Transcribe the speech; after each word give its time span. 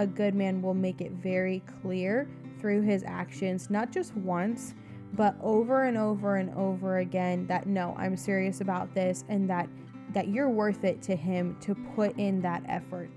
a 0.00 0.06
good 0.06 0.34
man 0.34 0.62
will 0.62 0.72
make 0.72 1.02
it 1.02 1.12
very 1.12 1.62
clear 1.82 2.26
through 2.58 2.80
his 2.80 3.04
actions, 3.06 3.68
not 3.68 3.92
just 3.92 4.16
once, 4.16 4.72
but 5.12 5.36
over 5.42 5.84
and 5.84 5.98
over 5.98 6.36
and 6.36 6.48
over 6.54 6.98
again 6.98 7.46
that 7.48 7.66
no, 7.66 7.94
I'm 7.98 8.16
serious 8.16 8.62
about 8.62 8.94
this 8.94 9.24
and 9.28 9.48
that 9.50 9.68
that 10.14 10.28
you're 10.28 10.48
worth 10.48 10.84
it 10.84 11.02
to 11.02 11.14
him 11.14 11.56
to 11.60 11.74
put 11.94 12.18
in 12.18 12.40
that 12.40 12.62
effort. 12.66 13.10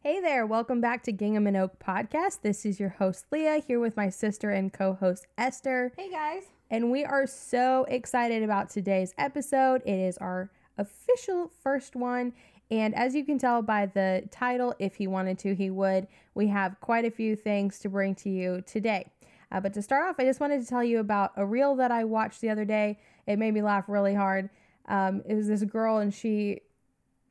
Hey 0.00 0.20
there, 0.20 0.44
welcome 0.44 0.80
back 0.80 1.04
to 1.04 1.12
Gingham 1.12 1.46
and 1.46 1.56
Oak 1.56 1.78
podcast. 1.78 2.40
This 2.42 2.66
is 2.66 2.80
your 2.80 2.88
host 2.88 3.26
Leah 3.30 3.62
here 3.64 3.78
with 3.78 3.96
my 3.96 4.08
sister 4.08 4.50
and 4.50 4.72
co-host 4.72 5.28
Esther. 5.38 5.92
Hey 5.96 6.10
guys. 6.10 6.42
And 6.72 6.90
we 6.90 7.04
are 7.04 7.26
so 7.26 7.84
excited 7.86 8.42
about 8.42 8.70
today's 8.70 9.12
episode. 9.18 9.82
It 9.84 9.98
is 9.98 10.16
our 10.16 10.50
official 10.78 11.52
first 11.62 11.94
one. 11.94 12.32
And 12.70 12.94
as 12.94 13.14
you 13.14 13.26
can 13.26 13.36
tell 13.36 13.60
by 13.60 13.84
the 13.84 14.26
title, 14.30 14.74
if 14.78 14.94
he 14.94 15.06
wanted 15.06 15.38
to, 15.40 15.54
he 15.54 15.68
would. 15.68 16.06
We 16.34 16.46
have 16.46 16.80
quite 16.80 17.04
a 17.04 17.10
few 17.10 17.36
things 17.36 17.78
to 17.80 17.90
bring 17.90 18.14
to 18.14 18.30
you 18.30 18.64
today. 18.66 19.10
Uh, 19.52 19.60
but 19.60 19.74
to 19.74 19.82
start 19.82 20.08
off, 20.08 20.16
I 20.18 20.24
just 20.24 20.40
wanted 20.40 20.62
to 20.62 20.66
tell 20.66 20.82
you 20.82 21.00
about 21.00 21.32
a 21.36 21.44
reel 21.44 21.76
that 21.76 21.90
I 21.90 22.04
watched 22.04 22.40
the 22.40 22.48
other 22.48 22.64
day. 22.64 22.98
It 23.26 23.38
made 23.38 23.52
me 23.52 23.60
laugh 23.60 23.84
really 23.86 24.14
hard. 24.14 24.48
Um, 24.88 25.22
it 25.28 25.34
was 25.34 25.48
this 25.48 25.62
girl, 25.64 25.98
and 25.98 26.12
she 26.12 26.62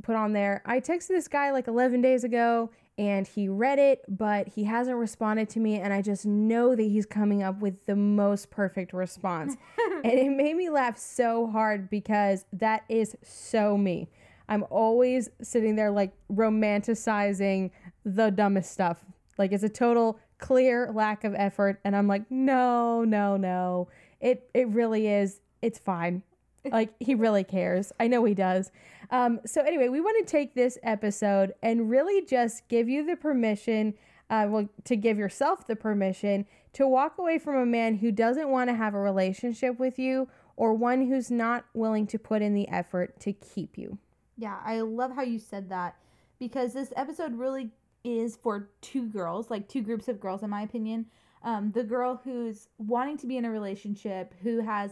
put 0.03 0.15
on 0.15 0.33
there, 0.33 0.61
I 0.65 0.79
texted 0.79 1.09
this 1.09 1.27
guy 1.27 1.51
like 1.51 1.67
11 1.67 2.01
days 2.01 2.23
ago 2.23 2.69
and 2.97 3.27
he 3.27 3.47
read 3.47 3.79
it, 3.79 4.03
but 4.07 4.49
he 4.49 4.65
hasn't 4.65 4.97
responded 4.97 5.49
to 5.49 5.59
me. 5.59 5.75
And 5.79 5.93
I 5.93 6.01
just 6.01 6.25
know 6.25 6.75
that 6.75 6.83
he's 6.83 7.05
coming 7.05 7.41
up 7.41 7.59
with 7.59 7.85
the 7.85 7.95
most 7.95 8.51
perfect 8.51 8.93
response. 8.93 9.55
and 10.03 10.13
it 10.13 10.29
made 10.29 10.55
me 10.55 10.69
laugh 10.69 10.97
so 10.97 11.47
hard 11.47 11.89
because 11.89 12.45
that 12.53 12.83
is 12.89 13.15
so 13.23 13.77
me. 13.77 14.09
I'm 14.49 14.65
always 14.69 15.29
sitting 15.41 15.75
there 15.75 15.91
like 15.91 16.13
romanticizing 16.31 17.71
the 18.03 18.29
dumbest 18.29 18.71
stuff. 18.71 19.03
Like 19.37 19.51
it's 19.51 19.63
a 19.63 19.69
total 19.69 20.19
clear 20.37 20.91
lack 20.91 21.23
of 21.23 21.33
effort. 21.35 21.79
And 21.85 21.95
I'm 21.95 22.07
like, 22.07 22.29
no, 22.29 23.03
no, 23.03 23.37
no. 23.37 23.87
It 24.19 24.49
it 24.53 24.67
really 24.67 25.07
is. 25.07 25.39
It's 25.61 25.79
fine 25.79 26.23
like 26.65 26.93
he 26.99 27.15
really 27.15 27.43
cares. 27.43 27.91
I 27.99 28.07
know 28.07 28.23
he 28.23 28.33
does. 28.33 28.71
Um, 29.09 29.39
so 29.45 29.61
anyway, 29.61 29.89
we 29.89 30.01
want 30.01 30.25
to 30.25 30.31
take 30.31 30.53
this 30.53 30.77
episode 30.83 31.53
and 31.61 31.89
really 31.89 32.25
just 32.25 32.67
give 32.67 32.87
you 32.87 33.05
the 33.05 33.15
permission, 33.15 33.93
uh, 34.29 34.47
well, 34.49 34.69
to 34.85 34.95
give 34.95 35.17
yourself 35.17 35.67
the 35.67 35.75
permission 35.75 36.45
to 36.73 36.87
walk 36.87 37.17
away 37.17 37.37
from 37.37 37.55
a 37.55 37.65
man 37.65 37.95
who 37.95 38.11
doesn't 38.11 38.49
want 38.49 38.69
to 38.69 38.75
have 38.75 38.93
a 38.93 38.99
relationship 38.99 39.79
with 39.79 39.99
you 39.99 40.27
or 40.55 40.73
one 40.73 41.07
who's 41.07 41.31
not 41.31 41.65
willing 41.73 42.05
to 42.07 42.19
put 42.19 42.41
in 42.41 42.53
the 42.53 42.67
effort 42.69 43.19
to 43.19 43.33
keep 43.33 43.77
you. 43.77 43.97
Yeah, 44.37 44.59
I 44.63 44.81
love 44.81 45.15
how 45.15 45.23
you 45.23 45.39
said 45.39 45.69
that 45.69 45.95
because 46.39 46.73
this 46.73 46.93
episode 46.95 47.35
really 47.35 47.71
is 48.03 48.35
for 48.35 48.69
two 48.81 49.07
girls, 49.07 49.49
like 49.49 49.67
two 49.67 49.81
groups 49.81 50.07
of 50.07 50.19
girls, 50.19 50.43
in 50.43 50.49
my 50.49 50.61
opinion. 50.61 51.05
Um, 51.43 51.71
the 51.71 51.83
girl 51.83 52.21
who's 52.23 52.67
wanting 52.77 53.17
to 53.17 53.27
be 53.27 53.37
in 53.37 53.45
a 53.45 53.51
relationship, 53.51 54.33
who 54.41 54.61
has 54.61 54.91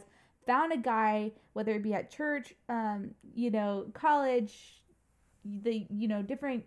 found 0.49 0.73
a 0.73 0.77
guy, 0.77 1.31
whether 1.53 1.73
it 1.73 1.83
be 1.83 1.93
at 1.93 2.09
church, 2.09 2.55
um, 2.69 3.11
you 3.35 3.51
know, 3.51 3.85
college, 3.93 4.81
the 5.45 5.85
you 5.91 6.07
know 6.07 6.23
different 6.23 6.63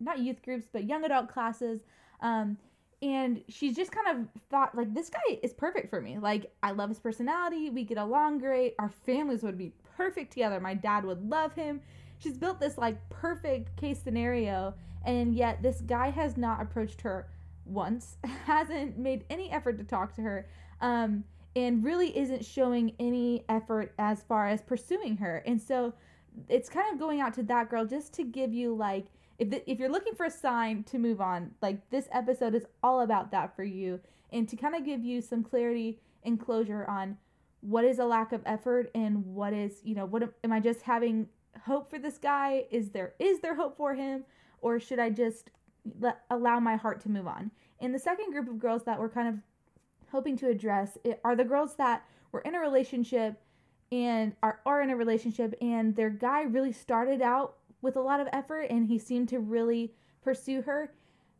not 0.00 0.18
youth 0.18 0.42
groups 0.42 0.66
but 0.72 0.82
young 0.84 1.04
adult 1.04 1.28
classes, 1.28 1.84
um, 2.22 2.58
and 3.02 3.40
she's 3.48 3.76
just 3.76 3.92
kind 3.92 4.18
of 4.18 4.42
thought 4.50 4.74
like 4.74 4.92
this 4.92 5.08
guy 5.08 5.38
is 5.44 5.52
perfect 5.52 5.90
for 5.90 6.00
me. 6.00 6.18
Like 6.18 6.52
I 6.64 6.72
love 6.72 6.88
his 6.88 6.98
personality, 6.98 7.70
we 7.70 7.84
get 7.84 7.98
along 7.98 8.38
great, 8.38 8.74
our 8.80 8.88
families 8.88 9.44
would 9.44 9.56
be 9.56 9.72
perfect 9.96 10.32
together. 10.32 10.58
My 10.58 10.74
dad 10.74 11.04
would 11.04 11.30
love 11.30 11.54
him. 11.54 11.80
She's 12.18 12.36
built 12.36 12.58
this 12.58 12.76
like 12.78 12.96
perfect 13.10 13.76
case 13.76 14.02
scenario, 14.02 14.74
and 15.06 15.36
yet 15.36 15.62
this 15.62 15.82
guy 15.82 16.10
has 16.10 16.36
not 16.36 16.60
approached 16.60 17.00
her 17.02 17.28
once, 17.64 18.16
hasn't 18.44 18.98
made 18.98 19.24
any 19.30 19.52
effort 19.52 19.78
to 19.78 19.84
talk 19.84 20.16
to 20.16 20.22
her. 20.22 20.48
Um, 20.80 21.22
and 21.56 21.84
really 21.84 22.16
isn't 22.16 22.44
showing 22.44 22.94
any 22.98 23.44
effort 23.48 23.92
as 23.98 24.22
far 24.22 24.46
as 24.48 24.62
pursuing 24.62 25.16
her. 25.16 25.42
And 25.46 25.60
so 25.60 25.94
it's 26.48 26.68
kind 26.68 26.92
of 26.92 26.98
going 26.98 27.20
out 27.20 27.34
to 27.34 27.42
that 27.44 27.68
girl 27.68 27.84
just 27.84 28.12
to 28.14 28.24
give 28.24 28.52
you 28.52 28.74
like 28.74 29.06
if 29.38 29.48
the, 29.48 29.70
if 29.70 29.78
you're 29.78 29.90
looking 29.90 30.14
for 30.14 30.26
a 30.26 30.30
sign 30.30 30.84
to 30.84 30.98
move 30.98 31.20
on, 31.20 31.52
like 31.62 31.88
this 31.88 32.08
episode 32.12 32.54
is 32.54 32.66
all 32.82 33.00
about 33.00 33.30
that 33.30 33.56
for 33.56 33.64
you 33.64 33.98
and 34.32 34.46
to 34.48 34.54
kind 34.54 34.74
of 34.74 34.84
give 34.84 35.02
you 35.02 35.22
some 35.22 35.42
clarity 35.42 35.98
and 36.24 36.38
closure 36.38 36.84
on 36.88 37.16
what 37.62 37.84
is 37.84 37.98
a 37.98 38.04
lack 38.04 38.32
of 38.32 38.42
effort 38.44 38.90
and 38.94 39.24
what 39.24 39.54
is, 39.54 39.80
you 39.82 39.94
know, 39.94 40.04
what 40.04 40.34
am 40.44 40.52
I 40.52 40.60
just 40.60 40.82
having 40.82 41.26
hope 41.64 41.88
for 41.88 41.98
this 41.98 42.18
guy? 42.18 42.64
Is 42.70 42.90
there 42.90 43.14
is 43.18 43.40
there 43.40 43.54
hope 43.54 43.78
for 43.78 43.94
him 43.94 44.24
or 44.60 44.78
should 44.78 44.98
I 44.98 45.08
just 45.08 45.50
let, 45.98 46.20
allow 46.30 46.60
my 46.60 46.76
heart 46.76 47.00
to 47.02 47.08
move 47.10 47.26
on? 47.26 47.50
And 47.80 47.94
the 47.94 47.98
second 47.98 48.32
group 48.32 48.46
of 48.46 48.58
girls 48.58 48.84
that 48.84 48.98
were 48.98 49.08
kind 49.08 49.28
of 49.28 49.34
hoping 50.10 50.36
to 50.38 50.48
address 50.48 50.98
are 51.24 51.36
the 51.36 51.44
girls 51.44 51.74
that 51.76 52.04
were 52.32 52.40
in 52.40 52.54
a 52.54 52.60
relationship 52.60 53.40
and 53.92 54.34
are, 54.42 54.60
are 54.66 54.82
in 54.82 54.90
a 54.90 54.96
relationship 54.96 55.54
and 55.60 55.96
their 55.96 56.10
guy 56.10 56.42
really 56.42 56.72
started 56.72 57.20
out 57.20 57.56
with 57.82 57.96
a 57.96 58.00
lot 58.00 58.20
of 58.20 58.28
effort 58.32 58.66
and 58.70 58.86
he 58.86 58.98
seemed 58.98 59.28
to 59.28 59.38
really 59.38 59.92
pursue 60.22 60.62
her. 60.62 60.92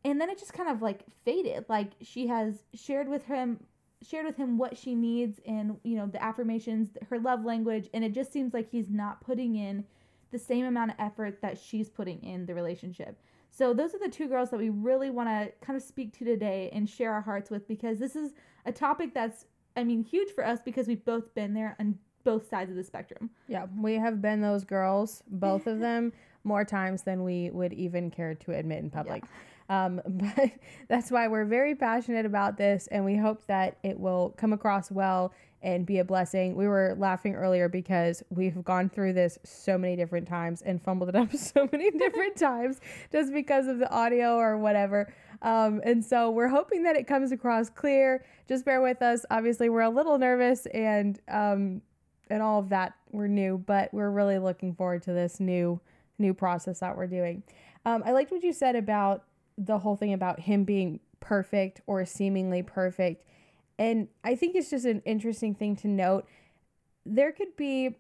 And 0.05 0.21
then 0.21 0.31
it 0.31 0.39
just 0.39 0.53
kind 0.53 0.69
of 0.69 0.83
like 0.83 1.05
faded. 1.25 1.67
Like 1.69 1.93
she 2.01 2.27
has 2.29 2.65
shared 2.75 3.09
with 3.09 3.25
him 3.25 3.61
shared 4.09 4.25
with 4.25 4.37
him 4.37 4.57
what 4.57 4.79
she 4.79 4.95
needs 4.95 5.41
and 5.45 5.77
you 5.85 5.95
know 5.95 6.07
the 6.07 6.23
affirmations 6.25 6.89
her 7.11 7.19
love 7.19 7.45
language 7.45 7.87
and 7.93 8.03
it 8.03 8.15
just 8.15 8.33
seems 8.33 8.55
like 8.55 8.67
he's 8.71 8.89
not 8.89 9.21
putting 9.21 9.57
in 9.57 9.85
the 10.31 10.39
same 10.39 10.65
amount 10.65 10.91
of 10.91 10.97
effort 10.99 11.43
that 11.43 11.59
she's 11.59 11.91
putting 11.91 12.23
in 12.23 12.47
the 12.47 12.55
relationship. 12.55 13.19
So 13.51 13.75
those 13.75 13.95
are 13.95 13.99
the 13.99 14.09
two 14.09 14.29
girls 14.29 14.51
that 14.51 14.59
we 14.59 14.71
really 14.71 15.11
want 15.11 15.29
to 15.29 15.53
kind 15.61 15.77
of 15.77 15.83
speak 15.83 16.17
to 16.19 16.25
today 16.25 16.71
and 16.73 16.89
share 16.89 17.13
our 17.13 17.21
hearts 17.21 17.51
with 17.51 17.67
because 17.67 17.99
this 17.99 18.17
is 18.17 18.33
a 18.67 18.73
topic 18.73 19.15
that's 19.15 19.47
I 19.77 19.85
mean 19.85 20.03
huge 20.03 20.33
for 20.33 20.47
us 20.47 20.61
because 20.65 20.87
we've 20.87 21.05
both 21.05 21.35
been 21.35 21.55
there 21.55 21.77
on 21.79 21.99
both 22.25 22.49
sides 22.49 22.71
of 22.71 22.77
the 22.77 22.85
spectrum. 22.85 23.31
Yeah, 23.49 23.67
we 23.79 23.95
have 23.95 24.21
been 24.21 24.41
those 24.41 24.65
girls, 24.65 25.23
both 25.29 25.67
of 25.67 25.79
them, 25.81 26.13
more 26.45 26.65
times 26.65 27.03
than 27.03 27.25
we 27.25 27.51
would 27.51 27.73
even 27.73 28.11
care 28.11 28.35
to 28.35 28.53
admit 28.53 28.79
in 28.81 28.91
public. 28.91 29.23
Yeah. 29.23 29.29
Um, 29.71 30.01
but 30.07 30.51
that's 30.89 31.11
why 31.11 31.29
we're 31.29 31.45
very 31.45 31.75
passionate 31.75 32.27
about 32.27 32.57
this, 32.57 32.89
and 32.89 33.05
we 33.05 33.17
hope 33.17 33.47
that 33.47 33.79
it 33.83 33.99
will 33.99 34.35
come 34.37 34.53
across 34.53 34.91
well 34.91 35.33
and 35.63 35.85
be 35.85 35.99
a 35.99 36.05
blessing. 36.05 36.57
We 36.57 36.67
were 36.67 36.95
laughing 36.99 37.35
earlier 37.35 37.69
because 37.69 38.23
we've 38.31 38.65
gone 38.65 38.89
through 38.89 39.13
this 39.13 39.39
so 39.45 39.77
many 39.77 39.95
different 39.95 40.27
times 40.27 40.63
and 40.63 40.83
fumbled 40.83 41.11
it 41.11 41.17
up 41.17 41.33
so 41.37 41.69
many 41.71 41.91
different 41.91 42.37
times 42.37 42.81
just 43.13 43.33
because 43.33 43.67
of 43.67 43.79
the 43.79 43.91
audio 43.91 44.37
or 44.37 44.57
whatever. 44.57 45.13
Um, 45.43 45.81
and 45.85 46.05
so 46.05 46.31
we're 46.31 46.49
hoping 46.49 46.83
that 46.83 46.97
it 46.97 47.07
comes 47.07 47.33
across 47.33 47.71
clear. 47.71 48.25
Just 48.49 48.65
bear 48.65 48.81
with 48.83 49.03
us. 49.03 49.25
Obviously, 49.31 49.69
we're 49.69 49.81
a 49.81 49.91
little 49.91 50.19
nervous 50.19 50.67
and 50.67 51.19
um, 51.29 51.83
and 52.29 52.43
all 52.43 52.61
of 52.61 52.69
that. 52.71 52.95
We're 53.11 53.29
new, 53.29 53.59
but 53.59 53.93
we're 53.93 54.11
really 54.11 54.39
looking 54.39 54.75
forward 54.75 55.03
to 55.05 55.13
this 55.13 55.41
new 55.41 55.81
new 56.19 56.35
process 56.35 56.81
that 56.81 56.97
we're 56.97 57.07
doing. 57.07 57.43
Um, 57.87 58.03
I 58.05 58.13
liked 58.13 58.31
what 58.31 58.43
you 58.43 58.53
said 58.53 58.77
about 58.77 59.25
the 59.57 59.79
whole 59.79 59.97
thing 59.97 60.13
about 60.13 60.41
him 60.41 60.65
being 60.65 61.01
perfect 61.21 61.81
or 61.87 62.05
seemingly 62.05 62.63
perfect. 62.63 63.25
And 63.79 64.09
I 64.23 64.35
think 64.37 64.55
it's 64.55 64.71
just 64.71 64.85
an 64.85 65.03
interesting 65.05 65.55
thing 65.55 65.77
to 65.77 65.89
note. 65.89 66.27
There 67.07 67.33
could 67.33 67.57
be 67.57 67.97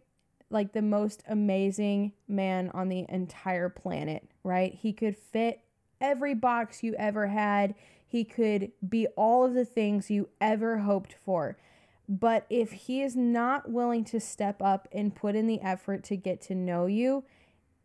like 0.51 0.72
the 0.72 0.83
most 0.83 1.22
amazing 1.28 2.12
man 2.28 2.71
on 2.75 2.89
the 2.89 3.07
entire 3.09 3.69
planet, 3.69 4.28
right? 4.45 4.75
He 4.75 4.93
could 4.93 5.17
fit 5.17 5.61
every 6.00 6.34
box 6.34 6.83
you 6.83 6.94
ever 6.94 7.28
had. 7.28 7.75
He 8.06 8.25
could 8.25 8.72
be 8.87 9.06
all 9.16 9.44
of 9.44 9.55
the 9.55 9.65
things 9.65 10.11
you 10.11 10.28
ever 10.41 10.78
hoped 10.78 11.15
for. 11.25 11.56
But 12.09 12.44
if 12.50 12.72
he 12.72 13.03
is 13.03 13.15
not 13.15 13.71
willing 13.71 14.05
to 14.06 14.19
step 14.19 14.60
up 14.60 14.89
and 14.91 15.15
put 15.15 15.36
in 15.36 15.47
the 15.47 15.60
effort 15.60 16.03
to 16.04 16.16
get 16.16 16.41
to 16.42 16.54
know 16.57 16.86
you, 16.86 17.24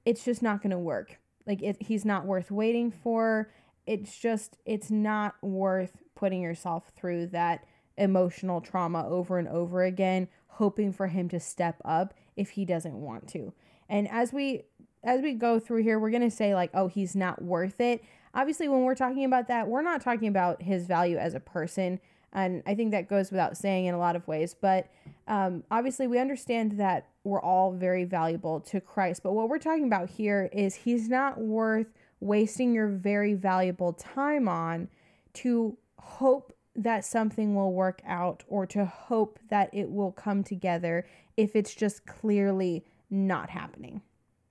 it's 0.03 0.25
just 0.25 0.41
not 0.41 0.63
going 0.63 0.71
to 0.71 0.79
work. 0.79 1.19
Like 1.45 1.61
it, 1.61 1.77
he's 1.79 2.05
not 2.05 2.25
worth 2.25 2.49
waiting 2.49 2.91
for. 2.91 3.51
It's 3.85 4.17
just 4.17 4.57
it's 4.65 4.89
not 4.89 5.35
worth 5.43 6.01
putting 6.15 6.41
yourself 6.41 6.91
through 6.95 7.27
that 7.27 7.65
emotional 7.97 8.61
trauma 8.61 9.07
over 9.07 9.37
and 9.37 9.47
over 9.47 9.83
again 9.83 10.27
hoping 10.47 10.91
for 10.91 11.07
him 11.07 11.27
to 11.29 11.39
step 11.39 11.81
up 11.83 12.13
if 12.35 12.51
he 12.51 12.65
doesn't 12.65 12.95
want 12.95 13.27
to. 13.27 13.53
And 13.89 14.09
as 14.09 14.33
we 14.33 14.63
as 15.05 15.21
we 15.21 15.33
go 15.33 15.59
through 15.59 15.83
here, 15.83 15.99
we're 15.99 16.09
going 16.09 16.21
to 16.21 16.35
say 16.35 16.53
like, 16.53 16.71
"Oh, 16.73 16.87
he's 16.87 17.15
not 17.15 17.41
worth 17.41 17.79
it." 17.79 18.03
Obviously, 18.33 18.67
when 18.67 18.83
we're 18.83 18.95
talking 18.95 19.23
about 19.23 19.47
that, 19.47 19.67
we're 19.67 19.81
not 19.81 20.01
talking 20.01 20.27
about 20.27 20.61
his 20.61 20.85
value 20.85 21.17
as 21.17 21.33
a 21.33 21.39
person. 21.39 21.99
And 22.33 22.63
I 22.65 22.75
think 22.75 22.91
that 22.91 23.07
goes 23.07 23.31
without 23.31 23.55
saying 23.55 23.85
in 23.85 23.95
a 23.95 23.97
lot 23.97 24.17
of 24.17 24.27
ways. 24.27 24.53
But 24.59 24.89
um, 25.27 25.63
obviously, 25.71 26.05
we 26.07 26.19
understand 26.19 26.73
that 26.73 27.07
we're 27.23 27.41
all 27.41 27.71
very 27.71 28.03
valuable 28.03 28.59
to 28.59 28.81
Christ. 28.81 29.23
But 29.23 29.31
what 29.31 29.47
we're 29.47 29.57
talking 29.57 29.85
about 29.85 30.09
here 30.09 30.49
is 30.51 30.75
he's 30.75 31.07
not 31.07 31.39
worth 31.39 31.87
wasting 32.19 32.73
your 32.73 32.87
very 32.87 33.35
valuable 33.35 33.93
time 33.93 34.49
on 34.49 34.89
to 35.33 35.77
hope 35.97 36.51
that 36.75 37.05
something 37.05 37.55
will 37.55 37.71
work 37.71 38.01
out 38.05 38.43
or 38.47 38.65
to 38.65 38.85
hope 38.85 39.39
that 39.49 39.69
it 39.73 39.89
will 39.89 40.11
come 40.11 40.43
together 40.43 41.07
if 41.37 41.55
it's 41.55 41.73
just 41.73 42.05
clearly 42.05 42.85
not 43.09 43.49
happening. 43.49 44.01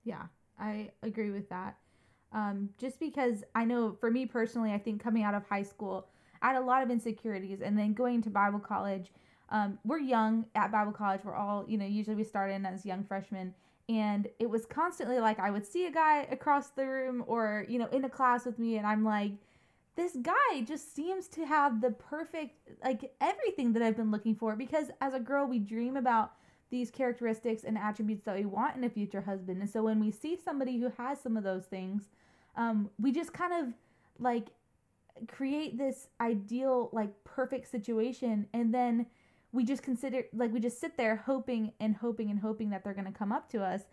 Yeah, 0.03 0.23
I 0.59 0.91
agree 1.03 1.31
with 1.31 1.49
that. 1.49 1.77
Um, 2.31 2.69
just 2.77 2.99
because 2.99 3.43
I 3.53 3.65
know 3.65 3.95
for 3.99 4.11
me 4.11 4.25
personally, 4.25 4.71
I 4.71 4.77
think 4.77 5.01
coming 5.01 5.23
out 5.23 5.33
of 5.33 5.45
high 5.45 5.63
school, 5.63 6.07
I 6.41 6.47
had 6.47 6.57
a 6.57 6.65
lot 6.65 6.83
of 6.83 6.91
insecurities, 6.91 7.61
and 7.61 7.77
then 7.77 7.93
going 7.93 8.21
to 8.23 8.29
Bible 8.29 8.59
college. 8.59 9.11
Um, 9.49 9.79
we're 9.85 9.99
young 9.99 10.45
at 10.55 10.71
Bible 10.71 10.91
college. 10.91 11.21
We're 11.23 11.35
all, 11.35 11.65
you 11.67 11.77
know, 11.77 11.85
usually 11.85 12.15
we 12.15 12.23
start 12.23 12.51
in 12.51 12.65
as 12.65 12.85
young 12.85 13.03
freshmen, 13.03 13.53
and 13.87 14.27
it 14.39 14.49
was 14.49 14.65
constantly 14.65 15.19
like 15.19 15.39
I 15.39 15.49
would 15.49 15.65
see 15.65 15.85
a 15.85 15.91
guy 15.91 16.23
across 16.31 16.69
the 16.69 16.85
room 16.85 17.23
or 17.27 17.65
you 17.69 17.79
know 17.79 17.87
in 17.87 18.03
a 18.03 18.09
class 18.09 18.45
with 18.45 18.59
me, 18.59 18.77
and 18.77 18.85
I'm 18.85 19.05
like, 19.05 19.31
this 19.95 20.17
guy 20.21 20.61
just 20.65 20.93
seems 20.93 21.27
to 21.29 21.45
have 21.45 21.81
the 21.81 21.91
perfect 21.91 22.55
like 22.83 23.13
everything 23.21 23.73
that 23.73 23.81
I've 23.81 23.95
been 23.95 24.11
looking 24.11 24.35
for 24.35 24.55
because 24.55 24.87
as 24.99 25.13
a 25.13 25.19
girl 25.19 25.47
we 25.47 25.59
dream 25.59 25.95
about 25.95 26.33
these 26.69 26.91
characteristics 26.91 27.63
and 27.63 27.77
attributes 27.77 28.25
that 28.25 28.35
we 28.35 28.45
want 28.45 28.75
in 28.75 28.83
a 28.83 28.89
future 28.89 29.21
husband. 29.21 29.61
And 29.61 29.69
so 29.69 29.83
when 29.83 29.99
we 29.99 30.11
see 30.11 30.37
somebody 30.43 30.79
who 30.79 30.91
has 30.97 31.21
some 31.21 31.37
of 31.37 31.43
those 31.43 31.65
things, 31.65 32.09
um, 32.55 32.89
we 32.99 33.11
just 33.11 33.33
kind 33.33 33.53
of 33.53 33.73
like 34.19 34.47
create 35.27 35.77
this 35.77 36.07
ideal, 36.19 36.89
like 36.91 37.11
perfect 37.23 37.69
situation. 37.69 38.47
And 38.53 38.73
then 38.73 39.05
we 39.51 39.63
just 39.63 39.83
consider, 39.83 40.23
like, 40.33 40.51
we 40.51 40.59
just 40.59 40.81
sit 40.81 40.97
there 40.97 41.15
hoping 41.15 41.71
and 41.79 41.95
hoping 41.95 42.29
and 42.29 42.39
hoping 42.39 42.71
that 42.71 42.83
they're 42.83 42.93
going 42.93 43.05
to 43.05 43.17
come 43.17 43.31
up 43.31 43.49
to 43.51 43.63
us. 43.63 43.83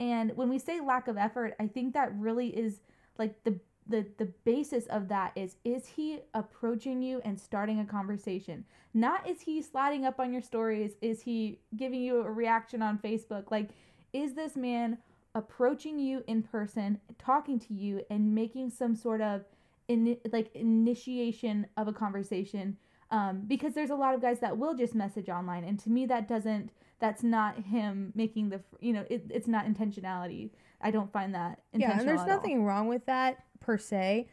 And 0.00 0.36
when 0.36 0.48
we 0.48 0.58
say 0.58 0.80
lack 0.80 1.06
of 1.06 1.16
effort, 1.16 1.54
I 1.60 1.68
think 1.68 1.94
that 1.94 2.12
really 2.16 2.48
is 2.48 2.80
like 3.18 3.44
the 3.44 3.60
the 3.86 4.06
the 4.18 4.26
basis 4.44 4.86
of 4.86 5.08
that 5.08 5.32
is 5.36 5.56
is 5.64 5.86
he 5.86 6.20
approaching 6.34 7.02
you 7.02 7.20
and 7.24 7.38
starting 7.38 7.80
a 7.80 7.84
conversation? 7.84 8.64
Not 8.94 9.28
is 9.28 9.40
he 9.40 9.62
sliding 9.62 10.04
up 10.04 10.20
on 10.20 10.32
your 10.32 10.42
stories 10.42 10.92
is 11.00 11.22
he 11.22 11.58
giving 11.76 12.00
you 12.02 12.20
a 12.22 12.30
reaction 12.30 12.82
on 12.82 12.98
facebook? 12.98 13.50
Like 13.50 13.70
is 14.12 14.34
this 14.34 14.56
man 14.56 14.98
approaching 15.34 15.98
you 15.98 16.22
in 16.26 16.42
person 16.42 17.00
talking 17.18 17.58
to 17.58 17.74
you 17.74 18.02
and 18.10 18.34
making 18.34 18.70
some 18.70 18.94
sort 18.94 19.20
of 19.20 19.42
in, 19.88 20.16
like 20.32 20.54
initiation 20.54 21.66
of 21.76 21.88
a 21.88 21.92
conversation? 21.92 22.76
Um, 23.10 23.42
because 23.46 23.74
there's 23.74 23.90
a 23.90 23.94
lot 23.94 24.14
of 24.14 24.22
guys 24.22 24.40
that 24.40 24.56
will 24.56 24.74
just 24.74 24.94
message 24.94 25.28
online 25.28 25.64
and 25.64 25.78
to 25.80 25.90
me 25.90 26.06
that 26.06 26.28
doesn't 26.28 26.70
that's 27.02 27.24
not 27.24 27.58
him 27.58 28.12
making 28.14 28.48
the 28.48 28.60
you 28.80 28.92
know 28.92 29.04
it, 29.10 29.24
it's 29.28 29.48
not 29.48 29.66
intentionality 29.66 30.50
i 30.80 30.90
don't 30.90 31.12
find 31.12 31.34
that 31.34 31.58
intentional. 31.72 31.96
yeah 31.96 32.00
and 32.00 32.08
there's 32.08 32.28
nothing 32.28 32.60
all. 32.60 32.64
wrong 32.64 32.86
with 32.88 33.04
that 33.06 33.44
per 33.60 33.76
se 33.76 34.28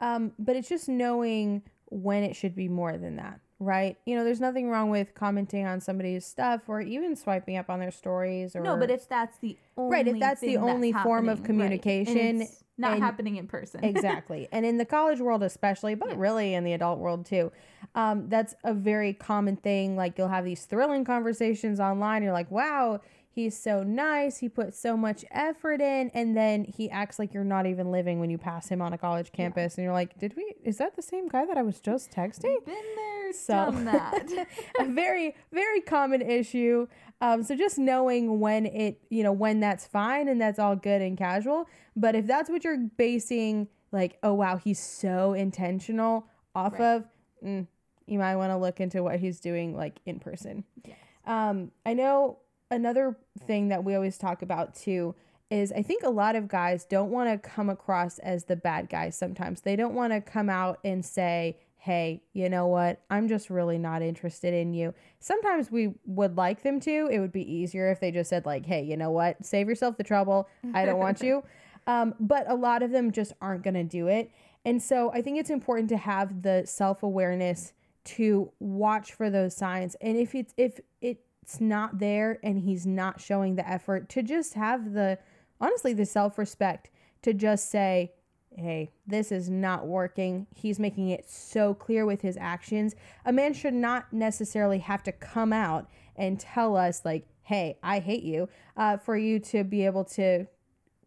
um, 0.00 0.32
but 0.38 0.54
it's 0.54 0.68
just 0.68 0.88
knowing 0.88 1.62
when 1.86 2.22
it 2.22 2.36
should 2.36 2.54
be 2.54 2.68
more 2.68 2.98
than 2.98 3.16
that 3.16 3.40
right 3.60 3.96
you 4.04 4.16
know 4.16 4.24
there's 4.24 4.40
nothing 4.40 4.68
wrong 4.68 4.90
with 4.90 5.14
commenting 5.14 5.64
on 5.64 5.80
somebody's 5.80 6.26
stuff 6.26 6.62
or 6.66 6.80
even 6.80 7.14
swiping 7.14 7.56
up 7.56 7.70
on 7.70 7.78
their 7.78 7.92
stories 7.92 8.56
or 8.56 8.60
no 8.62 8.76
but 8.76 8.90
if 8.90 9.08
that's 9.08 9.38
the 9.38 9.56
only 9.76 9.92
right 9.92 10.08
if 10.08 10.18
that's 10.18 10.40
the 10.40 10.56
only 10.56 10.90
that's 10.90 11.04
form 11.04 11.28
of 11.28 11.44
communication 11.44 12.40
right. 12.40 12.48
Not 12.78 12.92
and, 12.94 13.02
happening 13.02 13.36
in 13.36 13.46
person. 13.46 13.84
Exactly. 13.98 14.48
And 14.52 14.64
in 14.64 14.78
the 14.78 14.84
college 14.84 15.20
world 15.20 15.42
especially 15.42 15.94
but 15.94 16.10
yeah. 16.10 16.14
really 16.16 16.54
in 16.54 16.64
the 16.64 16.72
adult 16.72 16.98
world 16.98 17.26
too 17.26 17.52
um, 17.94 18.28
that's 18.28 18.54
a 18.64 18.74
very 18.74 19.12
common 19.12 19.56
thing. 19.56 19.96
Like 19.96 20.18
you'll 20.18 20.28
have 20.28 20.44
these 20.44 20.64
thrilling 20.64 21.04
conversations 21.04 21.80
online. 21.80 22.22
You're 22.22 22.32
like 22.32 22.50
wow 22.50 23.00
he's 23.38 23.56
so 23.56 23.84
nice. 23.84 24.38
He 24.38 24.48
puts 24.48 24.80
so 24.80 24.96
much 24.96 25.24
effort 25.30 25.80
in. 25.80 26.10
And 26.12 26.36
then 26.36 26.64
he 26.64 26.90
acts 26.90 27.20
like 27.20 27.32
you're 27.32 27.44
not 27.44 27.66
even 27.66 27.92
living 27.92 28.18
when 28.18 28.30
you 28.30 28.38
pass 28.38 28.68
him 28.68 28.82
on 28.82 28.92
a 28.92 28.98
college 28.98 29.30
campus. 29.30 29.74
Yeah. 29.74 29.82
and 29.82 29.84
you're 29.84 29.94
like 29.94 30.18
did 30.18 30.34
we 30.36 30.54
is 30.64 30.78
that 30.78 30.96
the 30.96 31.02
same 31.02 31.28
guy 31.28 31.46
that 31.46 31.56
i 31.56 31.62
was 31.62 31.80
just 31.80 32.10
texting? 32.10 32.64
Been 32.66 32.96
there 32.96 33.32
so 33.32 33.54
done 33.54 33.84
that. 33.84 34.28
a 34.80 34.84
very 34.86 35.36
very 35.52 35.80
common 35.80 36.20
issue. 36.20 36.88
Um, 37.20 37.44
so 37.44 37.54
just 37.54 37.78
knowing 37.78 38.40
when 38.40 38.66
it 38.66 39.00
you 39.08 39.22
know 39.22 39.32
when 39.32 39.60
that's 39.60 39.86
fine 39.86 40.28
and 40.28 40.40
that's 40.40 40.58
all 40.58 40.74
good 40.74 41.00
and 41.00 41.16
casual. 41.16 41.68
But 41.94 42.16
if 42.16 42.26
that's 42.26 42.50
what 42.50 42.64
you're 42.64 42.88
basing 42.96 43.68
like 43.92 44.18
oh 44.24 44.34
wow 44.34 44.56
he's 44.56 44.80
so 44.80 45.32
intentional 45.32 46.26
off 46.56 46.72
right. 46.72 46.96
of 46.96 47.04
mm, 47.44 47.66
you 48.06 48.18
might 48.18 48.34
want 48.34 48.50
to 48.50 48.56
look 48.56 48.80
into 48.80 49.02
what 49.02 49.20
he's 49.20 49.38
doing 49.38 49.76
like 49.76 50.00
in 50.06 50.18
person. 50.18 50.64
Yes. 50.84 50.96
um, 51.24 51.70
i 51.86 51.94
know 51.94 52.38
another 52.70 53.16
thing 53.46 53.68
that 53.68 53.84
we 53.84 53.94
always 53.94 54.18
talk 54.18 54.42
about 54.42 54.74
too 54.74 55.14
is 55.50 55.72
I 55.72 55.82
think 55.82 56.02
a 56.02 56.10
lot 56.10 56.36
of 56.36 56.48
guys 56.48 56.84
don't 56.84 57.10
want 57.10 57.30
to 57.30 57.48
come 57.48 57.70
across 57.70 58.18
as 58.18 58.44
the 58.44 58.56
bad 58.56 58.88
guys 58.90 59.16
sometimes. 59.16 59.62
They 59.62 59.76
don't 59.76 59.94
want 59.94 60.12
to 60.12 60.20
come 60.20 60.50
out 60.50 60.78
and 60.84 61.04
say, 61.04 61.56
hey, 61.78 62.22
you 62.34 62.50
know 62.50 62.66
what? 62.66 63.00
I'm 63.08 63.28
just 63.28 63.48
really 63.48 63.78
not 63.78 64.02
interested 64.02 64.52
in 64.52 64.74
you. 64.74 64.92
Sometimes 65.20 65.70
we 65.70 65.94
would 66.04 66.36
like 66.36 66.62
them 66.62 66.80
to. 66.80 67.08
It 67.10 67.20
would 67.20 67.32
be 67.32 67.50
easier 67.50 67.90
if 67.90 68.00
they 68.00 68.10
just 68.10 68.28
said, 68.28 68.44
like, 68.44 68.66
hey, 68.66 68.82
you 68.82 68.96
know 68.96 69.10
what? 69.10 69.44
Save 69.44 69.68
yourself 69.68 69.96
the 69.96 70.04
trouble. 70.04 70.48
I 70.74 70.84
don't 70.84 70.98
want 70.98 71.22
you. 71.22 71.42
Um, 71.86 72.14
but 72.20 72.44
a 72.50 72.54
lot 72.54 72.82
of 72.82 72.90
them 72.90 73.12
just 73.12 73.32
aren't 73.40 73.62
going 73.62 73.72
to 73.72 73.82
do 73.82 74.08
it. 74.08 74.30
And 74.66 74.82
so 74.82 75.10
I 75.14 75.22
think 75.22 75.38
it's 75.38 75.48
important 75.48 75.88
to 75.88 75.96
have 75.96 76.42
the 76.42 76.64
self 76.66 77.02
awareness 77.02 77.72
to 78.04 78.52
watch 78.60 79.14
for 79.14 79.30
those 79.30 79.56
signs. 79.56 79.96
And 80.02 80.18
if 80.18 80.34
it's, 80.34 80.52
if 80.58 80.80
it, 81.00 81.24
it's 81.48 81.62
not 81.62 81.98
there 81.98 82.38
and 82.42 82.58
he's 82.58 82.86
not 82.86 83.22
showing 83.22 83.56
the 83.56 83.66
effort 83.66 84.10
to 84.10 84.22
just 84.22 84.52
have 84.52 84.92
the 84.92 85.18
honestly 85.62 85.94
the 85.94 86.04
self-respect 86.04 86.90
to 87.22 87.32
just 87.32 87.70
say 87.70 88.12
hey 88.54 88.90
this 89.06 89.32
is 89.32 89.48
not 89.48 89.86
working. 89.86 90.46
He's 90.54 90.78
making 90.78 91.08
it 91.08 91.30
so 91.30 91.72
clear 91.72 92.04
with 92.04 92.20
his 92.20 92.36
actions. 92.36 92.94
A 93.24 93.32
man 93.32 93.54
should 93.54 93.72
not 93.72 94.12
necessarily 94.12 94.78
have 94.80 95.02
to 95.04 95.12
come 95.12 95.54
out 95.54 95.88
and 96.16 96.38
tell 96.38 96.76
us 96.76 97.02
like 97.06 97.26
hey 97.44 97.78
i 97.82 97.98
hate 97.98 98.24
you 98.24 98.50
uh, 98.76 98.98
for 98.98 99.16
you 99.16 99.38
to 99.38 99.64
be 99.64 99.86
able 99.86 100.04
to 100.04 100.46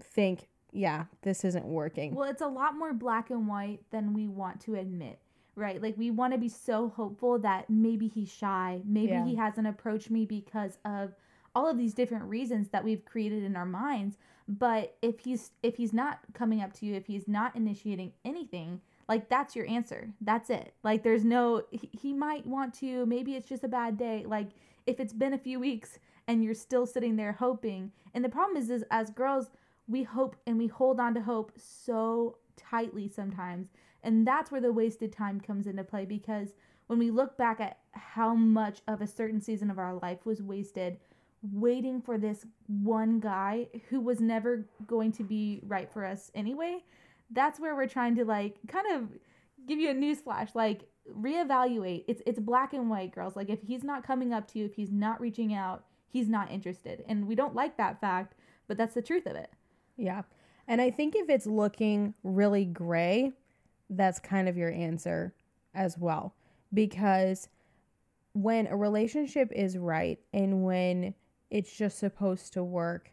think 0.01 0.47
yeah 0.71 1.05
this 1.21 1.45
isn't 1.45 1.65
working. 1.65 2.15
Well 2.15 2.27
it's 2.27 2.41
a 2.41 2.47
lot 2.47 2.75
more 2.75 2.93
black 2.93 3.29
and 3.29 3.47
white 3.47 3.81
than 3.91 4.15
we 4.15 4.27
want 4.27 4.59
to 4.61 4.73
admit 4.73 5.19
right? 5.61 5.81
Like 5.81 5.97
we 5.97 6.11
want 6.11 6.33
to 6.33 6.39
be 6.39 6.49
so 6.49 6.89
hopeful 6.89 7.39
that 7.39 7.69
maybe 7.69 8.07
he's 8.07 8.31
shy, 8.31 8.81
maybe 8.83 9.13
yeah. 9.13 9.25
he 9.25 9.35
hasn't 9.35 9.67
approached 9.67 10.09
me 10.09 10.25
because 10.25 10.77
of 10.83 11.13
all 11.55 11.69
of 11.69 11.77
these 11.77 11.93
different 11.93 12.25
reasons 12.25 12.69
that 12.69 12.83
we've 12.83 13.05
created 13.05 13.43
in 13.43 13.55
our 13.55 13.65
minds. 13.65 14.17
But 14.47 14.97
if 15.01 15.19
he's 15.19 15.51
if 15.63 15.77
he's 15.77 15.93
not 15.93 16.19
coming 16.33 16.61
up 16.61 16.73
to 16.73 16.85
you, 16.85 16.95
if 16.95 17.05
he's 17.05 17.27
not 17.27 17.55
initiating 17.55 18.11
anything, 18.25 18.81
like 19.07 19.29
that's 19.29 19.55
your 19.55 19.67
answer. 19.67 20.09
That's 20.19 20.49
it. 20.49 20.73
Like 20.83 21.03
there's 21.03 21.23
no 21.23 21.63
he, 21.71 21.89
he 21.91 22.13
might 22.13 22.45
want 22.45 22.73
to, 22.75 23.05
maybe 23.05 23.35
it's 23.35 23.47
just 23.47 23.63
a 23.63 23.69
bad 23.69 23.97
day. 23.97 24.25
Like 24.27 24.49
if 24.85 24.99
it's 24.99 25.13
been 25.13 25.33
a 25.33 25.37
few 25.37 25.59
weeks 25.59 25.99
and 26.27 26.43
you're 26.43 26.53
still 26.53 26.85
sitting 26.85 27.15
there 27.15 27.33
hoping. 27.33 27.91
And 28.13 28.25
the 28.25 28.29
problem 28.29 28.57
is 28.57 28.69
is 28.69 28.83
as 28.91 29.09
girls, 29.09 29.49
we 29.87 30.03
hope 30.03 30.35
and 30.47 30.57
we 30.57 30.67
hold 30.67 30.99
on 30.99 31.13
to 31.13 31.21
hope 31.21 31.51
so 31.55 32.37
tightly 32.57 33.07
sometimes 33.07 33.67
and 34.03 34.27
that's 34.27 34.51
where 34.51 34.61
the 34.61 34.71
wasted 34.71 35.11
time 35.11 35.39
comes 35.39 35.67
into 35.67 35.83
play 35.83 36.05
because 36.05 36.49
when 36.87 36.99
we 36.99 37.11
look 37.11 37.37
back 37.37 37.59
at 37.59 37.79
how 37.91 38.33
much 38.33 38.81
of 38.87 39.01
a 39.01 39.07
certain 39.07 39.41
season 39.41 39.71
of 39.71 39.79
our 39.79 39.93
life 39.95 40.25
was 40.25 40.41
wasted 40.41 40.97
waiting 41.51 42.01
for 42.01 42.17
this 42.17 42.45
one 42.67 43.19
guy 43.19 43.67
who 43.89 43.99
was 43.99 44.19
never 44.19 44.65
going 44.85 45.11
to 45.11 45.23
be 45.23 45.61
right 45.65 45.91
for 45.91 46.05
us 46.05 46.31
anyway, 46.35 46.83
that's 47.31 47.59
where 47.59 47.75
we're 47.75 47.87
trying 47.87 48.15
to 48.15 48.25
like 48.25 48.57
kind 48.67 48.85
of 48.93 49.09
give 49.67 49.79
you 49.79 49.89
a 49.89 49.93
newsflash, 49.93 50.53
like 50.53 50.81
reevaluate. 51.11 52.03
It's 52.07 52.21
it's 52.25 52.39
black 52.39 52.73
and 52.73 52.89
white, 52.89 53.13
girls. 53.13 53.35
Like 53.35 53.49
if 53.49 53.61
he's 53.61 53.83
not 53.83 54.05
coming 54.05 54.33
up 54.33 54.47
to 54.51 54.59
you, 54.59 54.65
if 54.65 54.75
he's 54.75 54.91
not 54.91 55.19
reaching 55.19 55.53
out, 55.53 55.85
he's 56.07 56.29
not 56.29 56.51
interested. 56.51 57.03
And 57.07 57.27
we 57.27 57.35
don't 57.35 57.55
like 57.55 57.77
that 57.77 57.99
fact, 57.99 58.35
but 58.67 58.77
that's 58.77 58.93
the 58.93 59.01
truth 59.01 59.25
of 59.25 59.35
it. 59.35 59.49
Yeah. 59.97 60.23
And 60.67 60.81
I 60.81 60.91
think 60.91 61.15
if 61.15 61.29
it's 61.29 61.47
looking 61.47 62.13
really 62.23 62.65
gray, 62.65 63.33
that's 63.91 64.19
kind 64.19 64.49
of 64.49 64.57
your 64.57 64.71
answer 64.71 65.33
as 65.75 65.97
well. 65.97 66.33
Because 66.73 67.49
when 68.33 68.67
a 68.67 68.75
relationship 68.75 69.51
is 69.53 69.77
right 69.77 70.19
and 70.33 70.63
when 70.63 71.13
it's 71.49 71.75
just 71.75 71.99
supposed 71.99 72.53
to 72.53 72.63
work, 72.63 73.11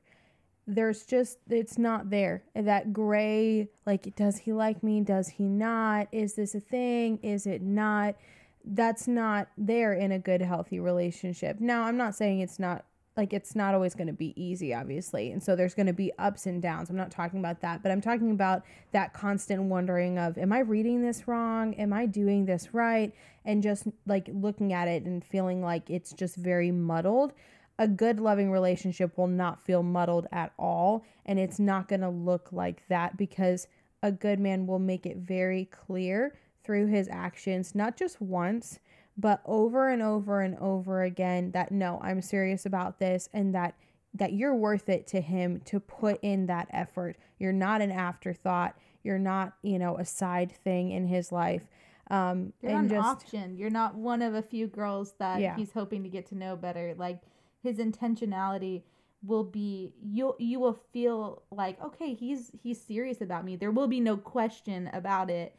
there's 0.66 1.04
just, 1.04 1.38
it's 1.48 1.78
not 1.78 2.10
there. 2.10 2.44
That 2.54 2.92
gray, 2.92 3.68
like, 3.86 4.14
does 4.14 4.38
he 4.38 4.52
like 4.52 4.82
me? 4.82 5.00
Does 5.00 5.28
he 5.28 5.48
not? 5.48 6.08
Is 6.12 6.34
this 6.34 6.54
a 6.54 6.60
thing? 6.60 7.18
Is 7.22 7.46
it 7.46 7.62
not? 7.62 8.16
That's 8.64 9.08
not 9.08 9.48
there 9.56 9.94
in 9.94 10.12
a 10.12 10.18
good, 10.18 10.42
healthy 10.42 10.78
relationship. 10.78 11.58
Now, 11.58 11.84
I'm 11.84 11.96
not 11.96 12.14
saying 12.14 12.40
it's 12.40 12.58
not 12.58 12.84
like 13.18 13.32
it's 13.32 13.54
not 13.54 13.74
always 13.74 13.94
going 13.94 14.06
to 14.06 14.12
be 14.14 14.32
easy 14.42 14.72
obviously 14.72 15.32
and 15.32 15.42
so 15.42 15.54
there's 15.54 15.74
going 15.74 15.86
to 15.88 15.92
be 15.92 16.10
ups 16.18 16.46
and 16.46 16.62
downs. 16.62 16.88
I'm 16.88 16.96
not 16.96 17.10
talking 17.10 17.40
about 17.40 17.60
that 17.60 17.82
but 17.82 17.92
i'm 17.92 18.00
talking 18.00 18.30
about 18.30 18.62
that 18.92 19.12
constant 19.12 19.64
wondering 19.64 20.18
of 20.18 20.38
am 20.38 20.52
i 20.52 20.60
reading 20.60 21.02
this 21.02 21.28
wrong? 21.28 21.74
Am 21.74 21.92
i 21.92 22.06
doing 22.06 22.46
this 22.46 22.72
right? 22.72 23.12
And 23.44 23.62
just 23.62 23.86
like 24.06 24.30
looking 24.32 24.72
at 24.72 24.88
it 24.88 25.02
and 25.02 25.22
feeling 25.22 25.62
like 25.62 25.90
it's 25.90 26.12
just 26.12 26.36
very 26.36 26.70
muddled. 26.70 27.32
A 27.78 27.88
good 27.88 28.20
loving 28.20 28.50
relationship 28.50 29.18
will 29.18 29.28
not 29.28 29.60
feel 29.64 29.82
muddled 29.82 30.26
at 30.32 30.52
all 30.58 31.04
and 31.26 31.38
it's 31.38 31.58
not 31.58 31.88
going 31.88 32.00
to 32.00 32.08
look 32.08 32.48
like 32.52 32.86
that 32.88 33.16
because 33.16 33.66
a 34.02 34.12
good 34.12 34.38
man 34.38 34.66
will 34.66 34.78
make 34.78 35.06
it 35.06 35.16
very 35.16 35.64
clear 35.66 36.34
through 36.62 36.86
his 36.86 37.08
actions, 37.08 37.74
not 37.74 37.96
just 37.96 38.20
once, 38.20 38.78
but 39.18 39.42
over 39.44 39.88
and 39.88 40.00
over 40.00 40.40
and 40.40 40.56
over 40.58 41.02
again 41.02 41.50
that 41.50 41.72
no, 41.72 41.98
I'm 42.02 42.22
serious 42.22 42.64
about 42.64 43.00
this 43.00 43.28
and 43.34 43.54
that 43.54 43.74
that 44.14 44.32
you're 44.32 44.54
worth 44.54 44.88
it 44.88 45.06
to 45.08 45.20
him 45.20 45.60
to 45.66 45.78
put 45.80 46.18
in 46.22 46.46
that 46.46 46.68
effort. 46.70 47.16
You're 47.38 47.52
not 47.52 47.82
an 47.82 47.90
afterthought. 47.90 48.74
You're 49.02 49.18
not, 49.18 49.52
you 49.62 49.78
know, 49.78 49.98
a 49.98 50.04
side 50.04 50.50
thing 50.50 50.90
in 50.92 51.06
his 51.06 51.30
life. 51.30 51.62
Um, 52.10 52.54
You're 52.62 52.72
and 52.72 52.88
not 52.88 52.96
an 52.96 53.02
just 53.02 53.08
option. 53.08 53.56
You're 53.58 53.70
not 53.70 53.96
one 53.96 54.22
of 54.22 54.34
a 54.34 54.40
few 54.42 54.66
girls 54.66 55.12
that 55.18 55.40
Yeah. 55.40 55.56
he's 55.56 55.72
hoping 55.72 56.02
to 56.04 56.08
get 56.08 56.26
to 56.26 56.34
know 56.34 56.56
better. 56.56 56.94
Like 56.96 57.20
his 57.62 57.76
intentionality 57.76 58.82
will 59.22 59.44
be 59.44 59.92
you 60.00 60.34
you 60.38 60.60
will 60.60 60.78
feel 60.92 61.42
like 61.50 61.82
okay 61.82 62.14
he's 62.14 62.52
he's 62.62 62.80
serious 62.80 63.20
about 63.20 63.44
me 63.44 63.56
there 63.56 63.72
will 63.72 63.88
be 63.88 63.98
no 63.98 64.16
question 64.16 64.88
about 64.92 65.28
it 65.28 65.56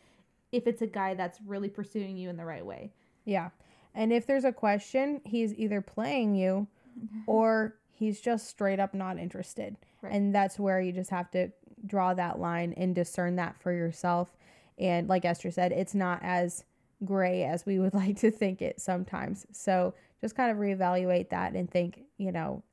if 0.54 0.66
it's 0.66 0.82
a 0.82 0.88
guy 0.88 1.14
that's 1.14 1.40
really 1.46 1.68
pursuing 1.68 2.16
you 2.16 2.30
in 2.30 2.38
the 2.38 2.46
right 2.46 2.66
way 2.66 2.90
yeah. 3.30 3.50
And 3.94 4.12
if 4.12 4.26
there's 4.26 4.46
a 4.46 4.52
question, 4.52 5.22
he's 5.26 5.54
either 5.56 5.82
playing 5.82 6.36
you 6.36 6.68
mm-hmm. 6.98 7.20
or 7.28 7.76
he's 7.92 8.22
just 8.22 8.48
straight 8.48 8.80
up 8.80 8.94
not 8.94 9.18
interested. 9.18 9.78
Right. 10.02 10.14
And 10.14 10.34
that's 10.34 10.60
where 10.60 10.80
you 10.80 10.92
just 10.92 11.10
have 11.10 11.30
to 11.32 11.52
draw 11.86 12.14
that 12.14 12.40
line 12.40 12.74
and 12.78 12.96
discern 12.96 13.36
that 13.38 13.62
for 13.62 13.72
yourself. 13.72 14.30
And 14.78 15.08
like 15.08 15.26
Esther 15.26 15.52
said, 15.52 15.72
it's 15.72 15.96
not 15.96 16.20
as 16.24 16.64
gray 17.06 17.44
as 17.44 17.66
we 17.66 17.80
would 17.80 17.94
like 18.04 18.18
to 18.20 18.32
think 18.32 18.62
it 18.62 18.82
sometimes. 18.82 19.46
So 19.52 19.94
just 20.22 20.36
kind 20.36 20.52
of 20.52 20.58
reevaluate 20.58 21.30
that 21.30 21.54
and 21.54 21.70
think, 21.70 22.02
you 22.18 22.32
know, 22.32 22.64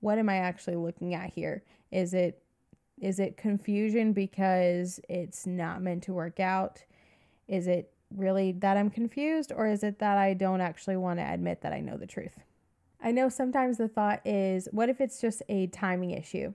what 0.00 0.18
am 0.18 0.28
I 0.28 0.36
actually 0.36 0.76
looking 0.76 1.14
at 1.14 1.30
here? 1.32 1.62
Is 1.90 2.12
it 2.12 2.40
is 3.00 3.18
it 3.18 3.36
confusion 3.36 4.12
because 4.12 5.00
it's 5.08 5.46
not 5.46 5.82
meant 5.82 6.04
to 6.04 6.12
work 6.12 6.38
out? 6.38 6.84
Is 7.48 7.66
it 7.66 7.93
really 8.14 8.52
that 8.52 8.76
I'm 8.76 8.90
confused 8.90 9.52
or 9.54 9.66
is 9.66 9.82
it 9.82 9.98
that 9.98 10.18
I 10.18 10.34
don't 10.34 10.60
actually 10.60 10.96
want 10.96 11.18
to 11.18 11.32
admit 11.32 11.62
that 11.62 11.72
I 11.72 11.80
know 11.80 11.96
the 11.96 12.06
truth? 12.06 12.38
I 13.02 13.10
know 13.10 13.28
sometimes 13.28 13.76
the 13.76 13.88
thought 13.88 14.26
is 14.26 14.68
what 14.72 14.88
if 14.88 15.00
it's 15.00 15.20
just 15.20 15.42
a 15.48 15.66
timing 15.68 16.10
issue? 16.12 16.54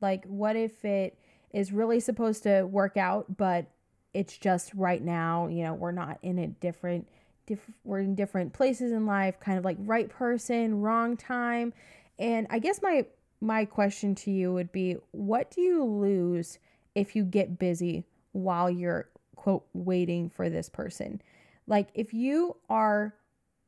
Like 0.00 0.24
what 0.26 0.56
if 0.56 0.84
it 0.84 1.18
is 1.52 1.72
really 1.72 2.00
supposed 2.00 2.42
to 2.44 2.62
work 2.62 2.96
out 2.96 3.36
but 3.36 3.66
it's 4.14 4.38
just 4.38 4.72
right 4.74 5.02
now, 5.02 5.48
you 5.48 5.62
know, 5.62 5.74
we're 5.74 5.92
not 5.92 6.18
in 6.22 6.38
a 6.38 6.46
different 6.46 7.06
diff- 7.46 7.70
we're 7.84 8.00
in 8.00 8.14
different 8.14 8.52
places 8.52 8.92
in 8.92 9.06
life, 9.06 9.40
kind 9.40 9.58
of 9.58 9.64
like 9.64 9.76
right 9.80 10.08
person, 10.08 10.80
wrong 10.80 11.16
time. 11.16 11.72
And 12.18 12.46
I 12.50 12.58
guess 12.58 12.80
my 12.82 13.06
my 13.40 13.64
question 13.64 14.14
to 14.16 14.30
you 14.30 14.52
would 14.52 14.72
be 14.72 14.96
what 15.12 15.50
do 15.50 15.60
you 15.60 15.84
lose 15.84 16.58
if 16.94 17.14
you 17.14 17.24
get 17.24 17.58
busy 17.58 18.04
while 18.32 18.68
you're 18.68 19.08
quote 19.38 19.66
waiting 19.72 20.28
for 20.28 20.50
this 20.50 20.68
person? 20.68 21.22
Like 21.66 21.88
if 21.94 22.12
you 22.12 22.56
are 22.68 23.14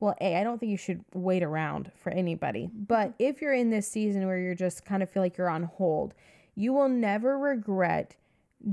well, 0.01 0.17
A, 0.21 0.37
I 0.37 0.45
don't 0.45 0.59
think 0.59 0.71
you 0.71 0.79
should 0.79 1.05
wait 1.13 1.43
around 1.43 1.93
for 2.03 2.11
anybody. 2.11 2.71
But 2.73 3.11
mm-hmm. 3.11 3.23
if 3.23 3.41
you're 3.41 3.53
in 3.53 3.71
this 3.71 3.87
season 3.87 4.27
where 4.27 4.39
you're 4.39 4.55
just 4.55 4.85
kind 4.85 5.03
of 5.03 5.11
feel 5.11 5.23
like 5.23 5.37
you're 5.37 5.51
on 5.51 5.65
hold, 5.65 6.15
you 6.55 6.73
will 6.73 6.89
never 6.89 7.39
regret 7.39 8.17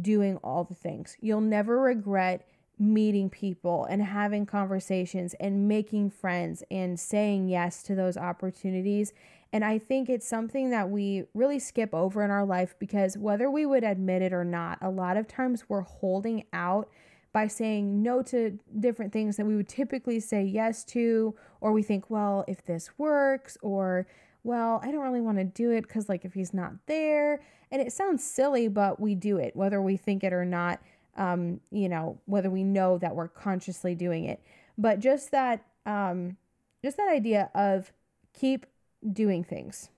doing 0.01 0.37
all 0.37 0.63
the 0.63 0.73
things. 0.73 1.17
You'll 1.19 1.41
never 1.41 1.79
regret 1.79 2.47
meeting 2.79 3.29
people 3.29 3.85
and 3.85 4.01
having 4.03 4.45
conversations 4.45 5.33
and 5.39 5.67
making 5.67 6.11
friends 6.11 6.63
and 6.69 6.99
saying 6.99 7.49
yes 7.49 7.83
to 7.83 7.95
those 7.95 8.17
opportunities. 8.17 9.13
And 9.53 9.63
I 9.63 9.77
think 9.79 10.09
it's 10.09 10.27
something 10.27 10.71
that 10.71 10.89
we 10.89 11.23
really 11.33 11.59
skip 11.59 11.93
over 11.93 12.23
in 12.23 12.31
our 12.31 12.45
life 12.45 12.75
because 12.79 13.17
whether 13.17 13.49
we 13.49 13.65
would 13.65 13.83
admit 13.83 14.21
it 14.21 14.33
or 14.33 14.43
not, 14.43 14.77
a 14.81 14.89
lot 14.89 15.17
of 15.17 15.27
times 15.27 15.63
we're 15.69 15.81
holding 15.81 16.43
out 16.51 16.89
by 17.31 17.47
saying 17.47 18.01
no 18.01 18.21
to 18.23 18.57
different 18.79 19.13
things 19.13 19.37
that 19.37 19.45
we 19.45 19.55
would 19.55 19.69
typically 19.69 20.19
say 20.19 20.43
yes 20.43 20.83
to, 20.83 21.35
or 21.61 21.71
we 21.71 21.83
think, 21.83 22.09
well, 22.09 22.43
if 22.47 22.65
this 22.65 22.89
works, 22.97 23.57
or 23.61 24.07
well, 24.43 24.79
I 24.81 24.91
don't 24.91 25.03
really 25.03 25.21
want 25.21 25.37
to 25.37 25.43
do 25.43 25.71
it 25.71 25.81
because, 25.81 26.07
like, 26.07 26.23
if 26.23 26.33
he's 26.33 26.53
not 26.53 26.71
there, 26.85 27.41
and 27.69 27.81
it 27.81 27.91
sounds 27.91 28.23
silly, 28.23 28.69
but 28.69 28.99
we 28.99 29.13
do 29.13 29.37
it, 29.37 29.55
whether 29.55 29.81
we 29.81 29.97
think 29.97 30.23
it 30.23 30.31
or 30.31 30.45
not, 30.45 30.79
um, 31.17 31.59
you 31.69 31.89
know, 31.89 32.19
whether 32.25 32.49
we 32.49 32.63
know 32.63 32.97
that 32.97 33.15
we're 33.15 33.27
consciously 33.27 33.93
doing 33.93 34.23
it. 34.23 34.41
But 34.77 34.99
just 34.99 35.31
that, 35.31 35.65
um, 35.85 36.37
just 36.83 36.97
that 36.97 37.09
idea 37.09 37.51
of 37.53 37.91
keep 38.33 38.65
doing 39.13 39.43
things. 39.43 39.89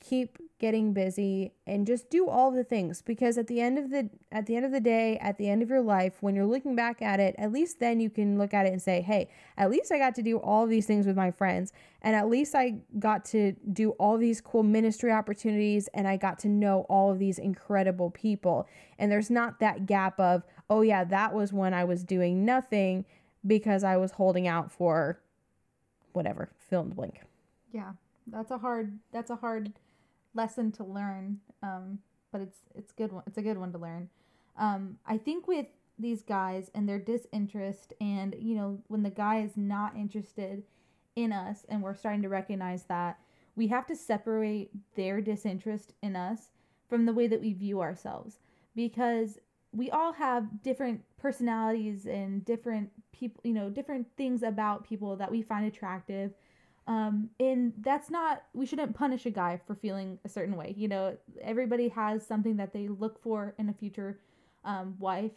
Keep 0.00 0.38
getting 0.62 0.92
busy 0.92 1.52
and 1.66 1.88
just 1.88 2.08
do 2.08 2.28
all 2.28 2.52
the 2.52 2.62
things 2.62 3.02
because 3.02 3.36
at 3.36 3.48
the 3.48 3.60
end 3.60 3.76
of 3.76 3.90
the 3.90 4.08
at 4.30 4.46
the 4.46 4.54
end 4.54 4.64
of 4.64 4.70
the 4.70 4.78
day 4.78 5.18
at 5.18 5.36
the 5.36 5.48
end 5.48 5.60
of 5.60 5.68
your 5.68 5.80
life 5.80 6.18
when 6.20 6.36
you're 6.36 6.46
looking 6.46 6.76
back 6.76 7.02
at 7.02 7.18
it 7.18 7.34
at 7.36 7.50
least 7.50 7.80
then 7.80 7.98
you 7.98 8.08
can 8.08 8.38
look 8.38 8.54
at 8.54 8.64
it 8.64 8.72
and 8.72 8.80
say 8.80 9.00
hey 9.00 9.28
at 9.56 9.68
least 9.68 9.90
i 9.90 9.98
got 9.98 10.14
to 10.14 10.22
do 10.22 10.36
all 10.36 10.64
these 10.68 10.86
things 10.86 11.04
with 11.04 11.16
my 11.16 11.32
friends 11.32 11.72
and 12.02 12.14
at 12.14 12.28
least 12.28 12.54
i 12.54 12.76
got 13.00 13.24
to 13.24 13.50
do 13.72 13.90
all 13.98 14.16
these 14.16 14.40
cool 14.40 14.62
ministry 14.62 15.10
opportunities 15.10 15.88
and 15.94 16.06
i 16.06 16.16
got 16.16 16.38
to 16.38 16.46
know 16.46 16.86
all 16.88 17.10
of 17.10 17.18
these 17.18 17.40
incredible 17.40 18.10
people. 18.10 18.68
And 19.00 19.10
there's 19.10 19.30
not 19.30 19.58
that 19.58 19.84
gap 19.86 20.20
of 20.20 20.44
oh 20.70 20.82
yeah 20.82 21.02
that 21.02 21.34
was 21.34 21.52
when 21.52 21.74
i 21.74 21.82
was 21.82 22.04
doing 22.04 22.44
nothing 22.44 23.04
because 23.44 23.82
i 23.82 23.96
was 23.96 24.12
holding 24.12 24.46
out 24.46 24.70
for 24.70 25.18
whatever 26.12 26.50
fill 26.70 26.82
in 26.82 26.90
the 26.90 26.94
blank. 26.94 27.20
Yeah 27.72 27.94
that's 28.26 28.50
a 28.50 28.58
hard 28.58 28.98
that's 29.12 29.30
a 29.30 29.36
hard 29.36 29.72
lesson 30.34 30.72
to 30.72 30.84
learn 30.84 31.38
um 31.62 31.98
but 32.30 32.40
it's 32.40 32.58
it's 32.74 32.92
good 32.92 33.12
one 33.12 33.22
it's 33.26 33.38
a 33.38 33.42
good 33.42 33.58
one 33.58 33.72
to 33.72 33.78
learn. 33.78 34.08
Um 34.56 34.98
i 35.06 35.18
think 35.18 35.46
with 35.46 35.66
these 35.98 36.22
guys 36.22 36.70
and 36.74 36.88
their 36.88 36.98
disinterest 36.98 37.92
and 38.00 38.34
you 38.38 38.54
know 38.54 38.78
when 38.88 39.02
the 39.02 39.10
guy 39.10 39.40
is 39.40 39.56
not 39.56 39.96
interested 39.96 40.62
in 41.16 41.32
us 41.32 41.64
and 41.68 41.82
we're 41.82 41.94
starting 41.94 42.22
to 42.22 42.28
recognize 42.28 42.84
that 42.84 43.18
we 43.54 43.66
have 43.68 43.86
to 43.86 43.96
separate 43.96 44.70
their 44.94 45.20
disinterest 45.20 45.92
in 46.02 46.16
us 46.16 46.50
from 46.88 47.06
the 47.06 47.12
way 47.12 47.26
that 47.26 47.40
we 47.40 47.52
view 47.52 47.80
ourselves. 47.80 48.38
Because 48.74 49.38
we 49.72 49.90
all 49.90 50.12
have 50.12 50.62
different 50.62 51.02
personalities 51.18 52.06
and 52.06 52.44
different 52.44 52.90
people 53.12 53.40
you 53.44 53.54
know 53.54 53.70
different 53.70 54.06
things 54.16 54.42
about 54.42 54.84
people 54.84 55.16
that 55.16 55.30
we 55.30 55.40
find 55.40 55.64
attractive 55.64 56.32
um 56.86 57.28
and 57.38 57.72
that's 57.80 58.10
not 58.10 58.42
we 58.54 58.66
shouldn't 58.66 58.96
punish 58.96 59.24
a 59.26 59.30
guy 59.30 59.60
for 59.66 59.74
feeling 59.74 60.18
a 60.24 60.28
certain 60.28 60.56
way 60.56 60.74
you 60.76 60.88
know? 60.88 61.16
Everybody 61.40 61.88
has 61.88 62.26
something 62.26 62.56
that 62.56 62.72
they 62.72 62.88
look 62.88 63.22
for 63.22 63.54
in 63.58 63.68
a 63.68 63.74
future 63.74 64.18
um, 64.64 64.94
wife. 64.98 65.32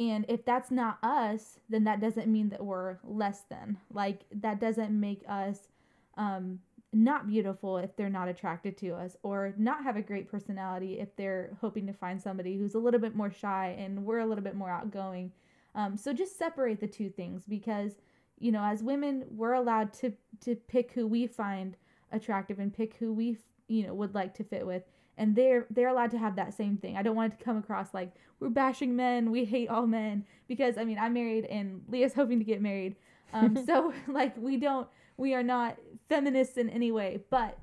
And 0.00 0.24
if 0.28 0.44
that's 0.44 0.70
not 0.70 0.98
us 1.02 1.58
then 1.68 1.84
that 1.84 2.00
doesn't 2.00 2.28
mean 2.28 2.48
that 2.50 2.64
we're 2.64 2.98
less 3.04 3.42
than. 3.48 3.78
Like 3.92 4.22
that 4.32 4.60
doesn't 4.60 4.98
make 4.98 5.22
us 5.28 5.68
um 6.16 6.58
not 6.94 7.26
beautiful 7.26 7.76
if 7.78 7.96
they're 7.96 8.08
not 8.08 8.28
attracted 8.28 8.76
to 8.78 8.90
us 8.92 9.16
or 9.22 9.52
not 9.58 9.82
have 9.82 9.96
a 9.96 10.02
great 10.02 10.30
personality 10.30 11.00
if 11.00 11.14
they're 11.16 11.56
hoping 11.60 11.86
to 11.86 11.92
find 11.92 12.22
somebody 12.22 12.56
who's 12.56 12.74
a 12.74 12.78
little 12.78 13.00
bit 13.00 13.16
more 13.16 13.30
shy 13.32 13.74
and 13.78 14.04
we're 14.04 14.20
a 14.20 14.26
little 14.26 14.44
bit 14.44 14.54
more 14.54 14.70
outgoing. 14.70 15.32
Um, 15.74 15.96
so 15.96 16.12
just 16.12 16.38
separate 16.38 16.80
the 16.80 16.86
two 16.86 17.10
things 17.10 17.42
because 17.48 17.94
you 18.38 18.52
know 18.52 18.62
as 18.62 18.82
women 18.82 19.24
we're 19.30 19.52
allowed 19.52 19.92
to 19.92 20.12
to 20.40 20.54
pick 20.54 20.92
who 20.92 21.06
we 21.06 21.26
find 21.26 21.76
attractive 22.12 22.58
and 22.58 22.72
pick 22.72 22.94
who 22.96 23.12
we 23.12 23.36
you 23.68 23.86
know 23.86 23.94
would 23.94 24.14
like 24.14 24.34
to 24.34 24.44
fit 24.44 24.66
with. 24.66 24.82
And 25.16 25.36
they're 25.36 25.66
they're 25.70 25.88
allowed 25.88 26.10
to 26.12 26.18
have 26.18 26.36
that 26.36 26.54
same 26.54 26.76
thing. 26.76 26.96
I 26.96 27.02
don't 27.02 27.16
want 27.16 27.32
it 27.32 27.38
to 27.38 27.44
come 27.44 27.56
across 27.56 27.94
like 27.94 28.12
we're 28.40 28.48
bashing 28.48 28.96
men 28.96 29.30
we 29.30 29.44
hate 29.44 29.68
all 29.68 29.86
men. 29.86 30.24
Because 30.48 30.76
i 30.78 30.84
mean 30.84 30.98
i'm 30.98 31.12
married 31.14 31.44
and 31.46 31.82
leah's 31.88 32.14
hoping 32.20 32.38
to 32.38 32.44
get 32.44 32.60
married. 32.60 32.96
Um 33.32 33.56
so 33.66 33.92
like 34.08 34.36
we 34.36 34.56
don't 34.56 34.88
we 35.16 35.34
are 35.34 35.42
not 35.42 35.76
feminists 36.08 36.56
in 36.56 36.68
any 36.68 36.92
way. 36.92 37.20
But 37.30 37.58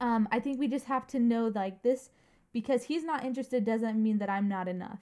um 0.00 0.28
i 0.32 0.40
think 0.40 0.58
we 0.58 0.68
just 0.68 0.86
have 0.86 1.06
to 1.06 1.18
know 1.20 1.52
like 1.54 1.82
this 1.82 2.10
because 2.52 2.84
he's 2.84 3.04
not 3.04 3.24
interested 3.24 3.64
doesn't 3.64 4.02
mean 4.02 4.18
that 4.18 4.30
i'm 4.30 4.48
not 4.48 4.66
enough. 4.66 4.98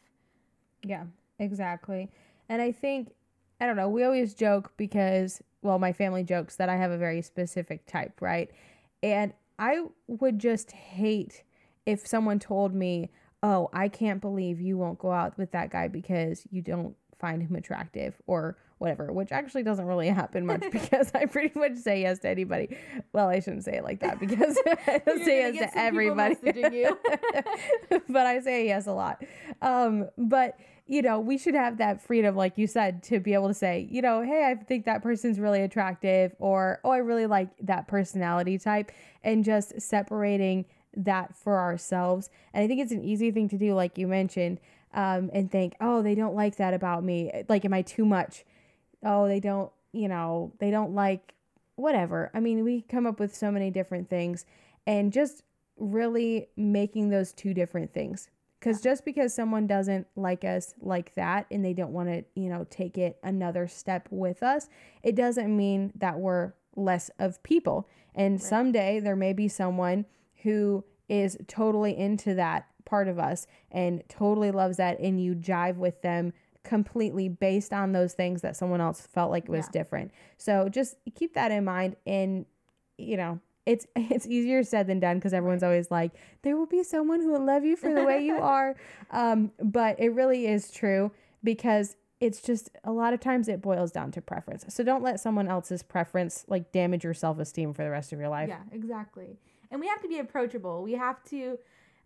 Yeah, 0.85 1.05
exactly. 1.39 2.11
And 2.49 2.61
I 2.61 2.73
think, 2.73 3.13
I 3.65 3.67
don't 3.67 3.77
know, 3.77 3.89
we 3.89 4.05
always 4.05 4.35
joke 4.35 4.75
because, 4.77 5.41
well, 5.63 5.79
my 5.79 5.95
family 5.95 6.23
jokes 6.23 6.57
that 6.57 6.69
I 6.69 6.77
have 6.77 6.91
a 6.91 6.99
very 6.99 7.23
specific 7.23 7.87
type, 7.87 8.21
right? 8.21 8.51
And 9.03 9.33
I 9.59 9.87
would 10.07 10.39
just 10.39 10.73
hate 10.73 11.45
if 11.87 12.07
someone 12.07 12.39
told 12.39 12.75
me, 12.75 13.09
oh, 13.43 13.71
I 13.73 13.89
can't 13.89 14.21
believe 14.21 14.61
you 14.61 14.77
won't 14.77 14.99
go 14.99 15.13
out 15.13 15.39
with 15.39 15.53
that 15.53 15.71
guy 15.71 15.89
because 15.89 16.47
you 16.51 16.61
don't 16.61 16.95
find 17.19 17.41
him 17.41 17.57
attractive 17.57 18.21
or 18.27 18.59
whatever, 18.77 19.11
which 19.11 19.33
actually 19.33 19.63
doesn't 19.63 19.87
really 19.87 20.09
happen 20.09 20.45
much 20.45 20.63
because 20.71 21.11
I 21.15 21.25
pretty 21.25 21.59
much 21.59 21.77
say 21.77 22.03
yes 22.03 22.19
to 22.19 22.29
anybody. 22.29 22.77
Well, 23.15 23.29
I 23.29 23.41
shouldn't 23.41 23.65
say 23.65 23.79
it 23.79 23.85
like 23.85 24.01
that 24.01 24.21
because 24.21 24.59
I 24.87 25.01
don't 25.07 25.25
say 25.25 25.51
yes 25.55 25.73
to 25.73 25.79
everybody. 25.79 26.37
but 28.11 28.27
I 28.27 28.41
say 28.41 28.67
yes 28.67 28.87
a 28.87 28.93
lot. 28.93 29.25
Um, 29.63 30.11
but 30.19 30.59
you 30.87 31.03
know, 31.03 31.19
we 31.21 31.39
should 31.39 31.55
have 31.55 31.79
that 31.79 32.03
freedom, 32.03 32.37
like 32.37 32.59
you 32.59 32.67
said, 32.67 33.03
to 33.05 33.19
be 33.21 33.33
able 33.35 33.49
to 33.49 33.55
say, 33.55 33.89
you 33.91 34.03
know, 34.03 34.21
hey, 34.23 34.45
I 34.51 34.55
think 34.63 34.85
that 34.85 35.03
person's 35.03 35.41
really 35.41 35.63
attractive, 35.63 36.35
or 36.39 36.81
oh, 36.85 36.91
I 36.91 36.99
really 36.99 37.27
like 37.27 37.49
that 37.63 37.89
personality 37.89 38.59
type, 38.59 38.93
and 39.23 39.45
just 39.45 39.81
separating 39.81 40.67
that 40.97 41.35
for 41.37 41.59
ourselves. 41.59 42.29
And 42.53 42.63
I 42.63 42.69
think 42.69 42.81
it's 42.81 42.93
an 42.93 43.03
easy 43.03 43.31
thing 43.31 43.49
to 43.49 43.59
do, 43.59 43.75
like 43.75 43.99
you 43.99 44.07
mentioned. 44.07 44.61
um, 44.95 45.29
and 45.33 45.51
think, 45.51 45.75
oh, 45.81 46.03
they 46.03 46.15
don't 46.15 46.35
like 46.35 46.57
that 46.57 46.73
about 46.73 47.05
me. 47.05 47.31
Like, 47.49 47.65
am 47.65 47.75
I 47.75 47.83
too 47.83 48.05
much? 48.05 48.45
Oh, 49.05 49.29
they 49.29 49.41
don't, 49.41 49.71
you 49.93 50.09
know, 50.09 50.53
they 50.61 50.71
don't 50.71 50.95
like 50.95 51.35
whatever. 51.77 52.31
I 52.33 52.41
mean, 52.41 52.65
we 52.65 52.83
come 52.83 53.07
up 53.07 53.19
with 53.19 53.35
so 53.35 53.51
many 53.51 53.71
different 53.71 54.09
things 54.09 54.47
and 54.87 55.13
just 55.13 55.43
really 55.77 56.49
making 56.57 57.11
those 57.11 57.33
two 57.33 57.53
different 57.53 57.93
things. 57.93 58.31
Because 58.65 58.83
yeah. 58.83 58.93
just 58.93 59.05
because 59.05 59.35
someone 59.35 59.67
doesn't 59.67 60.07
like 60.17 60.43
us 60.43 60.75
like 60.81 61.15
that 61.17 61.47
and 61.51 61.63
they 61.63 61.75
don't 61.75 61.93
want 61.93 62.09
to, 62.09 62.25
you 62.35 62.49
know, 62.49 62.67
take 62.71 62.97
it 62.97 63.19
another 63.23 63.69
step 63.69 64.09
with 64.11 64.43
us, 64.43 64.71
it 65.03 65.15
doesn't 65.15 65.55
mean 65.55 65.93
that 65.97 66.19
we're 66.19 66.55
less 66.75 67.11
of 67.19 67.43
people. 67.43 67.87
And 68.15 68.35
right. 68.35 68.43
someday 68.43 69.01
there 69.01 69.17
may 69.17 69.35
be 69.35 69.49
someone 69.49 70.07
who 70.45 70.83
is 71.11 71.37
totally 71.47 71.95
into 71.95 72.35
that 72.37 72.67
part 72.87 73.07
of 73.07 73.19
us 73.19 73.47
and 73.71 74.03
totally 74.09 74.51
loves 74.51 74.79
that 74.79 74.99
and 74.99 75.23
you 75.23 75.35
jive 75.35 75.77
with 75.77 76.01
them 76.01 76.33
completely 76.63 77.29
based 77.29 77.75
on 77.75 77.93
those 77.93 78.15
things 78.15 78.41
that 78.41 78.57
someone 78.57 78.81
else 78.81 79.07
felt 79.13 79.31
like 79.31 79.47
was 79.47 79.67
yeah. 79.67 79.79
different. 79.79 80.11
So 80.39 80.71
just 80.71 80.97
keep 81.15 81.35
that 81.35 81.53
in 81.53 81.67
mind 81.67 81.97
and 82.07 82.47
you 82.97 83.19
know, 83.19 83.41
it's 83.67 83.87
it's 83.97 84.27
easier 84.27 84.63
said 84.63 84.87
than 84.87 85.01
done 85.01 85.19
because 85.19 85.33
everyone's 85.33 85.63
always 85.63 85.91
like 85.91 86.13
there 86.43 86.57
will 86.57 86.67
be 86.67 86.83
someone 86.83 87.21
who 87.21 87.33
will 87.33 87.45
love 87.45 87.65
you 87.65 87.77
for 87.77 87.93
the 87.93 88.05
way 88.05 88.25
you 88.25 88.37
are. 88.41 88.77
Um, 89.11 89.53
but 89.63 89.99
it 89.99 90.11
really 90.11 90.47
is 90.47 90.71
true 90.71 91.11
because 91.43 91.97
it's 92.21 92.41
just 92.41 92.71
a 92.85 92.93
lot 92.93 93.13
of 93.13 93.21
times 93.21 93.49
it 93.49 93.61
boils 93.61 93.91
down 93.91 94.11
to 94.13 94.23
preference. 94.23 94.65
So 94.69 94.83
don't 94.83 95.03
let 95.03 95.21
someone 95.21 95.49
else's 95.49 95.83
preference 95.83 96.45
like 96.49 96.73
damage 96.73 97.05
your 97.05 97.15
self-esteem 97.15 97.75
for 97.75 97.83
the 97.85 97.91
rest 97.91 98.13
of 98.13 98.19
your 98.19 98.29
life. 98.29 98.49
Yeah, 98.49 98.63
exactly. 98.73 99.39
And 99.71 99.81
we 99.81 99.89
have 99.89 100.01
to 100.03 100.09
be 100.09 100.19
approachable. 100.21 100.83
We 100.83 100.93
have 100.93 101.23
to 101.25 101.59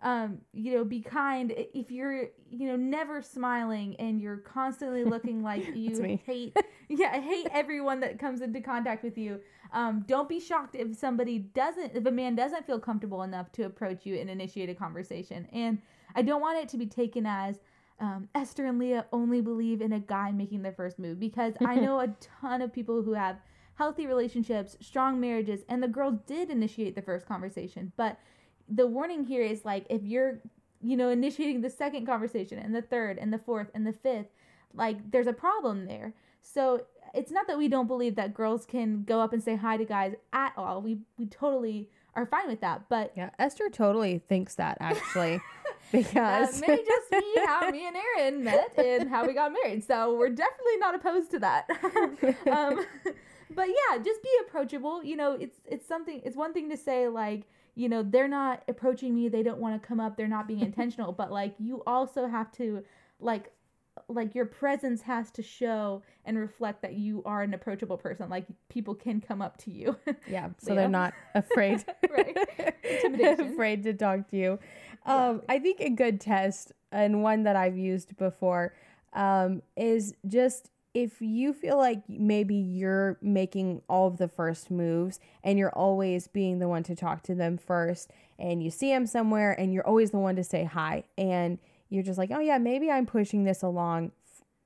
um, 0.02 0.38
you 0.52 0.74
know, 0.74 0.84
be 0.84 1.00
kind. 1.00 1.52
If 1.74 1.90
you're, 1.90 2.28
you 2.50 2.68
know, 2.68 2.76
never 2.76 3.20
smiling 3.20 3.96
and 3.96 4.20
you're 4.20 4.38
constantly 4.38 5.04
looking 5.04 5.42
like 5.42 5.66
you 5.74 6.18
hate, 6.24 6.56
yeah, 6.88 7.10
I 7.12 7.20
hate 7.20 7.48
everyone 7.52 8.00
that 8.00 8.18
comes 8.18 8.40
into 8.40 8.60
contact 8.60 9.02
with 9.02 9.18
you. 9.18 9.40
Um, 9.72 10.04
don't 10.06 10.28
be 10.28 10.40
shocked 10.40 10.76
if 10.76 10.96
somebody 10.96 11.38
doesn't, 11.38 11.94
if 11.94 12.06
a 12.06 12.10
man 12.10 12.34
doesn't 12.34 12.66
feel 12.66 12.78
comfortable 12.78 13.22
enough 13.22 13.52
to 13.52 13.64
approach 13.64 14.06
you 14.06 14.16
and 14.16 14.30
initiate 14.30 14.70
a 14.70 14.74
conversation. 14.74 15.46
And 15.52 15.78
I 16.14 16.22
don't 16.22 16.40
want 16.40 16.58
it 16.58 16.68
to 16.70 16.76
be 16.76 16.86
taken 16.86 17.26
as 17.26 17.60
um, 18.00 18.28
Esther 18.34 18.66
and 18.66 18.78
Leah 18.78 19.06
only 19.12 19.40
believe 19.40 19.82
in 19.82 19.92
a 19.92 20.00
guy 20.00 20.30
making 20.30 20.62
the 20.62 20.72
first 20.72 20.98
move 20.98 21.18
because 21.18 21.54
I 21.64 21.74
know 21.80 22.00
a 22.00 22.14
ton 22.40 22.62
of 22.62 22.72
people 22.72 23.02
who 23.02 23.14
have 23.14 23.38
healthy 23.74 24.06
relationships, 24.06 24.76
strong 24.80 25.20
marriages, 25.20 25.60
and 25.68 25.82
the 25.82 25.88
girl 25.88 26.12
did 26.26 26.50
initiate 26.50 26.94
the 26.94 27.02
first 27.02 27.26
conversation, 27.26 27.92
but 27.96 28.18
the 28.68 28.86
warning 28.86 29.24
here 29.24 29.42
is 29.42 29.64
like 29.64 29.86
if 29.88 30.02
you're 30.02 30.40
you 30.82 30.96
know 30.96 31.10
initiating 31.10 31.60
the 31.60 31.70
second 31.70 32.06
conversation 32.06 32.58
and 32.58 32.74
the 32.74 32.82
third 32.82 33.18
and 33.18 33.32
the 33.32 33.38
fourth 33.38 33.68
and 33.74 33.86
the 33.86 33.92
fifth 33.92 34.28
like 34.74 35.10
there's 35.10 35.26
a 35.26 35.32
problem 35.32 35.86
there. 35.86 36.14
So 36.40 36.82
it's 37.14 37.30
not 37.30 37.46
that 37.46 37.58
we 37.58 37.68
don't 37.68 37.86
believe 37.86 38.14
that 38.16 38.34
girls 38.34 38.64
can 38.66 39.02
go 39.04 39.20
up 39.20 39.32
and 39.32 39.42
say 39.42 39.56
hi 39.56 39.76
to 39.76 39.84
guys 39.84 40.14
at 40.32 40.52
all. 40.56 40.82
We 40.82 40.98
we 41.18 41.26
totally 41.26 41.88
are 42.14 42.26
fine 42.26 42.48
with 42.48 42.60
that 42.60 42.88
but 42.88 43.12
yeah 43.16 43.30
esther 43.38 43.68
totally 43.70 44.18
thinks 44.28 44.56
that 44.56 44.76
actually 44.80 45.40
because 45.92 46.60
that 46.60 46.68
may 46.68 46.76
just 46.76 47.10
be 47.10 47.34
how 47.46 47.70
me 47.70 47.86
and 47.86 47.96
aaron 47.96 48.42
met 48.42 48.76
and 48.76 49.08
how 49.08 49.26
we 49.26 49.32
got 49.32 49.52
married. 49.52 49.84
So 49.84 50.14
we're 50.16 50.30
definitely 50.30 50.76
not 50.78 50.94
opposed 50.94 51.30
to 51.32 51.38
that. 51.40 51.68
Um, 52.50 52.84
but 53.50 53.68
yeah 53.68 53.98
just 53.98 54.22
be 54.22 54.28
approachable. 54.46 55.02
You 55.02 55.16
know 55.16 55.32
it's 55.32 55.58
it's 55.64 55.86
something 55.86 56.20
it's 56.24 56.36
one 56.36 56.52
thing 56.52 56.68
to 56.70 56.76
say 56.76 57.08
like 57.08 57.44
you 57.78 57.88
know, 57.88 58.02
they're 58.02 58.28
not 58.28 58.64
approaching 58.66 59.14
me, 59.14 59.28
they 59.28 59.44
don't 59.44 59.60
want 59.60 59.80
to 59.80 59.86
come 59.86 60.00
up, 60.00 60.16
they're 60.16 60.26
not 60.26 60.48
being 60.48 60.60
intentional, 60.70 61.12
but 61.12 61.30
like 61.30 61.54
you 61.58 61.82
also 61.86 62.26
have 62.26 62.50
to 62.52 62.82
like 63.20 63.52
like 64.08 64.34
your 64.34 64.46
presence 64.46 65.02
has 65.02 65.30
to 65.32 65.42
show 65.42 66.02
and 66.24 66.38
reflect 66.38 66.82
that 66.82 66.94
you 66.94 67.22
are 67.24 67.42
an 67.42 67.52
approachable 67.52 67.96
person. 67.96 68.28
Like 68.28 68.46
people 68.68 68.94
can 68.94 69.20
come 69.20 69.42
up 69.42 69.56
to 69.58 69.70
you. 69.70 69.96
Yeah. 70.28 70.50
So 70.58 70.74
they're 70.74 70.88
not 70.88 71.14
afraid. 71.34 71.84
right. 72.10 72.36
afraid 73.40 73.82
to 73.84 73.94
talk 73.94 74.28
to 74.28 74.36
you. 74.36 74.58
Um, 75.06 75.42
I 75.48 75.58
think 75.58 75.80
a 75.80 75.90
good 75.90 76.20
test 76.20 76.72
and 76.92 77.22
one 77.22 77.44
that 77.44 77.56
I've 77.56 77.78
used 77.78 78.16
before 78.16 78.74
um, 79.14 79.62
is 79.76 80.14
just 80.26 80.70
if 80.98 81.22
you 81.22 81.52
feel 81.52 81.76
like 81.76 82.02
maybe 82.08 82.56
you're 82.56 83.18
making 83.22 83.80
all 83.88 84.08
of 84.08 84.16
the 84.16 84.26
first 84.26 84.68
moves 84.68 85.20
and 85.44 85.56
you're 85.56 85.70
always 85.70 86.26
being 86.26 86.58
the 86.58 86.66
one 86.66 86.82
to 86.82 86.96
talk 86.96 87.22
to 87.22 87.36
them 87.36 87.56
first 87.56 88.10
and 88.36 88.64
you 88.64 88.68
see 88.68 88.90
them 88.90 89.06
somewhere 89.06 89.52
and 89.52 89.72
you're 89.72 89.86
always 89.86 90.10
the 90.10 90.18
one 90.18 90.34
to 90.34 90.42
say 90.42 90.64
hi 90.64 91.04
and 91.16 91.60
you're 91.88 92.02
just 92.02 92.18
like, 92.18 92.32
"Oh 92.32 92.40
yeah, 92.40 92.58
maybe 92.58 92.90
I'm 92.90 93.06
pushing 93.06 93.44
this 93.44 93.62
along 93.62 94.10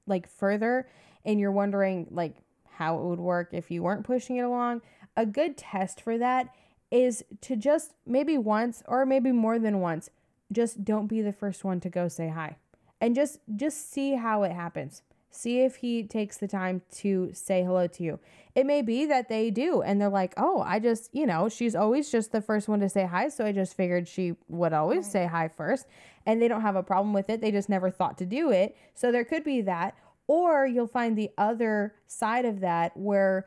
like 0.06 0.26
further." 0.26 0.88
And 1.22 1.38
you're 1.38 1.52
wondering 1.52 2.08
like 2.10 2.36
how 2.76 2.98
it 2.98 3.04
would 3.04 3.20
work 3.20 3.50
if 3.52 3.70
you 3.70 3.82
weren't 3.82 4.04
pushing 4.04 4.36
it 4.36 4.42
along. 4.42 4.80
A 5.14 5.26
good 5.26 5.58
test 5.58 6.00
for 6.00 6.16
that 6.16 6.48
is 6.90 7.22
to 7.42 7.56
just 7.56 7.92
maybe 8.06 8.38
once 8.38 8.82
or 8.88 9.04
maybe 9.04 9.32
more 9.32 9.58
than 9.58 9.80
once, 9.80 10.08
just 10.50 10.82
don't 10.82 11.08
be 11.08 11.20
the 11.20 11.32
first 11.34 11.62
one 11.62 11.78
to 11.80 11.90
go 11.90 12.08
say 12.08 12.30
hi. 12.30 12.56
And 13.02 13.14
just 13.14 13.40
just 13.54 13.92
see 13.92 14.14
how 14.14 14.44
it 14.44 14.52
happens 14.52 15.02
See 15.34 15.62
if 15.62 15.76
he 15.76 16.02
takes 16.02 16.36
the 16.36 16.46
time 16.46 16.82
to 16.96 17.30
say 17.32 17.64
hello 17.64 17.86
to 17.86 18.02
you. 18.02 18.20
It 18.54 18.66
may 18.66 18.82
be 18.82 19.06
that 19.06 19.30
they 19.30 19.50
do 19.50 19.80
and 19.80 19.98
they're 19.98 20.10
like, 20.10 20.34
oh, 20.36 20.60
I 20.60 20.78
just, 20.78 21.08
you 21.14 21.26
know, 21.26 21.48
she's 21.48 21.74
always 21.74 22.10
just 22.10 22.32
the 22.32 22.42
first 22.42 22.68
one 22.68 22.80
to 22.80 22.88
say 22.88 23.06
hi. 23.06 23.28
So 23.28 23.46
I 23.46 23.52
just 23.52 23.74
figured 23.74 24.06
she 24.06 24.34
would 24.48 24.74
always 24.74 25.10
say 25.10 25.26
hi 25.26 25.48
first. 25.48 25.86
And 26.26 26.40
they 26.40 26.48
don't 26.48 26.60
have 26.60 26.76
a 26.76 26.82
problem 26.82 27.14
with 27.14 27.30
it. 27.30 27.40
They 27.40 27.50
just 27.50 27.70
never 27.70 27.90
thought 27.90 28.18
to 28.18 28.26
do 28.26 28.50
it. 28.50 28.76
So 28.94 29.10
there 29.10 29.24
could 29.24 29.42
be 29.42 29.62
that. 29.62 29.96
Or 30.26 30.66
you'll 30.66 30.86
find 30.86 31.16
the 31.16 31.30
other 31.38 31.94
side 32.06 32.44
of 32.44 32.60
that 32.60 32.94
where 32.96 33.46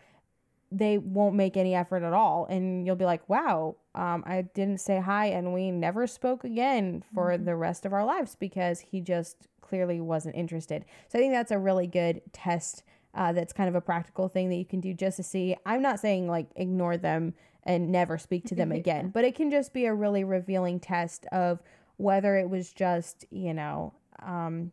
they 0.72 0.98
won't 0.98 1.36
make 1.36 1.56
any 1.56 1.76
effort 1.76 2.04
at 2.04 2.14
all. 2.14 2.48
And 2.50 2.86
you'll 2.86 2.96
be 2.96 3.06
like, 3.06 3.28
wow, 3.30 3.76
um, 3.94 4.24
I 4.26 4.42
didn't 4.42 4.82
say 4.82 5.00
hi 5.00 5.28
and 5.28 5.54
we 5.54 5.72
never 5.72 6.06
spoke 6.08 6.44
again 6.44 7.04
for 7.14 7.30
mm-hmm. 7.30 7.46
the 7.46 7.56
rest 7.56 7.86
of 7.86 7.94
our 7.94 8.04
lives 8.04 8.36
because 8.36 8.80
he 8.82 9.00
just 9.00 9.48
clearly 9.68 10.00
wasn't 10.00 10.36
interested. 10.36 10.86
So 11.10 11.20
I 11.20 11.22
think 11.22 11.34
that's 11.34 11.52
a 11.52 11.60
really 11.60 11.88
good 11.88 12.22
test. 12.32 12.84
Uh, 13.14 13.32
that's 13.32 13.54
kind 13.54 13.70
of 13.70 13.76
a 13.76 13.82
practical 13.82 14.28
thing 14.28 14.50
that 14.50 14.58
you 14.58 14.66
can 14.66 14.82
do 14.82 14.94
just 14.94 15.18
to 15.18 15.24
see. 15.24 15.56
I'm 15.66 15.82
not 15.82 16.02
saying 16.02 16.28
like 16.28 16.48
ignore 16.58 16.98
them 16.98 17.34
and 17.64 17.90
never 17.92 18.18
speak 18.18 18.46
to 18.46 18.56
them 18.56 18.72
again, 18.74 19.10
but 19.10 19.24
it 19.24 19.36
can 19.36 19.50
just 19.50 19.74
be 19.74 19.86
a 19.86 19.94
really 19.94 20.24
revealing 20.24 20.80
test 20.80 21.26
of 21.32 21.62
whether 21.98 22.36
it 22.36 22.50
was 22.50 22.74
just, 22.74 23.26
you 23.32 23.54
know, 23.54 23.94
um, 24.22 24.72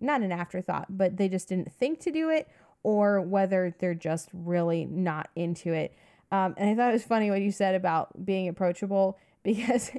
not 0.00 0.20
an 0.20 0.32
afterthought, 0.32 0.86
but 0.90 1.16
they 1.16 1.28
just 1.28 1.48
didn't 1.48 1.72
think 1.72 2.00
to 2.00 2.10
do 2.10 2.28
it, 2.28 2.48
or 2.82 3.20
whether 3.20 3.74
they're 3.78 3.94
just 3.94 4.28
really 4.32 4.84
not 4.84 5.28
into 5.36 5.72
it. 5.72 5.96
Um, 6.30 6.54
and 6.56 6.70
I 6.70 6.74
thought 6.74 6.90
it 6.90 6.94
was 6.94 7.04
funny 7.04 7.30
what 7.30 7.42
you 7.42 7.52
said 7.52 7.74
about 7.74 8.24
being 8.24 8.48
approachable 8.48 9.18
because 9.42 9.90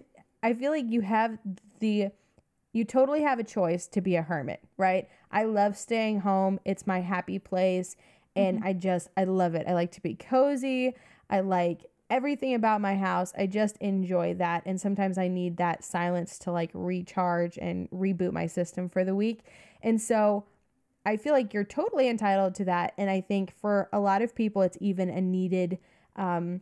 I 0.41 0.53
feel 0.53 0.71
like 0.71 0.85
you 0.89 1.01
have 1.01 1.37
the 1.79 2.09
you 2.73 2.83
totally 2.83 3.21
have 3.21 3.39
a 3.39 3.43
choice 3.43 3.87
to 3.87 4.01
be 4.01 4.15
a 4.15 4.23
hermit, 4.23 4.59
right? 4.77 5.07
I 5.31 5.43
love 5.43 5.77
staying 5.77 6.21
home. 6.21 6.59
It's 6.65 6.87
my 6.87 7.01
happy 7.01 7.39
place. 7.39 7.95
And 8.35 8.57
mm-hmm. 8.57 8.67
I 8.67 8.73
just, 8.73 9.09
I 9.15 9.23
love 9.25 9.53
it. 9.53 9.67
I 9.67 9.73
like 9.73 9.91
to 9.91 10.01
be 10.01 10.15
cozy. 10.15 10.95
I 11.29 11.41
like 11.41 11.85
everything 12.09 12.55
about 12.55 12.81
my 12.81 12.95
house. 12.95 13.31
I 13.37 13.45
just 13.45 13.77
enjoy 13.77 14.33
that. 14.35 14.63
And 14.65 14.81
sometimes 14.81 15.17
I 15.17 15.27
need 15.27 15.57
that 15.57 15.83
silence 15.83 16.39
to 16.39 16.51
like 16.51 16.71
recharge 16.73 17.57
and 17.57 17.89
reboot 17.91 18.33
my 18.33 18.47
system 18.47 18.89
for 18.89 19.05
the 19.05 19.15
week. 19.15 19.41
And 19.83 20.01
so 20.01 20.45
I 21.05 21.17
feel 21.17 21.33
like 21.33 21.53
you're 21.53 21.63
totally 21.63 22.07
entitled 22.07 22.55
to 22.55 22.65
that. 22.65 22.93
And 22.97 23.09
I 23.09 23.21
think 23.21 23.53
for 23.55 23.87
a 23.93 23.99
lot 23.99 24.21
of 24.21 24.33
people, 24.33 24.63
it's 24.63 24.77
even 24.79 25.09
a 25.09 25.21
needed, 25.21 25.77
um, 26.15 26.61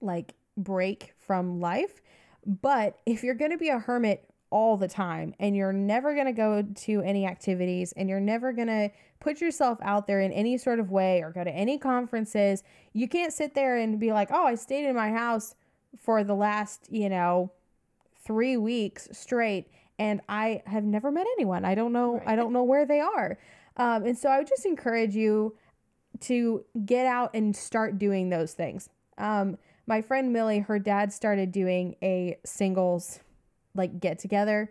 like 0.00 0.34
break 0.56 1.14
from 1.18 1.60
life. 1.60 2.00
But 2.46 2.98
if 3.04 3.22
you're 3.22 3.34
going 3.34 3.50
to 3.50 3.58
be 3.58 3.68
a 3.68 3.78
hermit 3.78 4.29
all 4.50 4.76
the 4.76 4.88
time 4.88 5.34
and 5.38 5.56
you're 5.56 5.72
never 5.72 6.14
going 6.14 6.26
to 6.26 6.32
go 6.32 6.62
to 6.62 7.00
any 7.02 7.26
activities 7.26 7.92
and 7.92 8.08
you're 8.08 8.20
never 8.20 8.52
going 8.52 8.68
to 8.68 8.90
put 9.20 9.40
yourself 9.40 9.78
out 9.82 10.06
there 10.06 10.20
in 10.20 10.32
any 10.32 10.58
sort 10.58 10.80
of 10.80 10.90
way 10.90 11.22
or 11.22 11.30
go 11.30 11.44
to 11.44 11.50
any 11.50 11.78
conferences, 11.78 12.62
you 12.92 13.08
can't 13.08 13.32
sit 13.32 13.54
there 13.54 13.76
and 13.76 14.00
be 14.00 14.12
like, 14.12 14.28
"Oh, 14.32 14.46
I 14.46 14.54
stayed 14.56 14.86
in 14.86 14.96
my 14.96 15.10
house 15.10 15.54
for 15.98 16.24
the 16.24 16.34
last, 16.34 16.88
you 16.90 17.08
know, 17.08 17.52
3 18.24 18.56
weeks 18.56 19.08
straight 19.12 19.68
and 19.98 20.20
I 20.28 20.62
have 20.66 20.84
never 20.84 21.10
met 21.12 21.26
anyone. 21.36 21.64
I 21.64 21.74
don't 21.74 21.92
know 21.92 22.14
right. 22.14 22.28
I 22.28 22.36
don't 22.36 22.52
know 22.52 22.64
where 22.64 22.86
they 22.86 23.00
are." 23.00 23.38
Um, 23.76 24.04
and 24.04 24.18
so 24.18 24.28
I 24.28 24.38
would 24.38 24.48
just 24.48 24.66
encourage 24.66 25.14
you 25.14 25.56
to 26.20 26.64
get 26.84 27.06
out 27.06 27.30
and 27.34 27.54
start 27.54 27.98
doing 27.98 28.30
those 28.30 28.52
things. 28.52 28.88
Um, 29.16 29.58
my 29.86 30.02
friend 30.02 30.32
Millie, 30.32 30.60
her 30.60 30.78
dad 30.78 31.12
started 31.12 31.52
doing 31.52 31.96
a 32.02 32.38
singles 32.44 33.20
like 33.74 34.00
get 34.00 34.18
together. 34.18 34.70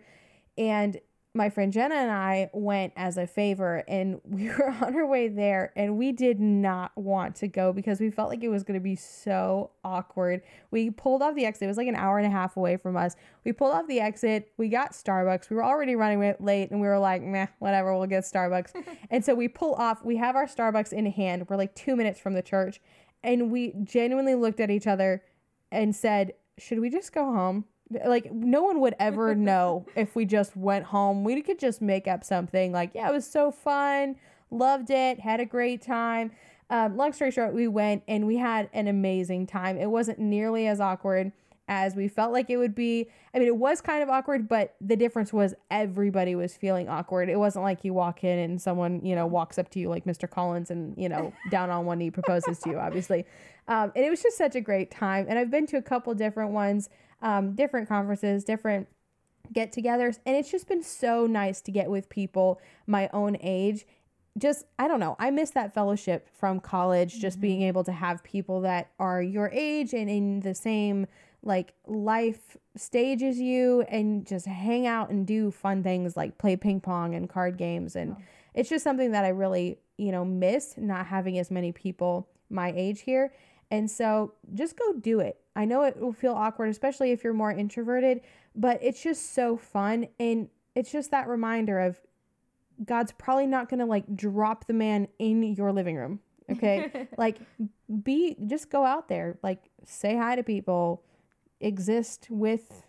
And 0.58 1.00
my 1.32 1.48
friend 1.48 1.72
Jenna 1.72 1.94
and 1.94 2.10
I 2.10 2.50
went 2.52 2.92
as 2.96 3.16
a 3.16 3.26
favor 3.26 3.84
and 3.86 4.20
we 4.28 4.48
were 4.48 4.68
on 4.68 4.96
our 4.96 5.06
way 5.06 5.28
there 5.28 5.72
and 5.76 5.96
we 5.96 6.12
did 6.12 6.40
not 6.40 6.96
want 6.96 7.36
to 7.36 7.48
go 7.48 7.72
because 7.72 8.00
we 8.00 8.10
felt 8.10 8.30
like 8.30 8.42
it 8.42 8.48
was 8.48 8.64
going 8.64 8.78
to 8.78 8.82
be 8.82 8.96
so 8.96 9.70
awkward. 9.84 10.42
We 10.70 10.90
pulled 10.90 11.22
off 11.22 11.36
the 11.36 11.46
exit. 11.46 11.62
It 11.62 11.68
was 11.68 11.76
like 11.76 11.88
an 11.88 11.94
hour 11.94 12.18
and 12.18 12.26
a 12.26 12.30
half 12.30 12.56
away 12.56 12.76
from 12.76 12.96
us. 12.96 13.14
We 13.44 13.52
pulled 13.52 13.72
off 13.72 13.86
the 13.86 14.00
exit. 14.00 14.52
We 14.56 14.68
got 14.68 14.92
Starbucks. 14.92 15.50
We 15.50 15.56
were 15.56 15.64
already 15.64 15.94
running 15.94 16.34
late 16.40 16.70
and 16.70 16.80
we 16.80 16.88
were 16.88 16.98
like, 16.98 17.22
meh, 17.22 17.46
whatever, 17.60 17.96
we'll 17.96 18.06
get 18.06 18.24
Starbucks. 18.24 18.72
and 19.10 19.24
so 19.24 19.34
we 19.34 19.46
pull 19.46 19.74
off. 19.74 20.04
We 20.04 20.16
have 20.16 20.34
our 20.34 20.46
Starbucks 20.46 20.92
in 20.92 21.06
hand. 21.06 21.46
We're 21.48 21.56
like 21.56 21.74
two 21.74 21.94
minutes 21.94 22.18
from 22.18 22.34
the 22.34 22.42
church. 22.42 22.80
And 23.22 23.50
we 23.50 23.74
genuinely 23.84 24.34
looked 24.34 24.60
at 24.60 24.70
each 24.70 24.86
other 24.86 25.22
and 25.70 25.94
said, 25.94 26.32
should 26.58 26.80
we 26.80 26.90
just 26.90 27.12
go 27.12 27.26
home? 27.26 27.66
Like 28.04 28.32
no 28.32 28.62
one 28.62 28.80
would 28.80 28.94
ever 28.98 29.34
know 29.36 29.86
if 29.94 30.14
we 30.14 30.24
just 30.24 30.56
went 30.56 30.86
home. 30.86 31.24
We 31.24 31.40
could 31.42 31.58
just 31.58 31.80
make 31.80 32.06
up 32.06 32.24
something 32.24 32.72
like, 32.72 32.90
yeah, 32.94 33.08
it 33.08 33.12
was 33.12 33.26
so 33.26 33.50
fun, 33.50 34.16
loved 34.50 34.90
it, 34.90 35.20
had 35.20 35.40
a 35.40 35.46
great 35.46 35.82
time. 35.82 36.32
Um, 36.70 36.96
long 36.96 37.12
story 37.12 37.32
short, 37.32 37.52
we 37.52 37.66
went 37.66 38.04
and 38.06 38.26
we 38.26 38.36
had 38.36 38.70
an 38.72 38.86
amazing 38.86 39.46
time. 39.46 39.76
It 39.76 39.90
wasn't 39.90 40.20
nearly 40.20 40.68
as 40.68 40.80
awkward 40.80 41.32
as 41.70 41.94
we 41.94 42.08
felt 42.08 42.32
like 42.32 42.50
it 42.50 42.56
would 42.56 42.74
be. 42.74 43.08
I 43.32 43.38
mean, 43.38 43.46
it 43.46 43.56
was 43.56 43.80
kind 43.80 44.02
of 44.02 44.08
awkward, 44.08 44.48
but 44.48 44.74
the 44.80 44.96
difference 44.96 45.32
was 45.32 45.54
everybody 45.70 46.34
was 46.34 46.54
feeling 46.56 46.88
awkward. 46.88 47.28
It 47.28 47.38
wasn't 47.38 47.64
like 47.64 47.84
you 47.84 47.94
walk 47.94 48.24
in 48.24 48.38
and 48.38 48.60
someone, 48.60 49.04
you 49.04 49.14
know, 49.14 49.26
walks 49.26 49.56
up 49.56 49.70
to 49.70 49.78
you 49.78 49.88
like 49.88 50.04
Mr. 50.04 50.28
Collins 50.28 50.70
and, 50.70 50.96
you 50.96 51.08
know, 51.08 51.32
down 51.50 51.70
on 51.70 51.86
one 51.86 51.98
knee 51.98 52.10
proposes 52.10 52.58
to 52.60 52.70
you, 52.70 52.78
obviously. 52.78 53.24
Um, 53.68 53.92
and 53.94 54.04
it 54.04 54.10
was 54.10 54.20
just 54.20 54.36
such 54.36 54.56
a 54.56 54.60
great 54.60 54.90
time. 54.90 55.26
And 55.28 55.38
I've 55.38 55.50
been 55.50 55.66
to 55.68 55.76
a 55.76 55.82
couple 55.82 56.12
different 56.14 56.50
ones 56.50 56.88
um, 57.22 57.54
different 57.54 57.88
conferences, 57.88 58.44
different 58.44 58.88
get 59.52 59.72
togethers. 59.72 60.18
And 60.26 60.36
it's 60.36 60.50
just 60.50 60.68
been 60.68 60.82
so 60.82 61.26
nice 61.26 61.60
to 61.62 61.72
get 61.72 61.90
with 61.90 62.08
people 62.08 62.60
my 62.86 63.08
own 63.12 63.36
age. 63.40 63.86
Just, 64.38 64.64
I 64.78 64.86
don't 64.86 65.00
know, 65.00 65.16
I 65.18 65.30
miss 65.30 65.50
that 65.50 65.74
fellowship 65.74 66.28
from 66.38 66.60
college, 66.60 67.18
just 67.18 67.36
mm-hmm. 67.36 67.42
being 67.42 67.62
able 67.62 67.84
to 67.84 67.92
have 67.92 68.22
people 68.22 68.60
that 68.62 68.90
are 68.98 69.20
your 69.20 69.50
age 69.52 69.92
and 69.92 70.08
in 70.08 70.40
the 70.40 70.54
same 70.54 71.06
like 71.42 71.72
life 71.86 72.56
stage 72.76 73.22
as 73.22 73.38
you 73.38 73.82
and 73.88 74.26
just 74.26 74.46
hang 74.46 74.86
out 74.86 75.10
and 75.10 75.26
do 75.26 75.50
fun 75.50 75.82
things 75.82 76.16
like 76.16 76.36
play 76.38 76.54
ping 76.54 76.80
pong 76.80 77.14
and 77.14 77.28
card 77.28 77.56
games. 77.56 77.96
And 77.96 78.12
oh. 78.12 78.22
it's 78.54 78.68
just 78.68 78.84
something 78.84 79.12
that 79.12 79.24
I 79.24 79.28
really, 79.28 79.78
you 79.96 80.12
know, 80.12 80.24
miss 80.24 80.74
not 80.76 81.06
having 81.06 81.38
as 81.38 81.50
many 81.50 81.72
people 81.72 82.28
my 82.50 82.72
age 82.76 83.00
here. 83.00 83.32
And 83.70 83.90
so 83.90 84.34
just 84.54 84.76
go 84.76 84.92
do 84.94 85.20
it. 85.20 85.40
I 85.60 85.66
know 85.66 85.82
it 85.82 86.00
will 86.00 86.14
feel 86.14 86.32
awkward, 86.32 86.70
especially 86.70 87.10
if 87.10 87.22
you're 87.22 87.34
more 87.34 87.52
introverted, 87.52 88.22
but 88.56 88.78
it's 88.80 89.02
just 89.02 89.34
so 89.34 89.58
fun. 89.58 90.08
And 90.18 90.48
it's 90.74 90.90
just 90.90 91.10
that 91.10 91.28
reminder 91.28 91.78
of 91.78 92.00
God's 92.82 93.12
probably 93.12 93.46
not 93.46 93.68
going 93.68 93.80
to 93.80 93.84
like 93.84 94.16
drop 94.16 94.66
the 94.66 94.72
man 94.72 95.06
in 95.18 95.42
your 95.42 95.70
living 95.70 95.96
room. 95.96 96.20
Okay. 96.50 97.08
like, 97.18 97.36
be, 98.02 98.38
just 98.46 98.70
go 98.70 98.86
out 98.86 99.08
there, 99.08 99.38
like, 99.42 99.68
say 99.84 100.16
hi 100.16 100.34
to 100.34 100.42
people, 100.42 101.02
exist 101.60 102.28
with, 102.30 102.86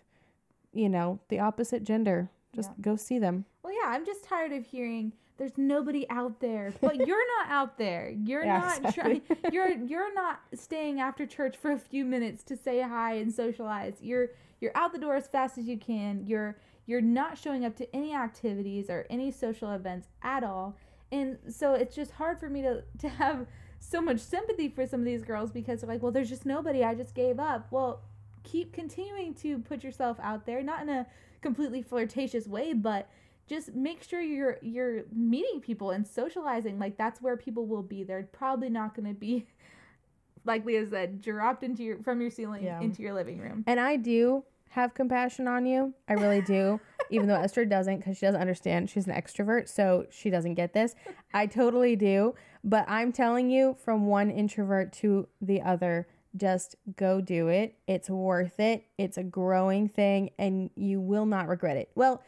you 0.72 0.88
know, 0.88 1.20
the 1.28 1.40
opposite 1.40 1.84
gender. 1.84 2.30
Just 2.54 2.70
yeah. 2.70 2.76
go 2.80 2.96
see 2.96 3.18
them. 3.18 3.44
Well, 3.62 3.74
yeah, 3.74 3.90
I'm 3.90 4.06
just 4.06 4.24
tired 4.24 4.52
of 4.52 4.64
hearing 4.64 5.12
there's 5.38 5.56
nobody 5.56 6.08
out 6.10 6.40
there. 6.40 6.72
But 6.80 7.06
you're 7.06 7.26
not 7.38 7.50
out 7.50 7.78
there. 7.78 8.14
You're 8.24 8.44
yeah, 8.44 8.58
not 8.58 8.78
exactly. 8.78 9.20
trying 9.20 9.38
you're 9.52 9.70
you're 9.70 10.14
not 10.14 10.40
staying 10.54 11.00
after 11.00 11.26
church 11.26 11.56
for 11.56 11.72
a 11.72 11.78
few 11.78 12.04
minutes 12.04 12.42
to 12.44 12.56
say 12.56 12.80
hi 12.80 13.14
and 13.14 13.32
socialize. 13.32 13.94
You're 14.00 14.28
you're 14.60 14.72
out 14.74 14.92
the 14.92 14.98
door 14.98 15.16
as 15.16 15.26
fast 15.26 15.58
as 15.58 15.66
you 15.66 15.78
can. 15.78 16.24
You're 16.26 16.56
you're 16.86 17.00
not 17.00 17.38
showing 17.38 17.64
up 17.64 17.76
to 17.76 17.96
any 17.96 18.14
activities 18.14 18.90
or 18.90 19.06
any 19.10 19.30
social 19.30 19.72
events 19.72 20.08
at 20.22 20.44
all. 20.44 20.76
And 21.10 21.38
so 21.48 21.74
it's 21.74 21.94
just 21.94 22.12
hard 22.12 22.38
for 22.38 22.48
me 22.48 22.62
to 22.62 22.82
to 22.98 23.08
have 23.08 23.46
so 23.78 24.00
much 24.00 24.20
sympathy 24.20 24.68
for 24.68 24.86
some 24.86 25.00
of 25.00 25.06
these 25.06 25.24
girls 25.24 25.50
because 25.50 25.80
they're 25.80 25.88
like 25.88 26.02
well 26.02 26.12
there's 26.12 26.28
just 26.28 26.46
nobody. 26.46 26.84
I 26.84 26.94
just 26.94 27.14
gave 27.14 27.38
up. 27.38 27.68
Well 27.70 28.02
keep 28.44 28.72
continuing 28.72 29.34
to 29.34 29.58
put 29.60 29.84
yourself 29.84 30.18
out 30.20 30.46
there 30.46 30.62
not 30.62 30.82
in 30.82 30.88
a 30.88 31.06
completely 31.40 31.80
flirtatious 31.80 32.48
way 32.48 32.72
but 32.72 33.08
just 33.48 33.74
make 33.74 34.02
sure 34.02 34.20
you're 34.20 34.58
you're 34.62 35.04
meeting 35.12 35.60
people 35.60 35.90
and 35.90 36.06
socializing. 36.06 36.78
Like 36.78 36.96
that's 36.96 37.20
where 37.20 37.36
people 37.36 37.66
will 37.66 37.82
be. 37.82 38.04
They're 38.04 38.28
probably 38.32 38.68
not 38.68 38.94
going 38.94 39.08
to 39.08 39.18
be 39.18 39.46
like 40.44 40.64
leah 40.64 40.88
said 40.88 41.20
dropped 41.20 41.62
into 41.62 41.82
your 41.82 42.02
from 42.02 42.20
your 42.20 42.30
ceiling 42.30 42.64
yeah. 42.64 42.80
into 42.80 43.02
your 43.02 43.14
living 43.14 43.38
room. 43.38 43.64
And 43.66 43.78
i 43.78 43.96
do 43.96 44.44
have 44.70 44.94
compassion 44.94 45.46
on 45.46 45.66
you. 45.66 45.92
I 46.08 46.14
really 46.14 46.40
do 46.40 46.80
even 47.10 47.28
though 47.28 47.36
esther 47.36 47.64
doesn't 47.64 47.98
because 47.98 48.16
she 48.16 48.26
doesn't 48.26 48.40
understand. 48.40 48.90
She's 48.90 49.06
an 49.06 49.14
extrovert 49.14 49.68
so 49.68 50.06
she 50.10 50.30
doesn't 50.30 50.54
get 50.54 50.72
this. 50.72 50.94
I 51.34 51.46
totally 51.46 51.96
do. 51.96 52.34
But 52.64 52.84
i'm 52.88 53.12
telling 53.12 53.50
you 53.50 53.76
from 53.84 54.06
one 54.06 54.30
introvert 54.30 54.92
to 54.94 55.28
the 55.40 55.62
other 55.62 56.08
just 56.34 56.76
go 56.96 57.20
do 57.20 57.48
it. 57.48 57.76
It's 57.86 58.08
worth 58.08 58.58
it. 58.58 58.86
It's 58.96 59.18
a 59.18 59.22
growing 59.22 59.88
thing 59.88 60.30
and 60.38 60.70
you 60.74 61.00
will 61.00 61.26
not 61.26 61.48
regret 61.48 61.76
it. 61.76 61.90
Well 61.94 62.22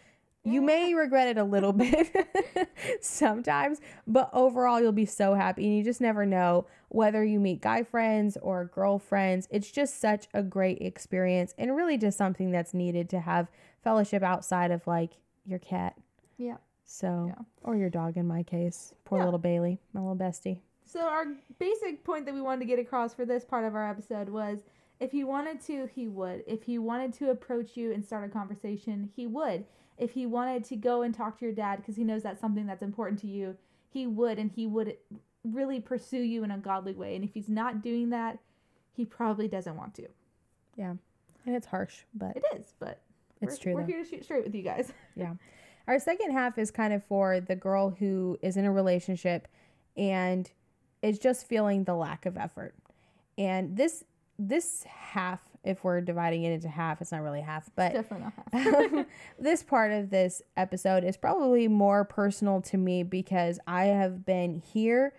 you 0.45 0.61
may 0.61 0.95
regret 0.95 1.29
it 1.29 1.39
a 1.39 1.45
little 1.45 1.73
bit 1.85 2.29
sometimes, 3.01 3.81
but 4.07 4.31
overall, 4.33 4.81
you'll 4.81 4.93
be 4.93 5.07
so 5.07 5.35
happy. 5.35 5.65
And 5.67 5.77
you 5.77 5.83
just 5.83 6.01
never 6.01 6.27
know 6.27 6.67
whether 6.89 7.25
you 7.25 7.41
meet 7.41 7.63
guy 7.63 7.83
friends 7.83 8.37
or 8.41 8.67
girlfriends. 8.67 9.49
It's 9.51 9.71
just 9.71 10.01
such 10.01 10.29
a 10.35 10.43
great 10.43 10.79
experience 10.81 11.55
and 11.59 11.75
really 11.75 11.97
just 11.97 12.19
something 12.19 12.51
that's 12.51 12.75
needed 12.75 13.09
to 13.11 13.21
have 13.21 13.49
fellowship 13.83 14.23
outside 14.23 14.71
of 14.71 14.87
like 14.87 15.13
your 15.47 15.59
cat. 15.59 15.97
Yeah. 16.37 16.57
So, 16.85 17.27
yeah. 17.29 17.43
or 17.63 17.77
your 17.77 17.91
dog 17.91 18.17
in 18.19 18.27
my 18.27 18.43
case. 18.43 18.93
Poor 19.05 19.19
yeah. 19.19 19.25
little 19.25 19.39
Bailey, 19.39 19.81
my 19.95 20.01
little 20.01 20.17
bestie. 20.17 20.61
So, 20.85 21.01
our 21.01 21.25
basic 21.59 22.05
point 22.05 22.27
that 22.27 22.35
we 22.35 22.43
wanted 22.43 22.61
to 22.61 22.67
get 22.67 22.79
across 22.79 23.15
for 23.15 23.25
this 23.25 23.45
part 23.45 23.65
of 23.65 23.75
our 23.75 23.89
episode 23.89 24.29
was 24.29 24.59
if 25.01 25.11
he 25.11 25.25
wanted 25.25 25.61
to, 25.63 25.87
he 25.87 26.07
would. 26.07 26.45
If 26.47 26.65
he 26.65 26.79
wanted 26.79 27.15
to 27.15 27.31
approach 27.31 27.77
you 27.77 27.93
and 27.93 28.05
start 28.05 28.25
a 28.25 28.29
conversation, 28.29 29.11
he 29.17 29.27
would 29.27 29.65
if 29.99 30.13
he 30.13 30.27
wanted 30.27 30.65
to 30.65 30.77
go 30.77 31.03
and 31.03 31.15
talk 31.15 31.39
to 31.39 31.45
your 31.45 31.55
dad 31.55 31.77
because 31.77 31.97
he 31.97 32.05
knows 32.05 32.23
that's 32.23 32.41
something 32.41 32.67
that's 32.67 32.83
important 32.83 33.21
to 33.21 33.27
you, 33.27 33.57
he 33.89 34.07
would 34.07 34.39
and 34.39 34.51
he 34.51 34.67
would 34.67 34.97
really 35.45 35.81
pursue 35.81 36.23
you 36.23 36.43
in 36.43 36.51
a 36.51 36.59
godly 36.59 36.95
way. 36.95 37.15
And 37.15 37.25
if 37.25 37.35
he's 37.35 37.49
not 37.49 37.83
doing 37.83 38.11
that, 38.11 38.39
he 38.93 39.05
probably 39.05 39.49
doesn't 39.49 39.77
want 39.77 39.95
to. 39.95 40.07
Yeah. 40.77 40.95
And 41.47 41.55
it's 41.55 41.67
harsh, 41.67 42.03
but 42.15 42.37
it 42.37 42.45
is, 42.57 42.75
but 42.79 43.01
it's 43.41 43.59
true. 43.59 43.75
We're 43.75 43.83
though. 43.83 43.89
here 43.89 44.03
to 44.03 44.09
shoot 44.09 44.25
straight 44.25 44.45
with 44.45 44.55
you 44.55 44.63
guys. 44.63 44.93
yeah. 45.17 45.35
Our 45.87 45.99
second 45.99 46.33
half 46.33 46.59
is 46.59 46.71
kind 46.71 46.95
of 46.95 47.05
for 47.05 47.41
the 47.41 47.57
girl 47.57 47.91
who 47.91 48.39
is 48.41 48.57
in 48.57 48.65
a 48.65 48.73
relationship 48.73 49.49
and 49.97 50.51
is 51.03 51.19
just 51.19 51.47
feeling 51.47 51.85
the 51.85 51.95
lack 51.95 52.25
of 52.25 52.39
effort. 52.39 52.75
And 53.37 53.77
this 53.77 54.05
this 54.39 54.85
half 54.85 55.41
if 55.65 55.83
we're 55.83 56.01
dividing 56.01 56.45
it 56.45 56.53
into 56.53 56.69
half, 56.69 57.01
it's 57.01 57.11
not 57.11 57.23
really 57.23 57.41
half, 57.41 57.69
but 57.75 57.93
definitely 57.93 58.27
not 58.53 58.53
half. 58.97 59.07
this 59.39 59.63
part 59.63 59.93
of 59.93 60.11
this 60.11 60.43
episode 60.57 61.05
is 61.05 61.17
probably 61.17 61.69
more 61.69 62.05
personal 62.05 62.61
to 62.63 62.77
me 62.77 63.03
because 63.03 63.59
I 63.67 63.87
have 63.87 64.25
been 64.25 64.63
here 64.73 65.15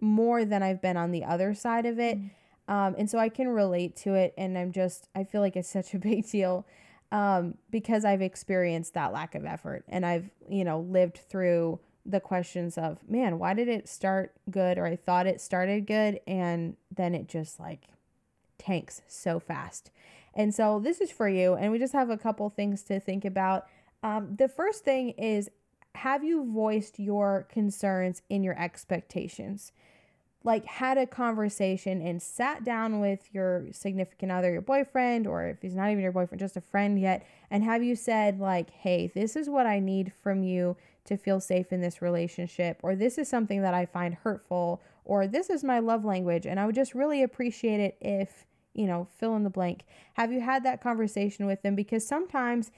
more 0.00 0.44
than 0.44 0.62
I've 0.62 0.82
been 0.82 0.96
on 0.96 1.10
the 1.10 1.24
other 1.24 1.54
side 1.54 1.86
of 1.86 1.98
it. 1.98 2.18
Mm. 2.18 2.30
Um, 2.68 2.94
and 2.98 3.08
so 3.08 3.18
I 3.18 3.28
can 3.28 3.48
relate 3.48 3.96
to 3.98 4.14
it. 4.14 4.34
And 4.36 4.58
I'm 4.58 4.72
just, 4.72 5.08
I 5.14 5.24
feel 5.24 5.40
like 5.40 5.56
it's 5.56 5.68
such 5.68 5.94
a 5.94 5.98
big 6.00 6.28
deal 6.28 6.66
um, 7.12 7.54
because 7.70 8.04
I've 8.04 8.22
experienced 8.22 8.94
that 8.94 9.12
lack 9.12 9.34
of 9.34 9.44
effort 9.44 9.84
and 9.88 10.04
I've, 10.04 10.30
you 10.48 10.64
know, 10.64 10.80
lived 10.80 11.18
through 11.28 11.80
the 12.04 12.20
questions 12.20 12.78
of, 12.78 12.98
man, 13.08 13.38
why 13.38 13.54
did 13.54 13.68
it 13.68 13.88
start 13.88 14.32
good? 14.50 14.78
Or 14.78 14.86
I 14.86 14.96
thought 14.96 15.26
it 15.26 15.40
started 15.40 15.86
good. 15.86 16.20
And 16.26 16.76
then 16.94 17.14
it 17.14 17.28
just 17.28 17.60
like 17.60 17.88
tanks 18.58 19.02
so 19.06 19.38
fast. 19.38 19.90
And 20.34 20.54
so 20.54 20.78
this 20.78 21.00
is 21.00 21.10
for 21.10 21.28
you. 21.28 21.54
And 21.54 21.72
we 21.72 21.78
just 21.78 21.94
have 21.94 22.10
a 22.10 22.18
couple 22.18 22.48
things 22.50 22.82
to 22.84 23.00
think 23.00 23.24
about. 23.24 23.66
Um, 24.02 24.36
the 24.36 24.48
first 24.48 24.84
thing 24.84 25.10
is 25.10 25.50
have 25.94 26.22
you 26.22 26.52
voiced 26.52 26.98
your 26.98 27.46
concerns 27.50 28.22
in 28.28 28.42
your 28.42 28.58
expectations? 28.58 29.72
Like, 30.46 30.64
had 30.64 30.96
a 30.96 31.06
conversation 31.06 32.00
and 32.00 32.22
sat 32.22 32.64
down 32.64 33.00
with 33.00 33.28
your 33.32 33.66
significant 33.72 34.32
other, 34.32 34.52
your 34.52 34.62
boyfriend, 34.62 35.26
or 35.26 35.44
if 35.44 35.60
he's 35.60 35.74
not 35.74 35.90
even 35.90 36.02
your 36.02 36.12
boyfriend, 36.12 36.38
just 36.38 36.56
a 36.56 36.60
friend 36.60 36.98
yet, 36.98 37.26
and 37.50 37.64
have 37.64 37.82
you 37.82 37.96
said, 37.96 38.40
like, 38.40 38.70
hey, 38.70 39.10
this 39.12 39.36
is 39.36 39.50
what 39.50 39.66
I 39.66 39.80
need 39.80 40.12
from 40.22 40.44
you 40.44 40.76
to 41.04 41.16
feel 41.16 41.40
safe 41.40 41.72
in 41.72 41.80
this 41.80 42.00
relationship, 42.00 42.78
or 42.82 42.94
this 42.94 43.18
is 43.18 43.28
something 43.28 43.60
that 43.62 43.74
I 43.74 43.86
find 43.86 44.14
hurtful, 44.14 44.80
or 45.04 45.26
this 45.26 45.50
is 45.50 45.62
my 45.64 45.80
love 45.80 46.04
language, 46.04 46.46
and 46.46 46.58
I 46.58 46.66
would 46.66 46.74
just 46.76 46.94
really 46.94 47.22
appreciate 47.22 47.80
it 47.80 47.96
if 48.00 48.46
you 48.76 48.86
know, 48.86 49.08
fill 49.18 49.34
in 49.36 49.42
the 49.42 49.50
blank. 49.50 49.84
Have 50.14 50.32
you 50.32 50.40
had 50.40 50.62
that 50.64 50.82
conversation 50.82 51.46
with 51.46 51.62
them? 51.62 51.74
Because 51.74 52.06
sometimes 52.06 52.70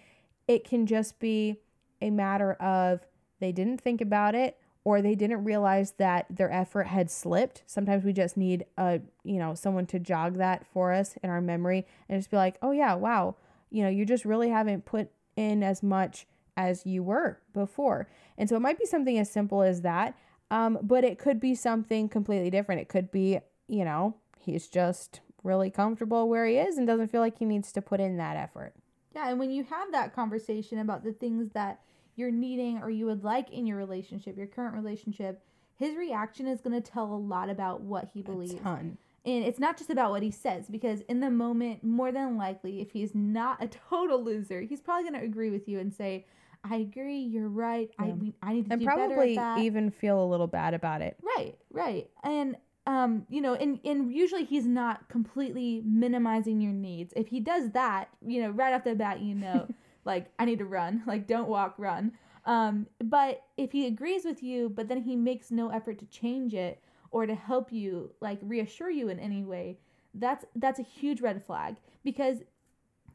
it 0.46 0.64
can 0.64 0.86
just 0.86 1.18
be 1.18 1.56
a 2.00 2.10
matter 2.10 2.52
of 2.54 3.00
they 3.40 3.52
didn't 3.52 3.80
think 3.80 4.00
about 4.00 4.34
it 4.34 4.56
or 4.88 5.02
they 5.02 5.14
didn't 5.14 5.44
realize 5.44 5.90
that 5.98 6.24
their 6.30 6.50
effort 6.50 6.84
had 6.84 7.10
slipped. 7.10 7.62
Sometimes 7.66 8.04
we 8.04 8.12
just 8.14 8.38
need 8.38 8.64
a, 8.78 9.02
you 9.22 9.38
know, 9.38 9.54
someone 9.54 9.84
to 9.84 9.98
jog 9.98 10.38
that 10.38 10.64
for 10.72 10.94
us 10.94 11.14
in 11.22 11.28
our 11.28 11.42
memory 11.42 11.86
and 12.08 12.18
just 12.18 12.30
be 12.30 12.38
like, 12.38 12.56
"Oh 12.62 12.70
yeah, 12.70 12.94
wow. 12.94 13.36
You 13.68 13.82
know, 13.82 13.90
you 13.90 14.06
just 14.06 14.24
really 14.24 14.48
haven't 14.48 14.86
put 14.86 15.10
in 15.36 15.62
as 15.62 15.82
much 15.82 16.26
as 16.56 16.86
you 16.86 17.02
were 17.02 17.38
before. 17.52 18.08
And 18.38 18.48
so 18.48 18.56
it 18.56 18.60
might 18.60 18.78
be 18.78 18.86
something 18.86 19.18
as 19.18 19.30
simple 19.30 19.60
as 19.60 19.82
that, 19.82 20.16
um, 20.50 20.78
but 20.80 21.04
it 21.04 21.18
could 21.18 21.38
be 21.38 21.54
something 21.54 22.08
completely 22.08 22.48
different. 22.48 22.80
It 22.80 22.88
could 22.88 23.10
be, 23.10 23.40
you 23.66 23.84
know, 23.84 24.14
he's 24.40 24.68
just 24.68 25.20
really 25.44 25.70
comfortable 25.70 26.30
where 26.30 26.46
he 26.46 26.56
is 26.56 26.78
and 26.78 26.86
doesn't 26.86 27.08
feel 27.08 27.20
like 27.20 27.38
he 27.38 27.44
needs 27.44 27.72
to 27.72 27.82
put 27.82 28.00
in 28.00 28.16
that 28.16 28.38
effort. 28.38 28.72
Yeah, 29.14 29.28
and 29.28 29.38
when 29.38 29.50
you 29.50 29.64
have 29.64 29.92
that 29.92 30.14
conversation 30.14 30.78
about 30.78 31.04
the 31.04 31.12
things 31.12 31.50
that 31.52 31.80
you're 32.18 32.30
needing 32.30 32.78
or 32.78 32.90
you 32.90 33.06
would 33.06 33.24
like 33.24 33.50
in 33.50 33.66
your 33.66 33.76
relationship, 33.76 34.36
your 34.36 34.46
current 34.46 34.74
relationship, 34.74 35.42
his 35.76 35.96
reaction 35.96 36.46
is 36.46 36.60
going 36.60 36.80
to 36.80 36.90
tell 36.90 37.04
a 37.04 37.16
lot 37.16 37.48
about 37.48 37.80
what 37.80 38.08
he 38.12 38.22
believes. 38.22 38.54
A 38.54 38.58
ton. 38.58 38.98
And 39.24 39.44
it's 39.44 39.58
not 39.58 39.76
just 39.76 39.90
about 39.90 40.10
what 40.10 40.22
he 40.22 40.30
says 40.30 40.68
because 40.68 41.02
in 41.02 41.20
the 41.20 41.30
moment, 41.30 41.84
more 41.84 42.10
than 42.12 42.36
likely, 42.36 42.80
if 42.80 42.90
he's 42.90 43.14
not 43.14 43.62
a 43.62 43.68
total 43.88 44.22
loser, 44.22 44.60
he's 44.62 44.80
probably 44.80 45.08
going 45.08 45.20
to 45.20 45.26
agree 45.26 45.50
with 45.50 45.68
you 45.68 45.78
and 45.78 45.92
say, 45.92 46.26
"I 46.64 46.76
agree, 46.76 47.18
you're 47.18 47.48
right. 47.48 47.90
Yeah. 47.98 48.06
I 48.06 48.08
we, 48.10 48.34
I 48.42 48.52
need 48.54 48.66
to 48.66 48.72
and 48.72 48.80
do 48.80 48.86
probably 48.86 49.36
better 49.36 49.40
at 49.40 49.56
that." 49.56 49.58
even 49.60 49.90
feel 49.90 50.22
a 50.22 50.26
little 50.26 50.46
bad 50.46 50.74
about 50.74 51.02
it. 51.02 51.16
Right, 51.22 51.56
right, 51.70 52.08
and 52.24 52.56
um, 52.86 53.26
you 53.28 53.42
know, 53.42 53.54
and 53.54 53.78
and 53.84 54.10
usually 54.10 54.44
he's 54.44 54.66
not 54.66 55.08
completely 55.10 55.82
minimizing 55.84 56.60
your 56.62 56.72
needs. 56.72 57.12
If 57.14 57.28
he 57.28 57.38
does 57.38 57.72
that, 57.72 58.08
you 58.26 58.42
know, 58.42 58.50
right 58.50 58.72
off 58.72 58.84
the 58.84 58.94
bat, 58.94 59.20
you 59.20 59.34
know, 59.34 59.68
like 60.08 60.32
I 60.40 60.44
need 60.44 60.58
to 60.58 60.64
run, 60.64 61.04
like 61.06 61.28
don't 61.28 61.48
walk, 61.48 61.74
run. 61.78 62.12
Um, 62.44 62.86
but 63.04 63.44
if 63.56 63.70
he 63.70 63.86
agrees 63.86 64.24
with 64.24 64.42
you, 64.42 64.70
but 64.70 64.88
then 64.88 65.02
he 65.02 65.14
makes 65.14 65.50
no 65.52 65.68
effort 65.68 65.98
to 66.00 66.06
change 66.06 66.54
it 66.54 66.82
or 67.10 67.26
to 67.26 67.34
help 67.34 67.72
you, 67.72 68.10
like 68.20 68.38
reassure 68.42 68.90
you 68.90 69.08
in 69.08 69.20
any 69.20 69.44
way, 69.44 69.78
that's 70.14 70.44
that's 70.56 70.80
a 70.80 70.82
huge 70.82 71.20
red 71.20 71.44
flag 71.44 71.76
because 72.02 72.38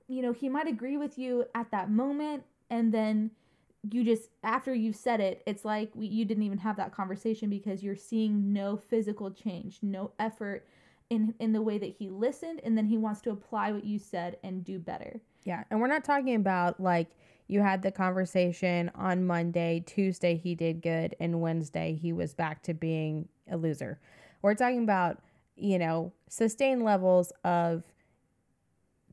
you 0.07 0.21
know, 0.21 0.33
he 0.33 0.49
might 0.49 0.67
agree 0.67 0.97
with 0.97 1.17
you 1.17 1.45
at 1.55 1.71
that 1.71 1.89
moment 1.89 2.43
and 2.69 2.93
then 2.93 3.31
you 3.91 4.03
just 4.03 4.29
after 4.43 4.73
you've 4.73 4.95
said 4.95 5.19
it 5.19 5.43
it's 5.45 5.65
like 5.65 5.91
we, 5.93 6.07
you 6.07 6.23
didn't 6.23 6.43
even 6.43 6.57
have 6.57 6.77
that 6.77 6.93
conversation 6.93 7.49
because 7.49 7.83
you're 7.83 7.95
seeing 7.97 8.53
no 8.53 8.77
physical 8.77 9.29
change 9.29 9.79
no 9.81 10.11
effort 10.19 10.65
in 11.09 11.33
in 11.39 11.51
the 11.51 11.61
way 11.61 11.77
that 11.77 11.93
he 11.99 12.09
listened 12.09 12.61
and 12.63 12.77
then 12.77 12.85
he 12.85 12.97
wants 12.97 13.19
to 13.19 13.29
apply 13.29 13.71
what 13.73 13.83
you 13.83 13.99
said 13.99 14.37
and 14.43 14.63
do 14.63 14.79
better 14.79 15.19
yeah 15.43 15.63
and 15.69 15.79
we're 15.79 15.87
not 15.87 16.03
talking 16.03 16.35
about 16.35 16.79
like 16.79 17.07
you 17.47 17.61
had 17.61 17.81
the 17.81 17.91
conversation 17.91 18.91
on 18.95 19.25
monday 19.25 19.83
tuesday 19.85 20.35
he 20.35 20.55
did 20.55 20.81
good 20.81 21.15
and 21.19 21.41
wednesday 21.41 21.97
he 22.01 22.13
was 22.13 22.33
back 22.33 22.61
to 22.63 22.73
being 22.73 23.27
a 23.49 23.57
loser 23.57 23.99
we're 24.41 24.55
talking 24.55 24.83
about 24.83 25.21
you 25.55 25.77
know 25.77 26.11
sustained 26.29 26.83
levels 26.83 27.31
of 27.43 27.83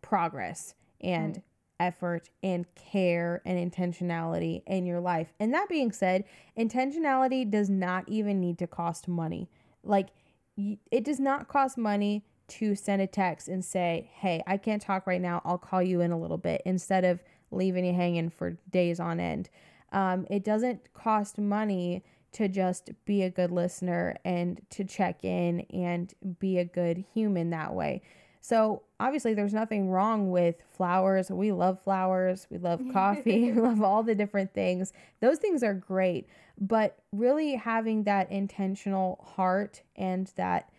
progress 0.03 0.75
and 1.01 1.37
mm 1.37 1.43
effort 1.81 2.29
and 2.43 2.67
care 2.75 3.43
and 3.45 3.73
intentionality 3.73 4.63
in 4.67 4.87
your 4.87 5.01
life. 5.01 5.33
And 5.41 5.53
that 5.55 5.69
being 5.69 5.91
said, 5.91 6.25
intentionality 6.57 7.51
does 7.51 7.69
not 7.69 8.05
even 8.07 8.39
need 8.39 8.59
to 8.59 8.67
cost 8.67 9.09
money. 9.09 9.49
Like, 9.83 10.11
it 10.57 11.05
does 11.05 11.19
not 11.19 11.49
cost 11.49 11.79
money 11.79 12.23
to 12.51 12.75
send 12.75 13.01
a 13.03 13.07
text 13.07 13.49
and 13.49 13.65
say, 13.65 14.11
Hey, 14.15 14.43
I 14.47 14.57
can't 14.57 14.83
talk 14.83 15.07
right 15.07 15.21
now. 15.21 15.41
I'll 15.45 15.59
call 15.59 15.83
you 15.83 16.01
in 16.01 16.13
a 16.13 16.19
little 16.19 16.39
bit 16.39 16.63
instead 16.65 17.05
of 17.05 17.23
leaving 17.51 17.85
you 17.85 17.95
hanging 17.95 18.31
for 18.31 18.57
days 18.71 19.01
on 19.01 19.21
end. 19.21 19.49
Um, 19.93 20.27
it 20.31 20.45
doesn't 20.45 20.93
cost 20.95 21.39
money 21.39 22.05
to 22.33 22.49
just 22.49 22.91
be 23.05 23.23
a 23.23 23.31
good 23.31 23.51
listener 23.51 24.17
and 24.25 24.61
to 24.71 24.85
check 24.85 25.25
in 25.25 25.61
and 25.73 26.15
be 26.39 26.59
a 26.59 26.65
good 26.65 27.05
human 27.13 27.51
that 27.51 27.75
way. 27.75 28.03
So, 28.43 28.83
obviously, 28.99 29.35
there's 29.35 29.53
nothing 29.53 29.91
wrong 29.91 30.31
with 30.31 30.57
flowers. 30.71 31.31
We 31.31 31.53
love 31.53 31.83
flowers. 31.83 32.47
We 32.51 32.59
love 32.59 32.81
coffee. 32.93 33.53
we 33.53 33.61
love 33.61 33.83
all 33.83 34.03
the 34.03 34.15
different 34.15 34.55
things. 34.55 34.93
Those 35.21 35.39
things 35.39 35.63
are 35.63 35.75
great. 35.75 36.27
But 36.59 36.99
really 37.13 37.57
having 37.57 38.05
that 38.05 38.31
intentional 38.31 39.25
heart 39.37 39.83
and 39.97 40.31
that 40.37 40.71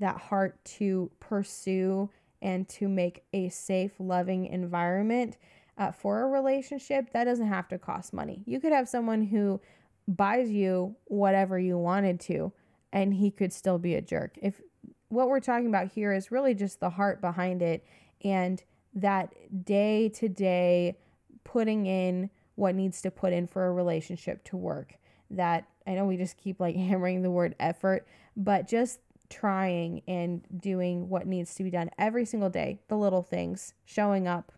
that 0.00 0.16
heart 0.16 0.62
to 0.64 1.10
pursue 1.20 2.10
and 2.42 2.68
to 2.68 2.88
make 2.88 3.22
a 3.32 3.48
safe, 3.50 3.92
loving 3.98 4.46
environment 4.46 5.36
uh, 5.78 5.92
for 5.92 6.22
a 6.22 6.26
relationship, 6.26 7.12
that 7.12 7.24
doesn't 7.24 7.46
have 7.46 7.68
to 7.68 7.78
cost 7.78 8.12
money. 8.12 8.42
You 8.46 8.60
could 8.60 8.72
have 8.72 8.88
someone 8.88 9.22
who 9.22 9.60
buys 10.08 10.50
you 10.50 10.96
whatever 11.04 11.58
you 11.58 11.78
wanted 11.78 12.18
to, 12.20 12.52
and 12.92 13.14
he 13.14 13.30
could 13.30 13.52
still 13.52 13.78
be 13.78 13.94
a 13.94 14.00
jerk. 14.00 14.36
If 14.42 14.60
what 15.08 15.28
we're 15.28 15.40
talking 15.40 15.66
about 15.66 15.92
here 15.92 16.12
is 16.12 16.30
really 16.30 16.54
just 16.54 16.80
the 16.80 16.90
heart 16.90 17.20
behind 17.20 17.62
it 17.62 17.84
and 18.24 18.62
that 18.94 19.34
day 19.64 20.08
to 20.08 20.28
day 20.28 20.98
putting 21.44 21.86
in 21.86 22.30
what 22.54 22.74
needs 22.74 23.00
to 23.02 23.10
put 23.10 23.32
in 23.32 23.46
for 23.46 23.66
a 23.66 23.72
relationship 23.72 24.44
to 24.44 24.56
work. 24.56 24.94
That 25.30 25.66
I 25.86 25.94
know 25.94 26.04
we 26.04 26.16
just 26.16 26.36
keep 26.36 26.60
like 26.60 26.76
hammering 26.76 27.22
the 27.22 27.30
word 27.30 27.54
effort, 27.58 28.06
but 28.36 28.68
just 28.68 29.00
trying 29.30 30.02
and 30.06 30.44
doing 30.60 31.08
what 31.08 31.26
needs 31.26 31.54
to 31.54 31.64
be 31.64 31.70
done 31.70 31.90
every 31.96 32.24
single 32.24 32.50
day, 32.50 32.80
the 32.88 32.96
little 32.96 33.22
things, 33.22 33.74
showing 33.84 34.28
up, 34.28 34.52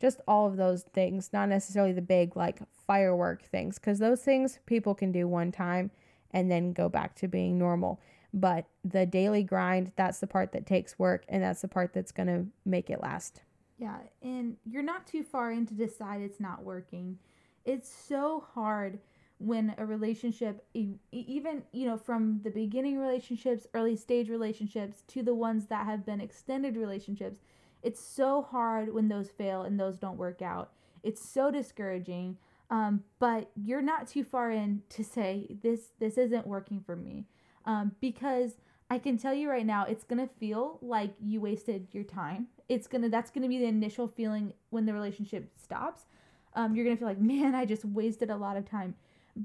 just 0.00 0.20
all 0.26 0.46
of 0.46 0.56
those 0.56 0.82
things, 0.82 1.30
not 1.32 1.48
necessarily 1.48 1.92
the 1.92 2.02
big 2.02 2.34
like 2.36 2.60
firework 2.86 3.44
things, 3.44 3.78
because 3.78 3.98
those 3.98 4.22
things 4.22 4.58
people 4.66 4.94
can 4.94 5.12
do 5.12 5.28
one 5.28 5.52
time 5.52 5.90
and 6.32 6.50
then 6.50 6.72
go 6.72 6.88
back 6.88 7.14
to 7.16 7.28
being 7.28 7.58
normal. 7.58 8.00
But 8.32 8.66
the 8.84 9.06
daily 9.06 9.42
grind, 9.42 9.92
that's 9.96 10.18
the 10.18 10.26
part 10.26 10.52
that 10.52 10.66
takes 10.66 10.98
work 10.98 11.24
and 11.28 11.42
that's 11.42 11.62
the 11.62 11.68
part 11.68 11.92
that's 11.92 12.12
going 12.12 12.26
to 12.26 12.46
make 12.64 12.90
it 12.90 13.00
last. 13.00 13.42
Yeah, 13.78 13.98
and 14.22 14.56
you're 14.64 14.82
not 14.82 15.06
too 15.06 15.22
far 15.22 15.52
in 15.52 15.66
to 15.66 15.74
decide 15.74 16.20
it's 16.20 16.40
not 16.40 16.64
working. 16.64 17.18
It's 17.64 17.88
so 17.88 18.44
hard 18.54 18.98
when 19.38 19.74
a 19.78 19.86
relationship 19.86 20.66
even 21.12 21.62
you 21.72 21.86
know 21.86 21.96
from 21.96 22.40
the 22.42 22.50
beginning 22.50 22.98
relationships 22.98 23.66
early 23.72 23.94
stage 23.94 24.28
relationships 24.28 25.02
to 25.06 25.22
the 25.22 25.34
ones 25.34 25.66
that 25.66 25.86
have 25.86 26.04
been 26.04 26.20
extended 26.20 26.76
relationships 26.76 27.38
it's 27.82 28.00
so 28.00 28.42
hard 28.42 28.92
when 28.92 29.08
those 29.08 29.30
fail 29.30 29.62
and 29.62 29.78
those 29.78 29.96
don't 29.96 30.18
work 30.18 30.42
out 30.42 30.72
it's 31.02 31.26
so 31.26 31.50
discouraging 31.50 32.36
um, 32.70 33.02
but 33.18 33.50
you're 33.54 33.80
not 33.80 34.06
too 34.06 34.24
far 34.24 34.50
in 34.50 34.82
to 34.88 35.04
say 35.04 35.46
this 35.62 35.92
this 36.00 36.18
isn't 36.18 36.46
working 36.46 36.80
for 36.80 36.96
me 36.96 37.24
um, 37.64 37.92
because 38.00 38.54
I 38.90 38.98
can 38.98 39.18
tell 39.18 39.34
you 39.34 39.50
right 39.50 39.66
now, 39.66 39.84
it's 39.84 40.04
gonna 40.04 40.28
feel 40.40 40.78
like 40.80 41.12
you 41.20 41.40
wasted 41.40 41.88
your 41.92 42.04
time. 42.04 42.48
It's 42.68 42.86
gonna 42.86 43.08
that's 43.10 43.30
gonna 43.30 43.48
be 43.48 43.58
the 43.58 43.66
initial 43.66 44.08
feeling 44.08 44.54
when 44.70 44.86
the 44.86 44.94
relationship 44.94 45.50
stops. 45.62 46.06
Um, 46.54 46.74
you're 46.74 46.86
gonna 46.86 46.96
feel 46.96 47.08
like, 47.08 47.20
man, 47.20 47.54
I 47.54 47.66
just 47.66 47.84
wasted 47.84 48.30
a 48.30 48.36
lot 48.36 48.56
of 48.56 48.64
time. 48.68 48.94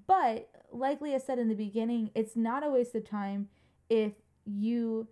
But 0.08 0.50
like 0.72 1.02
Leah 1.02 1.20
said 1.20 1.40
in 1.40 1.50
the 1.50 1.56
beginning, 1.56 2.12
it's 2.16 2.36
not 2.36 2.66
a 2.66 2.70
waste 2.70 2.96
of 2.96 3.08
time 3.08 3.50
if 3.90 4.14
you 4.46 5.08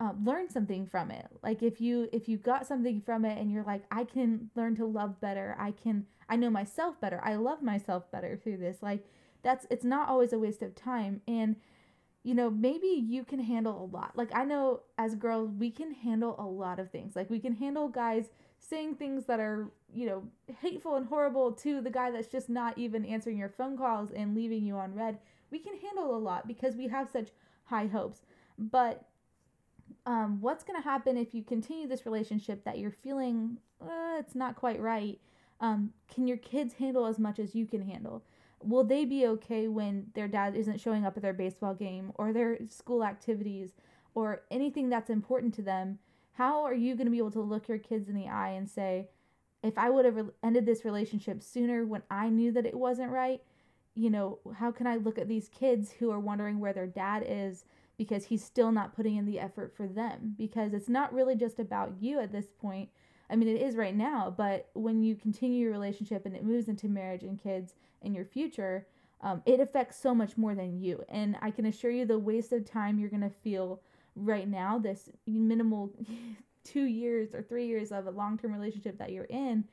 uh, 0.00 0.12
learn 0.24 0.48
something 0.50 0.86
from 0.86 1.10
it. 1.10 1.26
Like 1.42 1.62
if 1.62 1.80
you 1.80 2.08
if 2.12 2.28
you 2.28 2.36
got 2.36 2.66
something 2.66 3.00
from 3.00 3.24
it 3.24 3.38
and 3.38 3.50
you're 3.52 3.64
like, 3.64 3.84
I 3.90 4.04
can 4.04 4.50
learn 4.56 4.74
to 4.76 4.86
love 4.86 5.20
better. 5.20 5.54
I 5.58 5.72
can 5.72 6.06
I 6.28 6.36
know 6.36 6.50
myself 6.50 7.00
better. 7.00 7.20
I 7.22 7.36
love 7.36 7.62
myself 7.62 8.10
better 8.10 8.36
through 8.36 8.56
this. 8.56 8.78
Like 8.80 9.04
that's 9.42 9.66
it's 9.70 9.84
not 9.84 10.08
always 10.08 10.32
a 10.32 10.38
waste 10.38 10.62
of 10.62 10.74
time 10.74 11.20
and 11.28 11.56
you 12.24 12.34
know, 12.34 12.50
maybe 12.50 12.86
you 12.86 13.24
can 13.24 13.40
handle 13.40 13.82
a 13.82 13.88
lot. 13.94 14.12
Like 14.14 14.30
I 14.34 14.44
know 14.44 14.80
as 14.96 15.16
girls, 15.16 15.50
we 15.50 15.70
can 15.70 15.92
handle 15.92 16.36
a 16.38 16.46
lot 16.46 16.78
of 16.78 16.90
things. 16.90 17.16
Like 17.16 17.28
we 17.28 17.40
can 17.40 17.56
handle 17.56 17.88
guys 17.88 18.30
saying 18.62 18.94
things 18.94 19.26
that 19.26 19.40
are, 19.40 19.68
you 19.92 20.06
know, 20.06 20.22
hateful 20.60 20.96
and 20.96 21.06
horrible 21.06 21.52
to 21.52 21.80
the 21.80 21.90
guy 21.90 22.10
that's 22.10 22.28
just 22.28 22.48
not 22.48 22.78
even 22.78 23.04
answering 23.04 23.36
your 23.36 23.48
phone 23.48 23.76
calls 23.76 24.10
and 24.10 24.34
leaving 24.34 24.64
you 24.64 24.76
on 24.76 24.94
read. 24.94 25.18
We 25.50 25.58
can 25.58 25.74
handle 25.78 26.14
a 26.14 26.18
lot 26.18 26.46
because 26.46 26.76
we 26.76 26.88
have 26.88 27.10
such 27.10 27.30
high 27.64 27.86
hopes. 27.86 28.22
But 28.58 29.04
um, 30.06 30.40
what's 30.40 30.64
going 30.64 30.80
to 30.80 30.88
happen 30.88 31.16
if 31.16 31.34
you 31.34 31.42
continue 31.42 31.86
this 31.86 32.06
relationship 32.06 32.64
that 32.64 32.78
you're 32.78 32.90
feeling 32.90 33.58
uh, 33.80 34.16
it's 34.18 34.34
not 34.34 34.56
quite 34.56 34.80
right? 34.80 35.18
Um, 35.60 35.92
can 36.12 36.26
your 36.26 36.36
kids 36.36 36.74
handle 36.74 37.06
as 37.06 37.18
much 37.18 37.38
as 37.38 37.54
you 37.54 37.66
can 37.66 37.82
handle? 37.82 38.22
will 38.64 38.84
they 38.84 39.04
be 39.04 39.26
okay 39.26 39.68
when 39.68 40.06
their 40.14 40.28
dad 40.28 40.54
isn't 40.54 40.80
showing 40.80 41.04
up 41.04 41.16
at 41.16 41.22
their 41.22 41.32
baseball 41.32 41.74
game 41.74 42.12
or 42.14 42.32
their 42.32 42.58
school 42.68 43.04
activities 43.04 43.72
or 44.14 44.42
anything 44.50 44.88
that's 44.88 45.10
important 45.10 45.54
to 45.54 45.62
them? 45.62 45.98
How 46.32 46.64
are 46.64 46.74
you 46.74 46.94
going 46.94 47.06
to 47.06 47.10
be 47.10 47.18
able 47.18 47.30
to 47.32 47.40
look 47.40 47.68
your 47.68 47.78
kids 47.78 48.08
in 48.08 48.14
the 48.14 48.28
eye 48.28 48.50
and 48.50 48.68
say, 48.68 49.08
if 49.62 49.78
I 49.78 49.90
would 49.90 50.04
have 50.04 50.30
ended 50.42 50.66
this 50.66 50.84
relationship 50.84 51.42
sooner 51.42 51.84
when 51.84 52.02
I 52.10 52.28
knew 52.28 52.50
that 52.52 52.66
it 52.66 52.74
wasn't 52.74 53.12
right, 53.12 53.42
you 53.94 54.10
know, 54.10 54.38
how 54.56 54.72
can 54.72 54.86
I 54.86 54.96
look 54.96 55.18
at 55.18 55.28
these 55.28 55.48
kids 55.48 55.92
who 55.92 56.10
are 56.10 56.18
wondering 56.18 56.58
where 56.58 56.72
their 56.72 56.86
dad 56.86 57.24
is 57.26 57.64
because 57.98 58.24
he's 58.24 58.42
still 58.42 58.72
not 58.72 58.96
putting 58.96 59.16
in 59.16 59.26
the 59.26 59.38
effort 59.38 59.76
for 59.76 59.86
them? 59.86 60.34
Because 60.36 60.72
it's 60.72 60.88
not 60.88 61.12
really 61.12 61.36
just 61.36 61.58
about 61.58 61.94
you 62.00 62.18
at 62.18 62.32
this 62.32 62.46
point. 62.60 62.88
I 63.30 63.36
mean, 63.36 63.48
it 63.48 63.62
is 63.62 63.76
right 63.76 63.94
now, 63.94 64.34
but 64.36 64.70
when 64.74 65.02
you 65.02 65.14
continue 65.14 65.62
your 65.62 65.72
relationship 65.72 66.26
and 66.26 66.34
it 66.34 66.44
moves 66.44 66.68
into 66.68 66.88
marriage 66.88 67.22
and 67.22 67.40
kids 67.40 67.74
in 68.00 68.14
your 68.14 68.24
future, 68.24 68.86
um, 69.20 69.42
it 69.46 69.60
affects 69.60 69.98
so 69.98 70.14
much 70.14 70.36
more 70.36 70.54
than 70.54 70.80
you. 70.80 71.04
And 71.08 71.36
I 71.40 71.50
can 71.50 71.66
assure 71.66 71.90
you, 71.90 72.04
the 72.04 72.18
waste 72.18 72.52
of 72.52 72.64
time 72.64 72.98
you're 72.98 73.08
going 73.08 73.22
to 73.22 73.30
feel 73.30 73.80
right 74.14 74.48
now, 74.48 74.78
this 74.78 75.08
minimal 75.26 75.92
two 76.64 76.84
years 76.84 77.34
or 77.34 77.42
three 77.42 77.66
years 77.66 77.92
of 77.92 78.06
a 78.06 78.10
long 78.10 78.38
term 78.38 78.52
relationship 78.52 78.98
that 78.98 79.12
you're 79.12 79.24
in, 79.24 79.64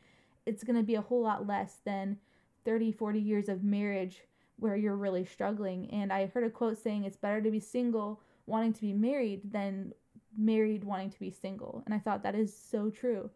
it's 0.45 0.63
going 0.63 0.75
to 0.75 0.84
be 0.84 0.95
a 0.95 1.02
whole 1.02 1.21
lot 1.21 1.47
less 1.47 1.78
than 1.86 2.17
30, 2.65 2.91
40 2.91 3.19
years 3.19 3.49
of 3.49 3.63
marriage 3.63 4.23
where 4.58 4.75
you're 4.75 4.95
really 4.95 5.25
struggling. 5.25 5.89
And 5.91 6.12
I 6.12 6.28
heard 6.28 6.43
a 6.43 6.49
quote 6.49 6.78
saying 6.78 7.04
it's 7.04 7.17
better 7.17 7.41
to 7.41 7.52
be 7.52 7.60
single 7.60 8.21
wanting 8.45 8.73
to 8.73 8.82
be 8.82 8.93
married 8.93 9.41
than 9.52 9.93
married 10.38 10.84
wanting 10.84 11.12
to 11.12 11.19
be 11.19 11.32
single. 11.32 11.84
And 11.86 11.93
I 11.93 11.99
thought 11.99 12.23
that 12.23 12.36
is 12.36 12.56
so 12.56 12.89
true. 12.89 13.30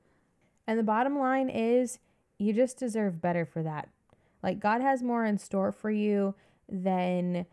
And 0.67 0.79
the 0.79 0.83
bottom 0.83 1.17
line 1.17 1.49
is 1.49 1.99
you 2.37 2.53
just 2.53 2.77
deserve 2.77 3.21
better 3.21 3.45
for 3.45 3.63
that. 3.63 3.89
Like 4.41 4.59
God 4.59 4.81
has 4.81 5.01
more 5.01 5.25
in 5.25 5.37
store 5.37 5.71
for 5.71 5.91
you 5.91 6.35
than 6.69 7.45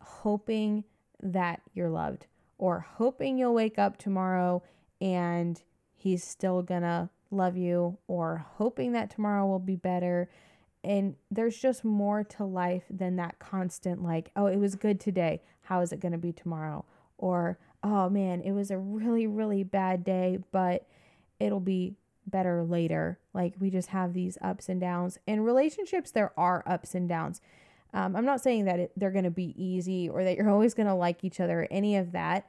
hoping 0.00 0.84
that 1.22 1.60
you're 1.74 1.90
loved 1.90 2.26
or 2.58 2.86
hoping 2.96 3.38
you'll 3.38 3.54
wake 3.54 3.78
up 3.78 3.96
tomorrow 3.96 4.62
and 5.00 5.62
he's 5.94 6.24
still 6.24 6.62
gonna 6.62 7.10
love 7.30 7.56
you 7.56 7.98
or 8.06 8.46
hoping 8.56 8.92
that 8.92 9.10
tomorrow 9.10 9.46
will 9.46 9.58
be 9.58 9.76
better. 9.76 10.28
And 10.84 11.16
there's 11.30 11.58
just 11.58 11.84
more 11.84 12.22
to 12.24 12.44
life 12.44 12.84
than 12.88 13.16
that 13.16 13.38
constant, 13.38 14.02
like, 14.02 14.30
oh, 14.36 14.46
it 14.46 14.58
was 14.58 14.76
good 14.76 15.00
today. 15.00 15.42
How 15.62 15.80
is 15.80 15.92
it 15.92 16.00
gonna 16.00 16.18
be 16.18 16.32
tomorrow? 16.32 16.84
Or, 17.18 17.58
oh 17.82 18.08
man, 18.08 18.40
it 18.40 18.52
was 18.52 18.70
a 18.70 18.78
really, 18.78 19.26
really 19.26 19.64
bad 19.64 20.04
day, 20.04 20.38
but 20.52 20.86
it'll 21.40 21.60
be 21.60 21.94
better 22.26 22.62
later. 22.64 23.18
Like 23.32 23.54
we 23.58 23.70
just 23.70 23.88
have 23.88 24.12
these 24.12 24.38
ups 24.40 24.68
and 24.68 24.80
downs. 24.80 25.18
In 25.26 25.42
relationships, 25.42 26.10
there 26.10 26.32
are 26.36 26.62
ups 26.66 26.94
and 26.94 27.08
downs. 27.08 27.40
Um, 27.96 28.14
I'm 28.14 28.26
not 28.26 28.42
saying 28.42 28.66
that 28.66 28.90
they're 28.94 29.10
going 29.10 29.24
to 29.24 29.30
be 29.30 29.54
easy 29.56 30.08
or 30.08 30.22
that 30.22 30.36
you're 30.36 30.50
always 30.52 30.74
going 30.74 30.86
to 30.86 30.94
like 30.94 31.24
each 31.24 31.40
other 31.40 31.66
any 31.70 31.96
of 31.96 32.12
that, 32.12 32.46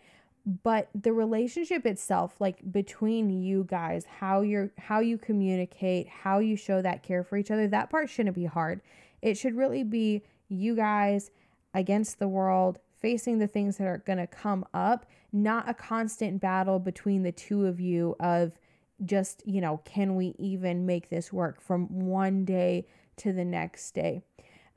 but 0.64 0.90
the 0.94 1.14
relationship 1.14 1.86
itself, 1.86 2.40
like 2.40 2.72
between 2.72 3.30
you 3.30 3.66
guys, 3.68 4.06
how 4.20 4.42
you're 4.42 4.72
how 4.78 5.00
you 5.00 5.18
communicate, 5.18 6.08
how 6.08 6.40
you 6.40 6.56
show 6.56 6.82
that 6.82 7.02
care 7.02 7.24
for 7.24 7.38
each 7.38 7.50
other, 7.50 7.68
that 7.68 7.90
part 7.90 8.10
shouldn't 8.10 8.36
be 8.36 8.46
hard. 8.46 8.82
It 9.22 9.38
should 9.38 9.56
really 9.56 9.84
be 9.84 10.24
you 10.50 10.76
guys 10.76 11.32
against 11.74 12.20
the 12.20 12.28
world, 12.28 12.80
facing 13.00 13.40
the 13.40 13.48
things 13.48 13.78
that 13.78 13.88
are 13.88 14.00
going 14.00 14.20
to 14.20 14.28
come 14.28 14.66
up, 14.74 15.06
not 15.32 15.70
a 15.70 15.74
constant 15.74 16.42
battle 16.42 16.80
between 16.80 17.24
the 17.24 17.32
two 17.32 17.66
of 17.66 17.80
you 17.80 18.16
of 18.20 18.58
just, 19.06 19.44
you 19.46 19.62
know, 19.62 19.82
can 19.86 20.16
we 20.16 20.34
even 20.40 20.86
make 20.86 21.10
this 21.10 21.32
work 21.32 21.62
from 21.62 21.88
one 22.06 22.46
day 22.46 22.88
to 23.18 23.32
the 23.32 23.46
next 23.46 23.92
day? 23.92 24.24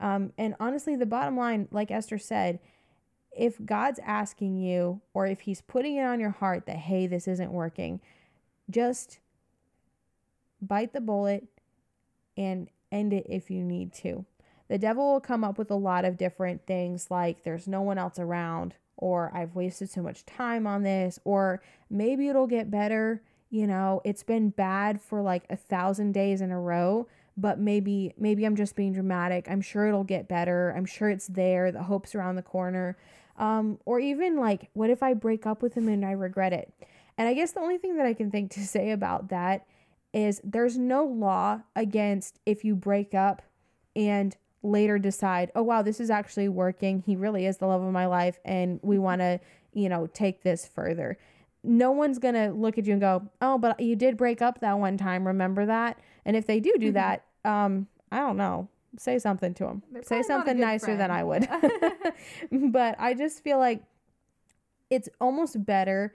Um, 0.01 0.33
and 0.37 0.55
honestly, 0.59 0.95
the 0.95 1.05
bottom 1.05 1.37
line, 1.37 1.67
like 1.71 1.91
Esther 1.91 2.17
said, 2.17 2.59
if 3.31 3.63
God's 3.65 3.99
asking 4.03 4.57
you 4.57 5.01
or 5.13 5.25
if 5.25 5.41
He's 5.41 5.61
putting 5.61 5.95
it 5.95 6.03
on 6.03 6.19
your 6.19 6.31
heart 6.31 6.65
that, 6.65 6.77
hey, 6.77 7.07
this 7.07 7.27
isn't 7.27 7.51
working, 7.51 8.01
just 8.69 9.19
bite 10.61 10.93
the 10.93 11.01
bullet 11.01 11.45
and 12.35 12.67
end 12.91 13.13
it 13.13 13.25
if 13.29 13.49
you 13.49 13.63
need 13.63 13.93
to. 13.93 14.25
The 14.67 14.77
devil 14.77 15.13
will 15.13 15.21
come 15.21 15.43
up 15.43 15.57
with 15.57 15.71
a 15.71 15.75
lot 15.75 16.05
of 16.05 16.17
different 16.17 16.65
things 16.65 17.09
like 17.09 17.43
there's 17.43 17.67
no 17.67 17.81
one 17.81 17.97
else 17.97 18.19
around, 18.19 18.75
or 18.97 19.31
I've 19.33 19.55
wasted 19.55 19.89
so 19.89 20.01
much 20.01 20.25
time 20.25 20.67
on 20.67 20.83
this, 20.83 21.19
or 21.23 21.61
maybe 21.89 22.27
it'll 22.27 22.47
get 22.47 22.71
better 22.71 23.21
you 23.51 23.67
know, 23.67 24.01
it's 24.05 24.23
been 24.23 24.49
bad 24.49 25.01
for 25.01 25.21
like 25.21 25.43
a 25.49 25.57
thousand 25.57 26.13
days 26.13 26.39
in 26.39 26.51
a 26.51 26.59
row, 26.59 27.07
but 27.37 27.59
maybe 27.59 28.13
maybe 28.17 28.45
I'm 28.45 28.55
just 28.55 28.75
being 28.75 28.93
dramatic. 28.93 29.47
I'm 29.49 29.61
sure 29.61 29.87
it'll 29.87 30.03
get 30.03 30.27
better. 30.27 30.73
I'm 30.75 30.85
sure 30.85 31.09
it's 31.09 31.27
there. 31.27 31.71
The 31.71 31.83
hope's 31.83 32.15
around 32.15 32.35
the 32.35 32.41
corner. 32.41 32.97
Um, 33.37 33.79
or 33.85 33.99
even 33.99 34.37
like, 34.37 34.69
what 34.73 34.89
if 34.89 35.01
I 35.01 35.13
break 35.13 35.45
up 35.45 35.61
with 35.61 35.73
him 35.73 35.87
and 35.87 36.05
I 36.05 36.11
regret 36.11 36.53
it? 36.53 36.71
And 37.17 37.27
I 37.27 37.33
guess 37.33 37.51
the 37.51 37.59
only 37.59 37.77
thing 37.77 37.97
that 37.97 38.05
I 38.05 38.13
can 38.13 38.29
think 38.29 38.51
to 38.51 38.65
say 38.65 38.91
about 38.91 39.29
that 39.29 39.65
is 40.13 40.41
there's 40.43 40.77
no 40.77 41.05
law 41.05 41.61
against 41.75 42.39
if 42.45 42.63
you 42.65 42.75
break 42.75 43.13
up 43.13 43.41
and 43.95 44.35
later 44.63 44.99
decide, 44.99 45.51
oh 45.55 45.63
wow, 45.63 45.81
this 45.81 45.99
is 45.99 46.09
actually 46.09 46.49
working. 46.49 47.03
He 47.05 47.15
really 47.15 47.45
is 47.45 47.57
the 47.57 47.67
love 47.67 47.81
of 47.81 47.91
my 47.91 48.05
life, 48.05 48.39
and 48.45 48.79
we 48.83 48.99
want 48.99 49.21
to, 49.21 49.39
you 49.73 49.89
know, 49.89 50.07
take 50.07 50.43
this 50.43 50.67
further 50.67 51.17
no 51.63 51.91
one's 51.91 52.19
going 52.19 52.33
to 52.33 52.51
look 52.51 52.77
at 52.77 52.85
you 52.85 52.93
and 52.93 53.01
go, 53.01 53.27
"Oh, 53.41 53.57
but 53.57 53.79
you 53.79 53.95
did 53.95 54.17
break 54.17 54.41
up 54.41 54.61
that 54.61 54.79
one 54.79 54.97
time, 54.97 55.27
remember 55.27 55.65
that?" 55.65 55.99
And 56.25 56.35
if 56.35 56.47
they 56.47 56.59
do 56.59 56.73
do 56.79 56.87
mm-hmm. 56.87 56.93
that, 56.93 57.25
um 57.45 57.87
I 58.11 58.19
don't 58.19 58.37
know, 58.37 58.67
say 58.97 59.19
something 59.19 59.53
to 59.55 59.63
them. 59.65 59.83
Say 60.03 60.21
something 60.21 60.59
nicer 60.59 60.87
friend. 60.87 60.99
than 60.99 61.11
I 61.11 61.23
would. 61.23 61.47
but 62.71 62.95
I 62.99 63.13
just 63.13 63.43
feel 63.43 63.57
like 63.57 63.83
it's 64.89 65.09
almost 65.19 65.63
better 65.65 66.13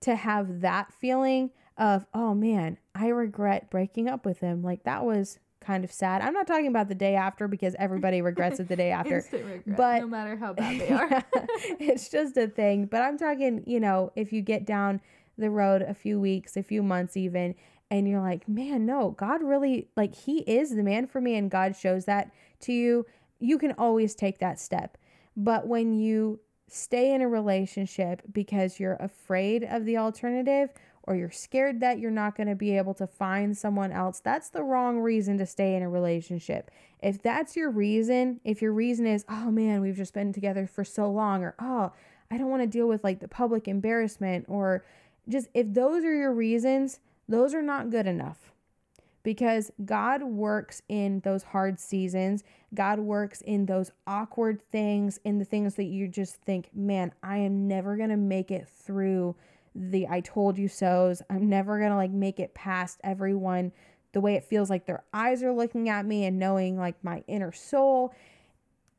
to 0.00 0.14
have 0.14 0.60
that 0.60 0.92
feeling 0.92 1.50
of, 1.76 2.06
"Oh 2.12 2.34
man, 2.34 2.78
I 2.94 3.08
regret 3.08 3.70
breaking 3.70 4.08
up 4.08 4.26
with 4.26 4.40
him." 4.40 4.62
Like 4.62 4.84
that 4.84 5.04
was 5.04 5.38
kind 5.68 5.84
of 5.84 5.92
sad. 5.92 6.22
I'm 6.22 6.32
not 6.32 6.46
talking 6.46 6.66
about 6.66 6.88
the 6.88 6.94
day 6.94 7.14
after 7.14 7.46
because 7.46 7.76
everybody 7.78 8.22
regrets 8.22 8.58
it 8.58 8.68
the 8.68 8.76
day 8.76 8.90
after. 9.00 9.22
but 9.66 10.00
no 10.00 10.06
matter 10.06 10.34
how 10.34 10.54
bad 10.54 10.80
they 10.80 10.88
are. 10.92 11.22
it's 11.78 12.08
just 12.08 12.38
a 12.38 12.46
thing. 12.46 12.86
But 12.86 13.02
I'm 13.02 13.18
talking, 13.18 13.62
you 13.66 13.78
know, 13.78 14.10
if 14.16 14.32
you 14.32 14.40
get 14.40 14.64
down 14.64 15.02
the 15.36 15.50
road 15.50 15.82
a 15.82 15.92
few 15.92 16.18
weeks, 16.18 16.56
a 16.56 16.62
few 16.62 16.82
months 16.82 17.18
even, 17.18 17.54
and 17.90 18.08
you're 18.08 18.22
like, 18.22 18.48
man, 18.48 18.86
no, 18.86 19.10
God 19.10 19.42
really, 19.42 19.88
like, 19.94 20.14
He 20.14 20.38
is 20.40 20.74
the 20.74 20.82
man 20.82 21.06
for 21.06 21.20
me, 21.20 21.36
and 21.36 21.50
God 21.50 21.76
shows 21.76 22.06
that 22.06 22.30
to 22.60 22.72
you, 22.72 23.04
you 23.38 23.58
can 23.58 23.72
always 23.72 24.14
take 24.14 24.38
that 24.38 24.58
step. 24.58 24.96
But 25.36 25.66
when 25.66 25.92
you 25.92 26.40
stay 26.66 27.14
in 27.14 27.20
a 27.20 27.28
relationship 27.28 28.22
because 28.32 28.80
you're 28.80 28.96
afraid 29.00 29.64
of 29.64 29.84
the 29.84 29.96
alternative 29.96 30.70
or 31.08 31.16
you're 31.16 31.30
scared 31.30 31.80
that 31.80 31.98
you're 31.98 32.10
not 32.10 32.36
going 32.36 32.48
to 32.48 32.54
be 32.54 32.76
able 32.76 32.92
to 32.92 33.06
find 33.06 33.56
someone 33.56 33.90
else, 33.90 34.20
that's 34.20 34.50
the 34.50 34.62
wrong 34.62 34.98
reason 34.98 35.38
to 35.38 35.46
stay 35.46 35.74
in 35.74 35.82
a 35.82 35.88
relationship. 35.88 36.70
If 37.00 37.22
that's 37.22 37.56
your 37.56 37.70
reason, 37.70 38.40
if 38.44 38.60
your 38.60 38.74
reason 38.74 39.06
is, 39.06 39.24
oh 39.26 39.50
man, 39.50 39.80
we've 39.80 39.96
just 39.96 40.12
been 40.12 40.34
together 40.34 40.66
for 40.66 40.84
so 40.84 41.10
long, 41.10 41.42
or 41.42 41.54
oh, 41.58 41.92
I 42.30 42.36
don't 42.36 42.50
want 42.50 42.62
to 42.62 42.66
deal 42.66 42.86
with 42.86 43.04
like 43.04 43.20
the 43.20 43.28
public 43.28 43.66
embarrassment, 43.66 44.44
or 44.48 44.84
just 45.26 45.48
if 45.54 45.72
those 45.72 46.04
are 46.04 46.14
your 46.14 46.34
reasons, 46.34 47.00
those 47.26 47.54
are 47.54 47.62
not 47.62 47.88
good 47.88 48.06
enough 48.06 48.52
because 49.22 49.70
God 49.82 50.22
works 50.22 50.82
in 50.90 51.20
those 51.20 51.42
hard 51.42 51.80
seasons. 51.80 52.44
God 52.74 52.98
works 52.98 53.40
in 53.40 53.64
those 53.64 53.92
awkward 54.06 54.60
things, 54.70 55.20
in 55.24 55.38
the 55.38 55.46
things 55.46 55.76
that 55.76 55.84
you 55.84 56.06
just 56.06 56.36
think, 56.42 56.68
man, 56.74 57.12
I 57.22 57.38
am 57.38 57.66
never 57.66 57.96
going 57.96 58.10
to 58.10 58.16
make 58.18 58.50
it 58.50 58.68
through 58.68 59.36
the 59.78 60.08
I 60.08 60.20
told 60.20 60.58
you 60.58 60.68
so's. 60.68 61.22
I'm 61.30 61.48
never 61.48 61.78
going 61.78 61.90
to 61.90 61.96
like 61.96 62.10
make 62.10 62.40
it 62.40 62.54
past 62.54 63.00
everyone 63.04 63.72
the 64.12 64.20
way 64.20 64.34
it 64.34 64.44
feels 64.44 64.70
like 64.70 64.86
their 64.86 65.04
eyes 65.12 65.42
are 65.42 65.52
looking 65.52 65.88
at 65.88 66.04
me 66.04 66.24
and 66.24 66.38
knowing 66.38 66.76
like 66.76 67.02
my 67.04 67.22
inner 67.28 67.52
soul. 67.52 68.12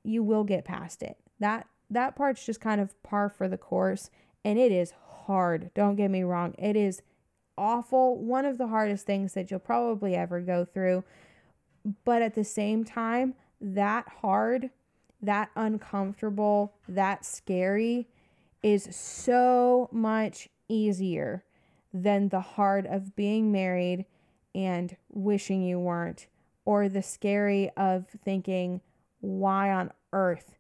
You 0.03 0.23
will 0.23 0.43
get 0.43 0.65
past 0.65 1.03
it. 1.03 1.17
That 1.39 1.67
that 1.89 2.15
part's 2.15 2.45
just 2.45 2.61
kind 2.61 2.79
of 2.79 3.01
par 3.03 3.29
for 3.29 3.47
the 3.47 3.57
course 3.57 4.09
and 4.45 4.57
it 4.57 4.71
is 4.71 4.93
hard. 5.25 5.71
Don't 5.73 5.95
get 5.95 6.09
me 6.09 6.23
wrong. 6.23 6.55
It 6.57 6.75
is 6.75 7.01
awful. 7.57 8.17
One 8.17 8.45
of 8.45 8.57
the 8.57 8.67
hardest 8.67 9.05
things 9.05 9.33
that 9.33 9.51
you'll 9.51 9.59
probably 9.59 10.15
ever 10.15 10.39
go 10.39 10.65
through. 10.65 11.03
But 12.05 12.21
at 12.21 12.35
the 12.35 12.43
same 12.43 12.85
time, 12.85 13.33
that 13.59 14.07
hard, 14.21 14.69
that 15.21 15.49
uncomfortable, 15.55 16.73
that 16.87 17.25
scary 17.25 18.07
is 18.61 18.87
so 18.95 19.89
much 19.91 20.49
easier 20.69 21.43
than 21.93 22.29
the 22.29 22.41
hard 22.41 22.86
of 22.86 23.15
being 23.15 23.51
married 23.51 24.05
and 24.55 24.95
wishing 25.10 25.62
you 25.62 25.79
weren't, 25.79 26.27
or 26.65 26.88
the 26.88 27.01
scary 27.03 27.69
of 27.75 28.08
thinking, 28.23 28.82
why 29.19 29.71
on 29.71 29.91
earth 30.13 30.55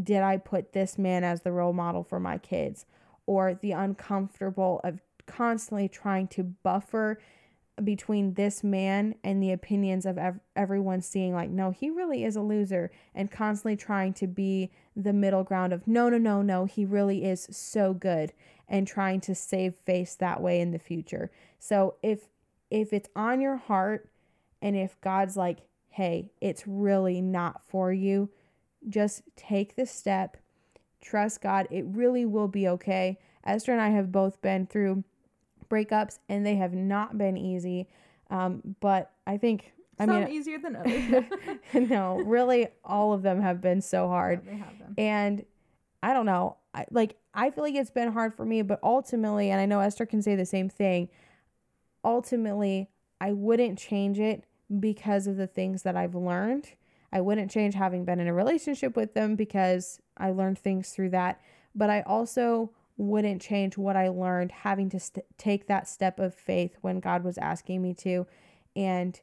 did 0.00 0.22
I 0.22 0.36
put 0.36 0.72
this 0.72 0.98
man 0.98 1.24
as 1.24 1.42
the 1.42 1.52
role 1.52 1.72
model 1.72 2.02
for 2.02 2.20
my 2.20 2.38
kids? 2.38 2.86
Or 3.26 3.54
the 3.54 3.72
uncomfortable 3.72 4.80
of 4.82 5.00
constantly 5.26 5.88
trying 5.88 6.28
to 6.28 6.42
buffer 6.42 7.18
between 7.84 8.34
this 8.34 8.62
man 8.62 9.14
and 9.24 9.42
the 9.42 9.52
opinions 9.52 10.04
of 10.04 10.18
ev- 10.18 10.40
everyone 10.54 11.00
seeing 11.00 11.32
like 11.32 11.48
no 11.48 11.70
he 11.70 11.88
really 11.88 12.24
is 12.24 12.36
a 12.36 12.42
loser 12.42 12.90
and 13.14 13.30
constantly 13.30 13.76
trying 13.76 14.12
to 14.12 14.26
be 14.26 14.70
the 14.94 15.12
middle 15.12 15.44
ground 15.44 15.72
of 15.72 15.86
no 15.86 16.08
no 16.08 16.18
no 16.18 16.42
no 16.42 16.66
he 16.66 16.84
really 16.84 17.24
is 17.24 17.48
so 17.50 17.94
good 17.94 18.32
and 18.70 18.86
trying 18.86 19.20
to 19.20 19.34
save 19.34 19.74
face 19.84 20.14
that 20.14 20.40
way 20.40 20.60
in 20.60 20.70
the 20.70 20.78
future 20.78 21.30
so 21.58 21.96
if 22.02 22.28
if 22.70 22.92
it's 22.92 23.10
on 23.14 23.40
your 23.40 23.56
heart 23.56 24.08
and 24.62 24.76
if 24.76 24.98
god's 25.02 25.36
like 25.36 25.58
hey 25.90 26.30
it's 26.40 26.66
really 26.66 27.20
not 27.20 27.60
for 27.68 27.92
you 27.92 28.30
just 28.88 29.22
take 29.36 29.76
the 29.76 29.84
step 29.84 30.38
trust 31.02 31.42
god 31.42 31.66
it 31.70 31.84
really 31.88 32.24
will 32.24 32.48
be 32.48 32.66
okay 32.66 33.18
esther 33.44 33.72
and 33.72 33.80
i 33.80 33.90
have 33.90 34.10
both 34.10 34.40
been 34.40 34.66
through 34.66 35.04
breakups, 35.70 36.18
and 36.28 36.44
they 36.44 36.56
have 36.56 36.74
not 36.74 37.16
been 37.16 37.38
easy. 37.38 37.88
Um, 38.28 38.76
but 38.80 39.12
I 39.26 39.38
think 39.38 39.72
I 39.98 40.06
Some 40.06 40.24
mean 40.24 40.28
easier 40.28 40.58
than 40.58 40.76
others. 40.76 41.24
no, 41.90 42.18
really, 42.18 42.68
all 42.84 43.12
of 43.14 43.22
them 43.22 43.40
have 43.40 43.62
been 43.62 43.80
so 43.80 44.08
hard. 44.08 44.42
Yeah, 44.44 44.64
and 44.98 45.44
I 46.02 46.12
don't 46.12 46.26
know. 46.26 46.56
I, 46.74 46.86
like 46.90 47.16
I 47.34 47.50
feel 47.50 47.64
like 47.64 47.74
it's 47.74 47.90
been 47.90 48.12
hard 48.12 48.34
for 48.34 48.44
me, 48.44 48.62
but 48.62 48.78
ultimately, 48.82 49.50
and 49.50 49.60
I 49.60 49.66
know 49.66 49.80
Esther 49.80 50.06
can 50.06 50.22
say 50.22 50.36
the 50.36 50.46
same 50.46 50.68
thing. 50.68 51.08
Ultimately, 52.04 52.88
I 53.20 53.32
wouldn't 53.32 53.78
change 53.78 54.18
it 54.18 54.44
because 54.78 55.26
of 55.26 55.36
the 55.36 55.46
things 55.46 55.82
that 55.82 55.96
I've 55.96 56.14
learned. 56.14 56.72
I 57.12 57.20
wouldn't 57.20 57.50
change 57.50 57.74
having 57.74 58.04
been 58.04 58.20
in 58.20 58.28
a 58.28 58.34
relationship 58.34 58.96
with 58.96 59.14
them 59.14 59.34
because 59.34 60.00
I 60.16 60.30
learned 60.30 60.58
things 60.58 60.90
through 60.90 61.10
that. 61.10 61.40
But 61.74 61.90
I 61.90 62.02
also 62.02 62.70
wouldn't 62.96 63.42
change 63.42 63.76
what 63.76 63.96
I 63.96 64.08
learned 64.08 64.52
having 64.52 64.90
to 64.90 65.00
st- 65.00 65.24
take 65.38 65.66
that 65.66 65.88
step 65.88 66.20
of 66.20 66.34
faith 66.34 66.76
when 66.82 67.00
God 67.00 67.24
was 67.24 67.38
asking 67.38 67.82
me 67.82 67.94
to 67.94 68.26
and 68.76 69.20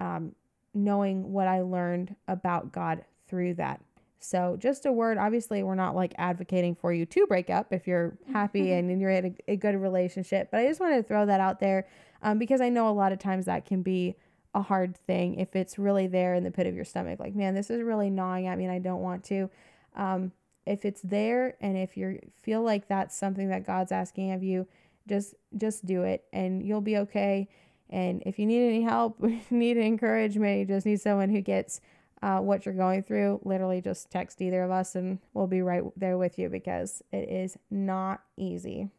um, 0.00 0.34
knowing 0.74 1.32
what 1.32 1.46
I 1.46 1.60
learned 1.62 2.16
about 2.28 2.72
God 2.72 3.04
through 3.28 3.54
that. 3.54 3.80
So, 4.20 4.56
just 4.58 4.84
a 4.84 4.92
word. 4.92 5.16
Obviously, 5.18 5.62
we're 5.62 5.74
not 5.74 5.96
like 5.96 6.14
advocating 6.18 6.74
for 6.74 6.92
you 6.92 7.06
to 7.06 7.26
break 7.26 7.48
up 7.48 7.72
if 7.72 7.86
you're 7.86 8.18
happy 8.32 8.72
and 8.72 9.00
you're 9.00 9.10
in 9.10 9.36
a, 9.48 9.52
a, 9.52 9.56
good 9.56 9.74
relationship. 9.74 10.50
But 10.50 10.60
I 10.60 10.66
just 10.66 10.78
wanted 10.78 10.96
to 10.96 11.02
throw 11.02 11.24
that 11.26 11.40
out 11.40 11.58
there 11.58 11.86
um, 12.22 12.38
because 12.38 12.60
I 12.60 12.68
know 12.68 12.88
a 12.88 12.92
lot 12.92 13.12
of 13.12 13.18
times 13.18 13.46
that 13.46 13.64
can 13.64 13.82
be 13.82 14.16
a 14.54 14.60
hard 14.60 14.96
thing 14.96 15.36
if 15.36 15.56
it's 15.56 15.78
really 15.78 16.06
there 16.06 16.34
in 16.34 16.44
the 16.44 16.50
pit 16.50 16.66
of 16.66 16.74
your 16.74 16.84
stomach. 16.84 17.18
Like, 17.18 17.34
man, 17.34 17.54
this 17.54 17.70
is 17.70 17.82
really 17.82 18.10
gnawing 18.10 18.46
at 18.46 18.58
me 18.58 18.64
and 18.64 18.72
I 18.72 18.78
don't 18.78 19.00
want 19.00 19.24
to. 19.24 19.48
Um, 19.96 20.32
if 20.66 20.84
it's 20.84 21.00
there 21.02 21.56
and 21.60 21.76
if 21.76 21.96
you 21.96 22.20
feel 22.42 22.62
like 22.62 22.88
that's 22.88 23.16
something 23.16 23.48
that 23.48 23.66
God's 23.66 23.92
asking 23.92 24.32
of 24.32 24.42
you, 24.42 24.66
just 25.08 25.34
just 25.56 25.86
do 25.86 26.02
it 26.02 26.24
and 26.32 26.62
you'll 26.64 26.80
be 26.80 26.98
okay. 26.98 27.48
And 27.88 28.22
if 28.24 28.38
you 28.38 28.46
need 28.46 28.68
any 28.68 28.82
help, 28.82 29.20
need 29.50 29.76
encouragement, 29.76 30.60
you 30.60 30.64
just 30.66 30.86
need 30.86 31.00
someone 31.00 31.30
who 31.30 31.40
gets 31.40 31.80
uh, 32.22 32.38
what 32.38 32.64
you're 32.64 32.74
going 32.74 33.02
through, 33.02 33.40
literally 33.44 33.80
just 33.80 34.10
text 34.10 34.40
either 34.40 34.62
of 34.62 34.70
us 34.70 34.94
and 34.94 35.18
we'll 35.32 35.46
be 35.46 35.62
right 35.62 35.82
there 35.96 36.18
with 36.18 36.38
you 36.38 36.48
because 36.48 37.02
it 37.12 37.28
is 37.28 37.56
not 37.70 38.22
easy. 38.36 38.90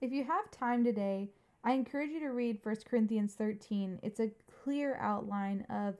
If 0.00 0.12
you 0.12 0.24
have 0.24 0.50
time 0.50 0.84
today, 0.84 1.28
I 1.64 1.72
encourage 1.72 2.10
you 2.10 2.20
to 2.20 2.30
read 2.30 2.58
1 2.62 2.76
Corinthians 2.88 3.34
13. 3.34 4.00
It's 4.02 4.18
a 4.18 4.30
clear 4.64 4.96
outline 5.00 5.64
of 5.70 5.96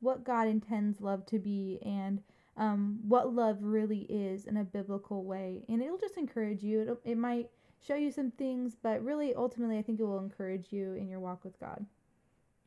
what 0.00 0.24
God 0.24 0.48
intends 0.48 1.00
love 1.00 1.24
to 1.26 1.38
be 1.38 1.78
and 1.84 2.22
um, 2.56 2.98
what 3.06 3.34
love 3.34 3.58
really 3.60 4.06
is 4.08 4.46
in 4.46 4.56
a 4.56 4.64
biblical 4.64 5.24
way. 5.24 5.64
And 5.68 5.82
it'll 5.82 5.98
just 5.98 6.16
encourage 6.16 6.62
you. 6.62 6.82
It'll, 6.82 6.98
it 7.04 7.16
might 7.16 7.50
show 7.86 7.94
you 7.94 8.10
some 8.10 8.30
things, 8.32 8.76
but 8.80 9.04
really, 9.04 9.34
ultimately, 9.34 9.78
I 9.78 9.82
think 9.82 10.00
it 10.00 10.04
will 10.04 10.18
encourage 10.18 10.72
you 10.72 10.94
in 10.94 11.08
your 11.08 11.20
walk 11.20 11.44
with 11.44 11.58
God. 11.60 11.84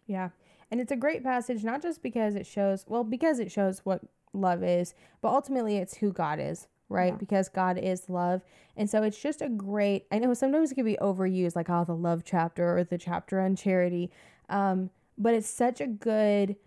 Yeah. 0.08 0.30
And 0.72 0.82
it's 0.82 0.92
a 0.92 0.98
great 0.98 1.24
passage, 1.24 1.64
not 1.64 1.82
just 1.82 2.02
because 2.02 2.36
it 2.36 2.46
shows, 2.46 2.86
well, 2.88 3.04
because 3.04 3.40
it 3.40 3.52
shows 3.52 3.80
what 3.84 4.02
love 4.34 4.64
is, 4.64 4.94
but 5.22 5.30
ultimately 5.30 5.78
it's 5.78 5.98
who 5.98 6.12
God 6.12 6.40
is, 6.40 6.68
right? 6.90 7.14
Yeah. 7.14 7.18
Because 7.18 7.50
God 7.50 7.78
is 7.78 8.10
love. 8.10 8.42
And 8.76 8.90
so 8.90 9.04
it's 9.04 9.22
just 9.22 9.42
a 9.42 9.50
great, 9.50 10.06
I 10.12 10.20
know 10.20 10.34
sometimes 10.34 10.72
it 10.72 10.76
can 10.76 10.86
be 10.86 10.98
overused, 11.02 11.56
like, 11.56 11.70
oh, 11.70 11.86
the 11.86 11.96
love 11.96 12.24
chapter 12.26 12.78
or 12.78 12.84
the 12.84 12.98
chapter 12.98 13.40
on 13.40 13.56
charity. 13.56 14.12
Um, 14.50 14.90
but 15.18 15.34
it's 15.34 15.50
such 15.50 15.82
a 15.82 15.88
good, 15.88 16.58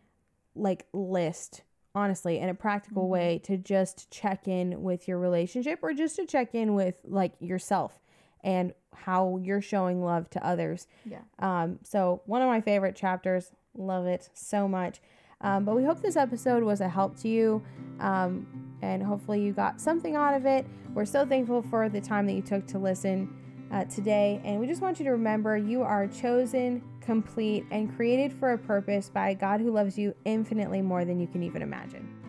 like, 0.55 0.87
list 0.93 1.63
honestly 1.95 2.39
in 2.39 2.49
a 2.49 2.55
practical 2.55 3.05
mm-hmm. 3.05 3.13
way 3.13 3.41
to 3.45 3.57
just 3.57 4.11
check 4.11 4.47
in 4.47 4.83
with 4.83 5.09
your 5.09 5.19
relationship 5.19 5.81
or 5.83 5.93
just 5.93 6.17
to 6.17 6.27
check 6.27 6.55
in 6.55 6.75
with 6.75 6.95
like 7.05 7.33
yourself 7.41 7.99
and 8.43 8.73
how 8.95 9.39
you're 9.43 9.63
showing 9.63 10.03
love 10.03 10.29
to 10.31 10.47
others. 10.47 10.87
Yeah. 11.05 11.21
Um 11.39 11.79
so 11.83 12.23
one 12.27 12.43
of 12.43 12.49
my 12.49 12.61
favorite 12.61 12.97
chapters 12.97 13.53
Love 13.75 14.07
it 14.07 14.29
so 14.35 14.67
much. 14.67 15.01
Um, 15.43 15.65
but 15.65 15.75
we 15.75 15.85
hope 15.85 16.03
this 16.03 16.17
episode 16.17 16.63
was 16.63 16.81
a 16.81 16.89
help 16.89 17.17
to 17.21 17.29
you 17.29 17.63
um, 17.99 18.47
and 18.83 19.03
hopefully 19.03 19.41
you 19.41 19.53
got 19.53 19.81
something 19.81 20.15
out 20.15 20.35
of 20.35 20.45
it. 20.45 20.67
We're 20.93 21.07
so 21.07 21.25
thankful 21.25 21.63
for 21.63 21.89
the 21.89 22.01
time 22.01 22.27
that 22.27 22.35
you 22.35 22.43
took 22.43 22.67
to 22.69 22.79
listen 22.79 23.35
uh, 23.73 23.85
today. 23.85 24.43
And 24.45 24.61
we 24.61 24.67
just 24.67 24.83
want 24.83 24.99
you 24.99 25.05
to 25.07 25.13
remember 25.13 25.57
you 25.57 25.83
are 25.83 26.07
chosen, 26.09 26.83
complete, 27.01 27.65
and 27.71 27.95
created 27.97 28.33
for 28.33 28.53
a 28.53 28.59
purpose 28.59 29.09
by 29.09 29.31
a 29.31 29.35
God 29.35 29.61
who 29.61 29.71
loves 29.71 29.97
you 29.97 30.15
infinitely 30.27 30.83
more 30.83 31.07
than 31.07 31.19
you 31.19 31.27
can 31.27 31.43
even 31.43 31.63
imagine. 31.63 32.20